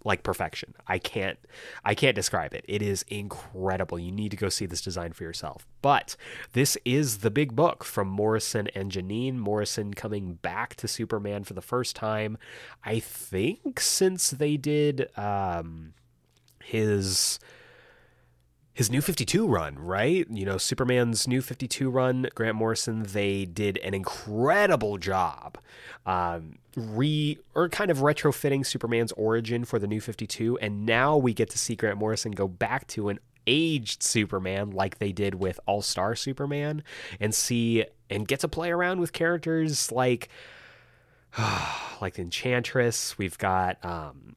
[0.04, 0.74] like perfection.
[0.86, 1.38] I can't
[1.84, 2.64] I can't describe it.
[2.68, 3.98] It is incredible.
[3.98, 5.66] You need to go see this design for yourself.
[5.80, 6.16] But
[6.52, 9.36] this is the big book from Morrison and Janín.
[9.36, 12.38] Morrison coming back to Superman for the first time,
[12.84, 15.94] I think since they did um,
[16.62, 17.38] his
[18.74, 20.26] his new 52 run, right?
[20.30, 25.58] You know, Superman's new 52 run, Grant Morrison, they did an incredible job
[26.06, 31.34] um, re or kind of retrofitting Superman's origin for the new 52 and now we
[31.34, 35.60] get to see Grant Morrison go back to an aged Superman like they did with
[35.66, 36.82] All-Star Superman
[37.20, 40.28] and see and get to play around with characters like
[42.00, 44.36] like the Enchantress, we've got um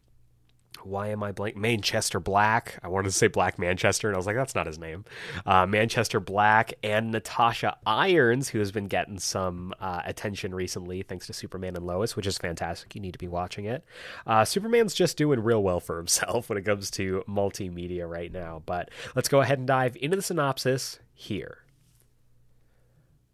[0.86, 1.56] why am I blank?
[1.56, 2.80] Manchester Black.
[2.84, 5.06] I wanted to say Black Manchester, and I was like, that's not his name.
[5.46, 11.28] Uh, Manchester Black and Natasha Irons, who has been getting some uh, attention recently thanks
[11.28, 12.96] to Superman and Lois, which is fantastic.
[12.96, 13.84] You need to be watching it.
[14.26, 18.62] Uh, Superman's just doing real well for himself when it comes to multimedia right now.
[18.66, 21.60] But let's go ahead and dive into the synopsis here.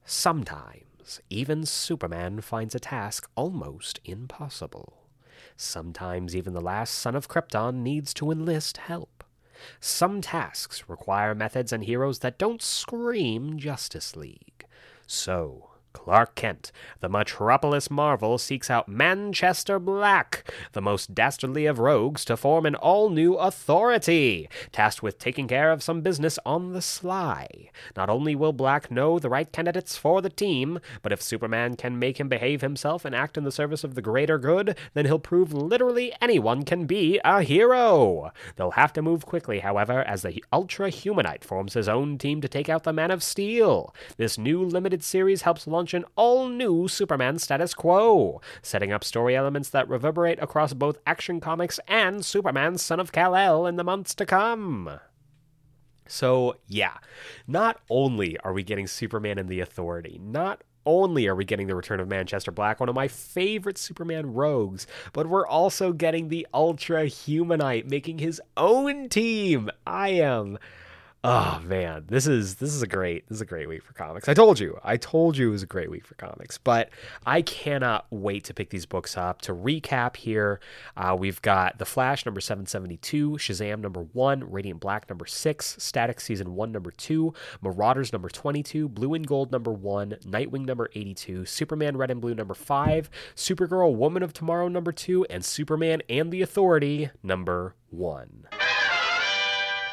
[0.03, 5.00] Sometimes, even Superman finds a task almost impossible.
[5.57, 9.23] Sometimes even the last son of Krypton needs to enlist help.
[9.79, 14.65] Some tasks require methods and heroes that don't scream Justice League.
[15.07, 22.25] So, Clark Kent, the Metropolis Marvel, seeks out Manchester Black, the most dastardly of rogues,
[22.25, 26.81] to form an all new authority, tasked with taking care of some business on the
[26.81, 27.69] sly.
[27.95, 31.99] Not only will Black know the right candidates for the team, but if Superman can
[31.99, 35.19] make him behave himself and act in the service of the greater good, then he'll
[35.19, 38.31] prove literally anyone can be a hero.
[38.55, 42.47] They'll have to move quickly, however, as the Ultra Humanite forms his own team to
[42.47, 43.93] take out the Man of Steel.
[44.17, 49.03] This new limited series helps launch launch an all new Superman status quo, setting up
[49.03, 53.83] story elements that reverberate across both Action Comics and Superman Son of Kal-El in the
[53.83, 54.99] months to come.
[56.05, 56.97] So, yeah,
[57.47, 61.75] not only are we getting Superman and the Authority, not only are we getting the
[61.75, 66.45] return of Manchester Black, one of my favorite Superman rogues, but we're also getting the
[66.53, 69.71] Ultra Humanite making his own team.
[69.87, 70.59] I am
[71.23, 74.27] Oh man, this is this is a great this is a great week for comics.
[74.27, 76.57] I told you, I told you it was a great week for comics.
[76.57, 76.89] But
[77.27, 79.39] I cannot wait to pick these books up.
[79.43, 80.59] To recap here,
[80.97, 85.27] uh, we've got The Flash number seven seventy two, Shazam number one, Radiant Black number
[85.27, 90.17] six, Static season one number two, Marauders number twenty two, Blue and Gold number one,
[90.25, 94.91] Nightwing number eighty two, Superman Red and Blue number five, Supergirl Woman of Tomorrow number
[94.91, 98.47] two, and Superman and the Authority number one.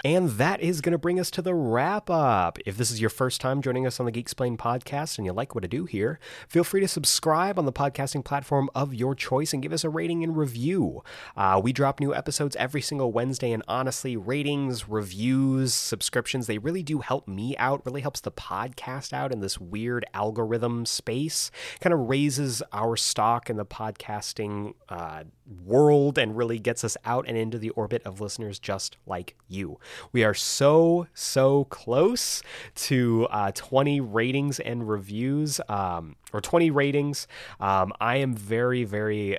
[0.09, 2.59] And that is going to bring us to the wrap up.
[2.65, 5.55] If this is your first time joining us on the Geeksplained podcast and you like
[5.55, 6.19] what I do here,
[6.49, 9.91] feel free to subscribe on the podcasting platform of your choice and give us a
[9.91, 11.03] rating and review.
[11.37, 16.83] Uh, we drop new episodes every single Wednesday, and honestly, ratings, reviews, subscriptions, they really
[16.83, 21.51] do help me out, really helps the podcast out in this weird algorithm space.
[21.81, 25.25] Kind of raises our stock in the podcasting uh,
[25.65, 29.79] world and really gets us out and into the orbit of listeners just like you.
[30.13, 32.43] We are so, so close
[32.75, 37.27] to uh, 20 ratings and reviews, um, or 20 ratings.
[37.61, 39.39] Um, I am very, very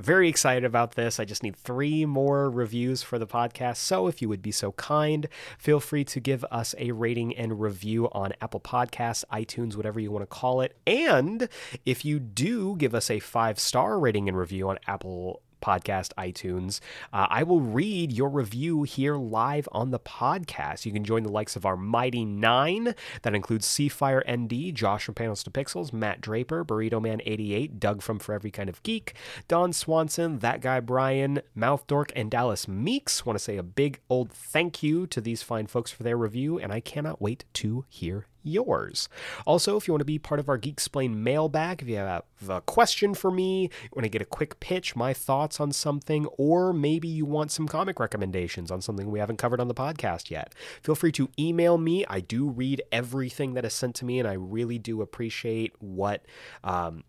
[0.00, 1.18] very excited about this.
[1.18, 3.78] I just need three more reviews for the podcast.
[3.78, 5.28] So, if you would be so kind,
[5.58, 10.12] feel free to give us a rating and review on Apple Podcasts, iTunes, whatever you
[10.12, 10.76] want to call it.
[10.86, 11.48] And
[11.84, 16.80] if you do give us a five star rating and review on Apple podcast, iTunes.
[17.12, 20.86] Uh, I will read your review here live on the podcast.
[20.86, 22.94] You can join the likes of our Mighty Nine.
[23.22, 28.02] That includes Seafire ND, Josh from Panels to Pixels, Matt Draper, Burrito Man 88, Doug
[28.02, 29.14] from For Every Kind of Geek,
[29.48, 33.24] Don Swanson, That Guy Brian, Mouth Dork, and Dallas Meeks.
[33.26, 36.58] Want to say a big old thank you to these fine folks for their review,
[36.58, 39.08] and I cannot wait to hear yours.
[39.46, 42.60] Also, if you want to be part of our Geeksplained mailbag, if you have a
[42.62, 46.72] question for me, you want to get a quick pitch, my thoughts on something, or
[46.72, 50.54] maybe you want some comic recommendations on something we haven't covered on the podcast yet,
[50.82, 52.04] feel free to email me.
[52.08, 56.24] I do read everything that is sent to me, and I really do appreciate what.
[56.64, 57.04] Um,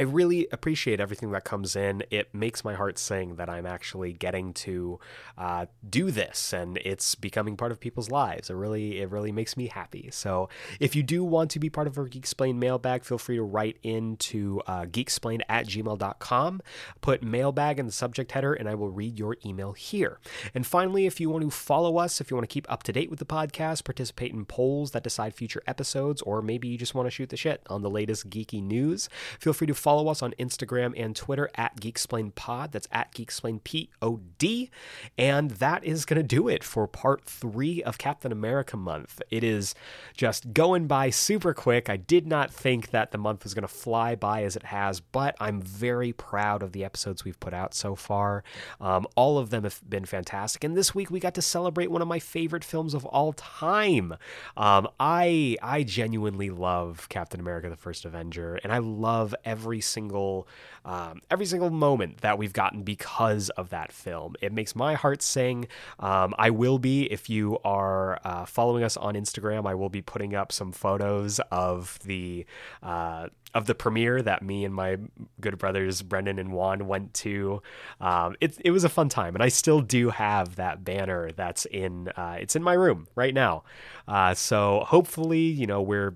[0.00, 2.02] I really appreciate everything that comes in.
[2.10, 4.98] It makes my heart sing that I'm actually getting to
[5.36, 8.48] uh, do this, and it's becoming part of people's lives.
[8.48, 10.08] It really, it really makes me happy.
[10.10, 10.48] So,
[10.80, 13.76] if you do want to be part of our Geeksplained mailbag, feel free to write
[13.82, 16.62] into uh, geeksplain at gmail.com.
[17.02, 20.18] Put mailbag in the subject header, and I will read your email here.
[20.54, 22.92] And finally, if you want to follow us, if you want to keep up to
[22.94, 26.94] date with the podcast, participate in polls that decide future episodes, or maybe you just
[26.94, 30.22] want to shoot the shit on the latest geeky news, feel free to follow us
[30.22, 32.72] on Instagram and Twitter at GeeksplainedPod.
[32.72, 34.70] That's at GeeksplainedPod.
[35.18, 39.20] And that is going to do it for part three of Captain America month.
[39.30, 39.74] It is
[40.16, 41.88] just going by super quick.
[41.88, 45.00] I did not think that the month was going to fly by as it has,
[45.00, 48.42] but I'm very proud of the episodes we've put out so far.
[48.80, 50.64] Um, all of them have been fantastic.
[50.64, 54.14] And this week we got to celebrate one of my favorite films of all time.
[54.56, 60.48] Um, I I genuinely love Captain America: The First Avenger, and I love every single
[60.84, 64.34] um, every single moment that we've gotten because of that film.
[64.40, 65.68] It makes my heart sing.
[65.98, 69.66] Um, I will be if you are uh, following us on Instagram.
[69.66, 72.46] I will be putting up some photos of the.
[72.82, 74.96] Uh, of the premiere that me and my
[75.40, 77.60] good brothers Brendan and Juan went to.
[78.00, 81.64] Um, it it was a fun time, and I still do have that banner that's
[81.64, 83.64] in uh, it's in my room right now.
[84.06, 86.14] Uh, so hopefully, you know, we're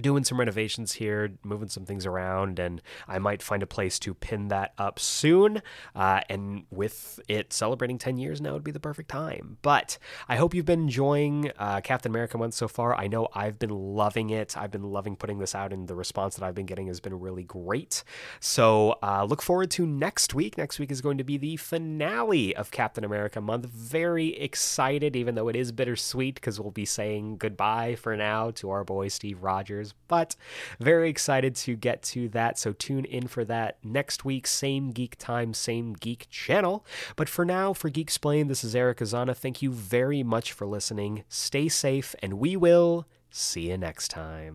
[0.00, 4.14] doing some renovations here, moving some things around, and I might find a place to
[4.14, 5.62] pin that up soon.
[5.94, 9.58] Uh, and with it celebrating 10 years now would be the perfect time.
[9.62, 9.98] But
[10.28, 12.94] I hope you've been enjoying uh, Captain America month so far.
[12.94, 14.56] I know I've been loving it.
[14.56, 17.18] I've been loving putting this out, and the response that I've been getting has been
[17.18, 18.04] really great.
[18.40, 20.58] So uh, look forward to next week.
[20.58, 23.66] Next week is going to be the finale of Captain America month.
[23.66, 28.70] Very excited, even though it is bittersweet because we'll be saying goodbye for now to
[28.70, 30.36] our boy Steve Rogers but
[30.80, 32.58] very excited to get to that.
[32.58, 34.46] So tune in for that next week.
[34.46, 36.84] Same geek time, same geek channel.
[37.16, 39.36] But for now, for Geeksplained, this is Eric Azana.
[39.36, 41.24] Thank you very much for listening.
[41.28, 44.54] Stay safe, and we will see you next time.